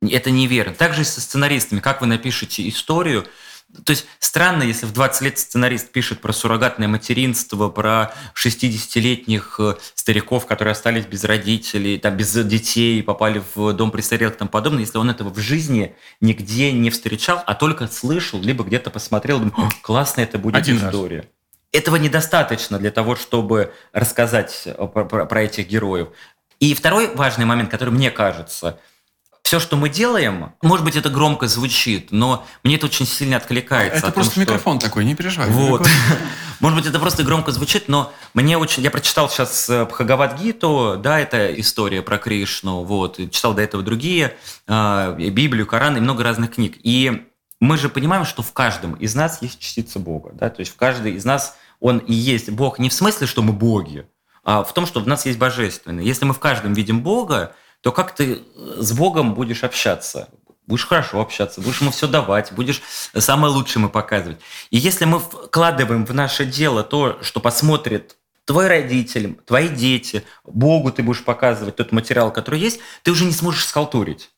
это 0.02 0.30
неверно. 0.30 0.74
Также 0.74 1.02
и 1.02 1.04
со 1.04 1.20
сценаристами. 1.20 1.80
Как 1.80 2.00
вы 2.00 2.06
напишете 2.06 2.66
историю, 2.68 3.26
то 3.84 3.90
есть 3.90 4.06
странно, 4.20 4.62
если 4.62 4.86
в 4.86 4.92
20 4.92 5.22
лет 5.22 5.38
сценарист 5.38 5.90
пишет 5.90 6.20
про 6.20 6.32
суррогатное 6.32 6.88
материнство, 6.88 7.68
про 7.68 8.12
60-летних 8.34 9.56
э, 9.58 9.74
стариков, 9.94 10.46
которые 10.46 10.72
остались 10.72 11.04
без 11.04 11.24
родителей, 11.24 11.98
там, 11.98 12.16
без 12.16 12.32
детей, 12.32 13.02
попали 13.02 13.42
в 13.54 13.72
дом 13.72 13.90
престарелых 13.90 14.36
и 14.36 14.38
тому 14.38 14.50
подобное, 14.50 14.80
если 14.82 14.98
он 14.98 15.10
этого 15.10 15.30
в 15.30 15.38
жизни 15.38 15.96
нигде 16.20 16.72
не 16.72 16.90
встречал, 16.90 17.42
а 17.44 17.54
только 17.54 17.88
слышал, 17.88 18.40
либо 18.40 18.64
где-то 18.64 18.90
посмотрел, 18.90 19.40
думал, 19.40 19.70
классно 19.82 20.20
это 20.20 20.38
будет 20.38 20.56
Один 20.56 20.78
история. 20.78 21.18
Раз. 21.18 21.26
Этого 21.72 21.96
недостаточно 21.96 22.78
для 22.78 22.90
того, 22.90 23.16
чтобы 23.16 23.74
рассказать 23.92 24.62
э, 24.64 24.74
про, 24.86 25.04
про, 25.04 25.26
про 25.26 25.42
этих 25.42 25.68
героев. 25.68 26.08
И 26.60 26.72
второй 26.72 27.14
важный 27.14 27.44
момент, 27.44 27.70
который 27.70 27.90
мне 27.90 28.10
кажется– 28.10 28.78
все, 29.46 29.60
что 29.60 29.76
мы 29.76 29.88
делаем, 29.88 30.54
может 30.60 30.84
быть, 30.84 30.96
это 30.96 31.08
громко 31.08 31.46
звучит, 31.46 32.10
но 32.10 32.44
мне 32.64 32.74
это 32.74 32.86
очень 32.86 33.06
сильно 33.06 33.36
откликается. 33.36 33.98
Это 33.98 34.10
просто 34.10 34.34
том, 34.34 34.42
микрофон 34.42 34.80
что... 34.80 34.88
такой, 34.88 35.04
не 35.04 35.14
переживай. 35.14 35.48
Вот. 35.50 35.88
Может 36.60 36.78
быть, 36.78 36.86
это 36.88 36.98
просто 36.98 37.22
громко 37.22 37.52
звучит, 37.52 37.86
но 37.86 38.12
мне 38.34 38.58
очень... 38.58 38.82
Я 38.82 38.90
прочитал 38.90 39.28
сейчас 39.28 39.68
э, 39.68 39.84
Бхагавадгиту, 39.84 40.96
да, 40.98 41.20
это 41.20 41.54
история 41.60 42.02
про 42.02 42.18
Кришну, 42.18 42.82
вот, 42.82 43.18
читал 43.30 43.54
до 43.54 43.62
этого 43.62 43.84
другие, 43.84 44.34
э, 44.66 45.16
Библию, 45.30 45.66
Коран 45.66 45.96
и 45.96 46.00
много 46.00 46.24
разных 46.24 46.54
книг. 46.54 46.78
И 46.82 47.28
мы 47.60 47.76
же 47.76 47.88
понимаем, 47.88 48.24
что 48.24 48.42
в 48.42 48.52
каждом 48.52 48.94
из 48.94 49.14
нас 49.14 49.42
есть 49.42 49.60
частица 49.60 50.00
Бога, 50.00 50.30
да, 50.32 50.48
то 50.48 50.60
есть 50.60 50.72
в 50.72 50.76
каждой 50.76 51.12
из 51.12 51.24
нас 51.24 51.56
он 51.78 51.98
и 51.98 52.14
есть 52.14 52.50
Бог 52.50 52.80
не 52.80 52.88
в 52.88 52.94
смысле, 52.94 53.28
что 53.28 53.42
мы 53.42 53.52
боги, 53.52 54.08
а 54.42 54.64
в 54.64 54.72
том, 54.72 54.86
что 54.86 54.98
в 55.00 55.06
нас 55.06 55.26
есть 55.26 55.38
божественное. 55.38 56.02
Если 56.02 56.24
мы 56.24 56.32
в 56.32 56.40
каждом 56.40 56.72
видим 56.72 57.02
Бога, 57.02 57.54
то 57.80 57.92
как 57.92 58.14
ты 58.14 58.42
с 58.78 58.92
Богом 58.92 59.34
будешь 59.34 59.64
общаться? 59.64 60.28
Будешь 60.66 60.86
хорошо 60.86 61.20
общаться, 61.20 61.60
будешь 61.60 61.80
ему 61.80 61.92
все 61.92 62.08
давать, 62.08 62.52
будешь 62.52 62.82
самое 63.16 63.52
лучшее 63.52 63.82
ему 63.82 63.90
показывать. 63.90 64.40
И 64.70 64.76
если 64.78 65.04
мы 65.04 65.20
вкладываем 65.20 66.04
в 66.04 66.12
наше 66.12 66.44
дело 66.44 66.82
то, 66.82 67.18
что 67.22 67.38
посмотрит 67.38 68.16
твой 68.44 68.66
родитель, 68.66 69.38
твои 69.46 69.68
дети, 69.68 70.24
Богу 70.44 70.90
ты 70.90 71.02
будешь 71.04 71.22
показывать 71.22 71.76
тот 71.76 71.92
материал, 71.92 72.32
который 72.32 72.58
есть, 72.58 72.80
ты 73.04 73.12
уже 73.12 73.24
не 73.24 73.32
сможешь 73.32 73.64
схалтурить. 73.64 74.30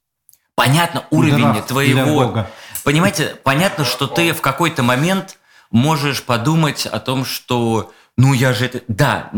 Понятно, 0.54 1.06
уровень 1.10 1.38
Драфт 1.38 1.68
твоего... 1.68 2.46
Понимаете, 2.84 3.36
понятно, 3.42 3.84
что 3.84 4.06
ты 4.06 4.32
в 4.32 4.40
какой-то 4.40 4.82
момент 4.82 5.38
можешь 5.70 6.22
подумать 6.22 6.86
о 6.86 7.00
том, 7.00 7.24
что, 7.24 7.92
ну 8.16 8.32
я 8.32 8.52
же 8.52 8.66
это... 8.66 8.82
Да, 8.88 9.30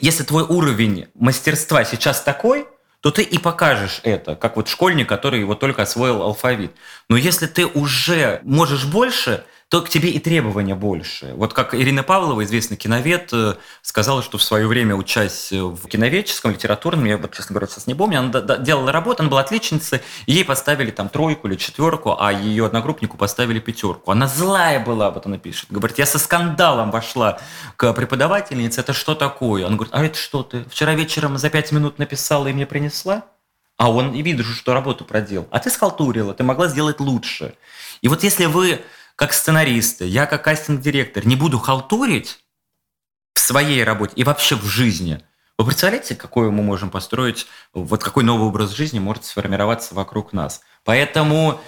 если 0.00 0.22
твой 0.22 0.44
уровень 0.44 1.08
мастерства 1.14 1.84
сейчас 1.84 2.22
такой, 2.22 2.68
то 3.00 3.10
ты 3.10 3.22
и 3.22 3.38
покажешь 3.38 4.00
это, 4.02 4.34
как 4.34 4.56
вот 4.56 4.68
школьник, 4.68 5.08
который 5.08 5.44
вот 5.44 5.60
только 5.60 5.82
освоил 5.82 6.22
алфавит. 6.22 6.72
Но 7.08 7.16
если 7.16 7.46
ты 7.46 7.66
уже 7.66 8.40
можешь 8.42 8.86
больше, 8.86 9.44
то 9.68 9.82
к 9.82 9.90
тебе 9.90 10.10
и 10.10 10.18
требования 10.18 10.74
больше. 10.74 11.34
Вот 11.34 11.52
как 11.52 11.74
Ирина 11.74 12.02
Павлова, 12.02 12.42
известный 12.44 12.78
киновед, 12.78 13.28
э, 13.32 13.54
сказала, 13.82 14.22
что 14.22 14.38
в 14.38 14.42
свое 14.42 14.66
время, 14.66 14.94
учась 14.94 15.52
в 15.52 15.86
киноведческом, 15.88 16.52
литературном, 16.52 17.04
я 17.04 17.18
вот, 17.18 17.34
честно 17.34 17.52
говоря, 17.52 17.66
сейчас 17.66 17.86
не 17.86 17.94
помню, 17.94 18.20
она 18.20 18.40
делала 18.56 18.92
работу, 18.92 19.22
она 19.22 19.30
была 19.30 19.42
отличницей, 19.42 20.00
ей 20.26 20.42
поставили 20.44 20.90
там 20.90 21.10
тройку 21.10 21.48
или 21.48 21.56
четверку, 21.56 22.16
а 22.18 22.32
ее 22.32 22.64
одногруппнику 22.64 23.18
поставили 23.18 23.58
пятерку. 23.60 24.10
Она 24.10 24.26
злая 24.26 24.80
была, 24.80 25.10
вот 25.10 25.26
она 25.26 25.36
пишет. 25.36 25.66
Говорит, 25.70 25.98
я 25.98 26.06
со 26.06 26.18
скандалом 26.18 26.90
вошла 26.90 27.38
к 27.76 27.92
преподавательнице, 27.92 28.80
это 28.80 28.94
что 28.94 29.14
такое? 29.14 29.66
Она 29.66 29.76
говорит, 29.76 29.94
а 29.94 30.02
это 30.02 30.16
что 30.16 30.42
ты? 30.42 30.64
Вчера 30.70 30.94
вечером 30.94 31.36
за 31.36 31.50
пять 31.50 31.72
минут 31.72 31.98
написала 31.98 32.46
и 32.46 32.54
мне 32.54 32.64
принесла? 32.64 33.24
А 33.76 33.92
он 33.92 34.12
и 34.12 34.22
видишь, 34.22 34.56
что 34.56 34.72
работу 34.74 35.04
проделал. 35.04 35.46
А 35.50 35.60
ты 35.60 35.70
схалтурила, 35.70 36.34
ты 36.34 36.42
могла 36.42 36.66
сделать 36.66 36.98
лучше. 37.00 37.54
И 38.00 38.08
вот 38.08 38.24
если 38.24 38.46
вы, 38.46 38.80
как 39.18 39.32
сценаристы, 39.32 40.04
я 40.06 40.26
как 40.26 40.44
кастинг-директор, 40.44 41.26
не 41.26 41.34
буду 41.34 41.58
халтурить 41.58 42.38
в 43.34 43.40
своей 43.40 43.82
работе 43.82 44.12
и 44.14 44.22
вообще 44.22 44.54
в 44.54 44.64
жизни, 44.64 45.20
вы 45.58 45.64
представляете, 45.66 46.14
какой 46.14 46.52
мы 46.52 46.62
можем 46.62 46.88
построить, 46.88 47.48
вот 47.74 48.04
какой 48.04 48.22
новый 48.22 48.46
образ 48.46 48.70
жизни 48.70 49.00
может 49.00 49.24
сформироваться 49.24 49.96
вокруг 49.96 50.32
нас. 50.32 50.60
Поэтому, 50.84 51.60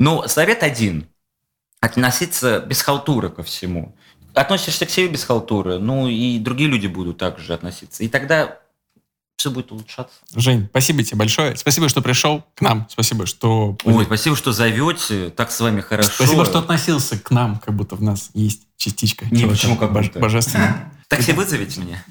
ну, 0.00 0.26
совет 0.28 0.62
один. 0.62 1.08
Относиться 1.80 2.60
без 2.60 2.80
халтуры 2.80 3.28
ко 3.28 3.42
всему. 3.42 3.94
Относишься 4.32 4.86
к 4.86 4.90
себе 4.90 5.08
без 5.08 5.24
халтуры, 5.24 5.78
ну 5.78 6.08
и 6.08 6.38
другие 6.38 6.70
люди 6.70 6.86
будут 6.86 7.18
также 7.18 7.52
относиться. 7.52 8.02
И 8.02 8.08
тогда 8.08 8.61
все 9.42 9.50
будет 9.50 9.72
улучшаться. 9.72 10.14
Жень, 10.36 10.68
спасибо 10.70 11.02
тебе 11.02 11.18
большое. 11.18 11.56
Спасибо, 11.56 11.88
что 11.88 12.00
пришел 12.00 12.44
к 12.54 12.60
нам. 12.60 12.86
Спасибо, 12.88 13.26
что... 13.26 13.76
Ой, 13.82 14.04
спасибо, 14.04 14.36
что 14.36 14.52
зовете. 14.52 15.30
Так 15.30 15.50
с 15.50 15.58
вами 15.58 15.80
хорошо. 15.80 16.12
Спасибо, 16.14 16.44
что 16.44 16.60
относился 16.60 17.18
к 17.18 17.28
нам, 17.32 17.58
как 17.58 17.74
будто 17.74 17.96
в 17.96 18.02
нас 18.02 18.30
есть 18.34 18.62
частичка. 18.82 19.26
Не, 19.30 19.40
чего-то 19.40 19.54
почему 19.54 19.76
как 19.76 19.90
бож- 19.92 20.04
будто? 20.04 20.18
Божественного. 20.18 20.74
Такси 21.08 21.32
вызовите 21.32 21.80
меня? 21.80 22.02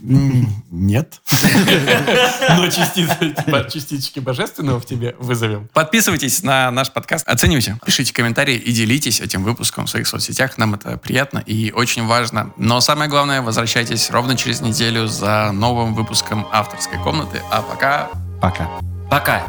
Нет. 0.70 1.22
Но 2.50 2.68
частицы, 2.68 3.34
типа, 3.36 3.68
частички 3.68 4.20
божественного 4.20 4.80
в 4.80 4.86
тебе 4.86 5.16
вызовем. 5.18 5.68
Подписывайтесь 5.74 6.44
на 6.44 6.70
наш 6.70 6.92
подкаст, 6.92 7.28
оценивайте, 7.28 7.80
пишите 7.84 8.14
комментарии 8.14 8.56
и 8.56 8.72
делитесь 8.72 9.20
этим 9.20 9.44
выпуском 9.44 9.88
в 9.88 9.90
своих 9.90 10.08
соцсетях. 10.08 10.58
Нам 10.60 10.76
это 10.76 10.98
приятно 10.98 11.40
и 11.40 11.72
очень 11.72 12.06
важно. 12.06 12.54
Но 12.58 12.80
самое 12.80 13.10
главное, 13.10 13.42
возвращайтесь 13.42 14.12
ровно 14.12 14.38
через 14.38 14.62
неделю 14.62 15.08
за 15.08 15.52
новым 15.52 15.96
выпуском 15.96 16.48
авторской 16.52 17.00
комнаты. 17.00 17.42
А 17.50 17.64
пока 17.64 18.12
Пока. 18.42 18.68
Пока. 19.08 19.44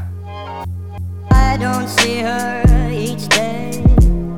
I 1.30 1.56
don't 1.56 1.88
see 1.88 2.20
her 2.20 2.62
each 2.90 3.26
day. 3.28 3.72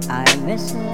I 0.08 0.24
miss 0.46 0.72
her. 0.72 0.93